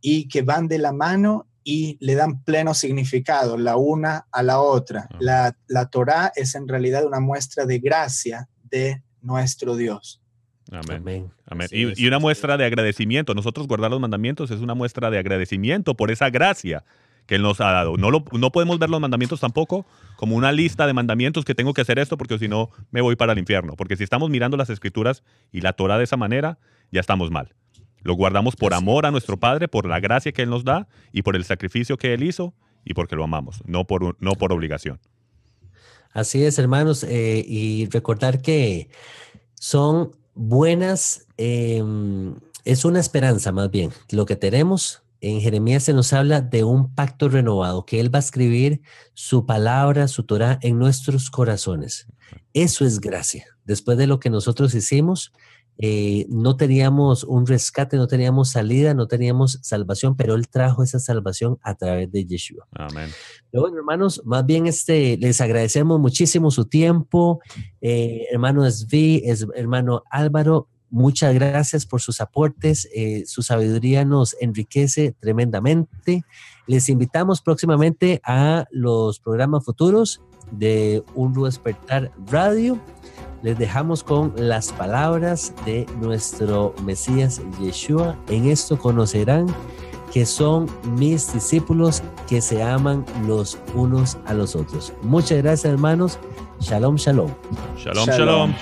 y 0.00 0.28
que 0.28 0.42
van 0.42 0.68
de 0.68 0.78
la 0.78 0.92
mano 0.92 1.46
y 1.64 1.98
le 2.00 2.14
dan 2.14 2.42
pleno 2.44 2.72
significado 2.72 3.58
la 3.58 3.76
una 3.76 4.26
a 4.32 4.42
la 4.42 4.60
otra. 4.60 5.08
La, 5.18 5.54
la 5.66 5.86
Torá 5.90 6.32
es 6.34 6.54
en 6.54 6.66
realidad 6.66 7.04
una 7.04 7.20
muestra 7.20 7.66
de 7.66 7.78
gracia 7.78 8.48
de 8.62 9.02
nuestro 9.20 9.76
Dios. 9.76 10.22
Amén. 10.70 11.30
Amén. 11.46 11.68
Y, 11.70 12.02
y, 12.02 12.06
una 12.06 12.18
muestra 12.18 12.56
de 12.56 12.64
agradecimiento. 12.64 13.34
Nosotros 13.34 13.66
guardar 13.66 13.90
los 13.90 14.00
mandamientos 14.00 14.50
es 14.50 14.60
una 14.60 14.74
muestra 14.74 15.10
de 15.10 15.18
agradecimiento 15.18 15.94
por 15.94 16.10
esa 16.10 16.30
gracia 16.30 16.84
que 17.28 17.34
Él 17.34 17.42
nos 17.42 17.60
ha 17.60 17.70
dado. 17.70 17.98
No, 17.98 18.10
no 18.10 18.50
podemos 18.50 18.78
ver 18.78 18.88
los 18.88 19.00
mandamientos 19.00 19.38
tampoco 19.38 19.86
como 20.16 20.34
una 20.34 20.50
lista 20.50 20.86
de 20.86 20.94
mandamientos 20.94 21.44
que 21.44 21.54
tengo 21.54 21.74
que 21.74 21.82
hacer 21.82 21.98
esto 21.98 22.16
porque 22.16 22.38
si 22.38 22.48
no 22.48 22.70
me 22.90 23.02
voy 23.02 23.16
para 23.16 23.34
el 23.34 23.38
infierno. 23.38 23.74
Porque 23.76 23.96
si 23.96 24.02
estamos 24.02 24.30
mirando 24.30 24.56
las 24.56 24.70
escrituras 24.70 25.22
y 25.52 25.60
la 25.60 25.74
Torah 25.74 25.98
de 25.98 26.04
esa 26.04 26.16
manera, 26.16 26.58
ya 26.90 27.00
estamos 27.00 27.30
mal. 27.30 27.54
Lo 28.00 28.14
guardamos 28.14 28.56
por 28.56 28.72
amor 28.72 29.04
a 29.04 29.10
nuestro 29.10 29.36
Padre, 29.36 29.68
por 29.68 29.86
la 29.86 30.00
gracia 30.00 30.32
que 30.32 30.40
Él 30.40 30.48
nos 30.48 30.64
da 30.64 30.88
y 31.12 31.20
por 31.20 31.36
el 31.36 31.44
sacrificio 31.44 31.98
que 31.98 32.14
Él 32.14 32.22
hizo 32.22 32.54
y 32.82 32.94
porque 32.94 33.14
lo 33.14 33.24
amamos, 33.24 33.60
no 33.66 33.86
por, 33.86 34.16
no 34.20 34.32
por 34.32 34.50
obligación. 34.50 34.98
Así 36.12 36.42
es, 36.42 36.58
hermanos, 36.58 37.04
eh, 37.04 37.44
y 37.46 37.90
recordar 37.90 38.40
que 38.40 38.88
son 39.54 40.12
buenas, 40.34 41.26
em, 41.36 42.36
es 42.64 42.86
una 42.86 43.00
esperanza 43.00 43.52
más 43.52 43.70
bien, 43.70 43.90
lo 44.10 44.24
que 44.24 44.36
tenemos 44.36 45.02
en 45.20 45.40
Jeremías 45.40 45.82
se 45.82 45.92
nos 45.92 46.12
habla 46.12 46.40
de 46.40 46.64
un 46.64 46.94
pacto 46.94 47.28
renovado, 47.28 47.84
que 47.84 48.00
Él 48.00 48.14
va 48.14 48.18
a 48.18 48.20
escribir 48.20 48.82
su 49.14 49.46
palabra, 49.46 50.08
su 50.08 50.24
Torah 50.24 50.58
en 50.62 50.78
nuestros 50.78 51.30
corazones. 51.30 52.06
Eso 52.52 52.84
es 52.84 53.00
gracia. 53.00 53.46
Después 53.64 53.98
de 53.98 54.06
lo 54.06 54.20
que 54.20 54.30
nosotros 54.30 54.74
hicimos, 54.74 55.32
eh, 55.80 56.26
no 56.28 56.56
teníamos 56.56 57.22
un 57.22 57.46
rescate, 57.46 57.96
no 57.96 58.08
teníamos 58.08 58.50
salida, 58.50 58.94
no 58.94 59.06
teníamos 59.06 59.60
salvación, 59.62 60.16
pero 60.16 60.34
Él 60.34 60.48
trajo 60.48 60.82
esa 60.82 60.98
salvación 60.98 61.58
a 61.62 61.76
través 61.76 62.10
de 62.10 62.24
Yeshua. 62.24 62.66
Amén. 62.72 63.08
bueno, 63.52 63.76
hermanos, 63.76 64.20
más 64.24 64.44
bien 64.44 64.66
este, 64.66 65.16
les 65.18 65.40
agradecemos 65.40 66.00
muchísimo 66.00 66.50
su 66.50 66.64
tiempo. 66.64 67.40
Eh, 67.80 68.24
hermano 68.32 68.68
Svi, 68.68 69.22
es, 69.24 69.46
hermano 69.54 70.02
Álvaro, 70.10 70.68
Muchas 70.90 71.34
gracias 71.34 71.84
por 71.84 72.00
sus 72.00 72.20
aportes. 72.20 72.88
Eh, 72.94 73.24
su 73.26 73.42
sabiduría 73.42 74.04
nos 74.04 74.36
enriquece 74.40 75.14
tremendamente. 75.20 76.24
Les 76.66 76.88
invitamos 76.88 77.42
próximamente 77.42 78.20
a 78.24 78.66
los 78.70 79.20
programas 79.20 79.64
futuros 79.64 80.22
de 80.50 81.02
Un 81.14 81.34
Despertar 81.34 82.12
Radio. 82.26 82.80
Les 83.42 83.56
dejamos 83.56 84.02
con 84.02 84.32
las 84.36 84.72
palabras 84.72 85.52
de 85.64 85.86
nuestro 86.00 86.74
Mesías 86.84 87.40
Yeshua. 87.60 88.18
En 88.28 88.46
esto 88.46 88.78
conocerán 88.78 89.46
que 90.12 90.26
son 90.26 90.66
mis 90.96 91.32
discípulos 91.32 92.02
que 92.28 92.40
se 92.40 92.62
aman 92.62 93.04
los 93.26 93.58
unos 93.74 94.16
a 94.26 94.34
los 94.34 94.56
otros. 94.56 94.92
Muchas 95.02 95.38
gracias 95.38 95.72
hermanos. 95.72 96.18
Shalom, 96.60 96.96
shalom. 96.96 97.30
Shalom, 97.76 98.06
shalom. 98.06 98.54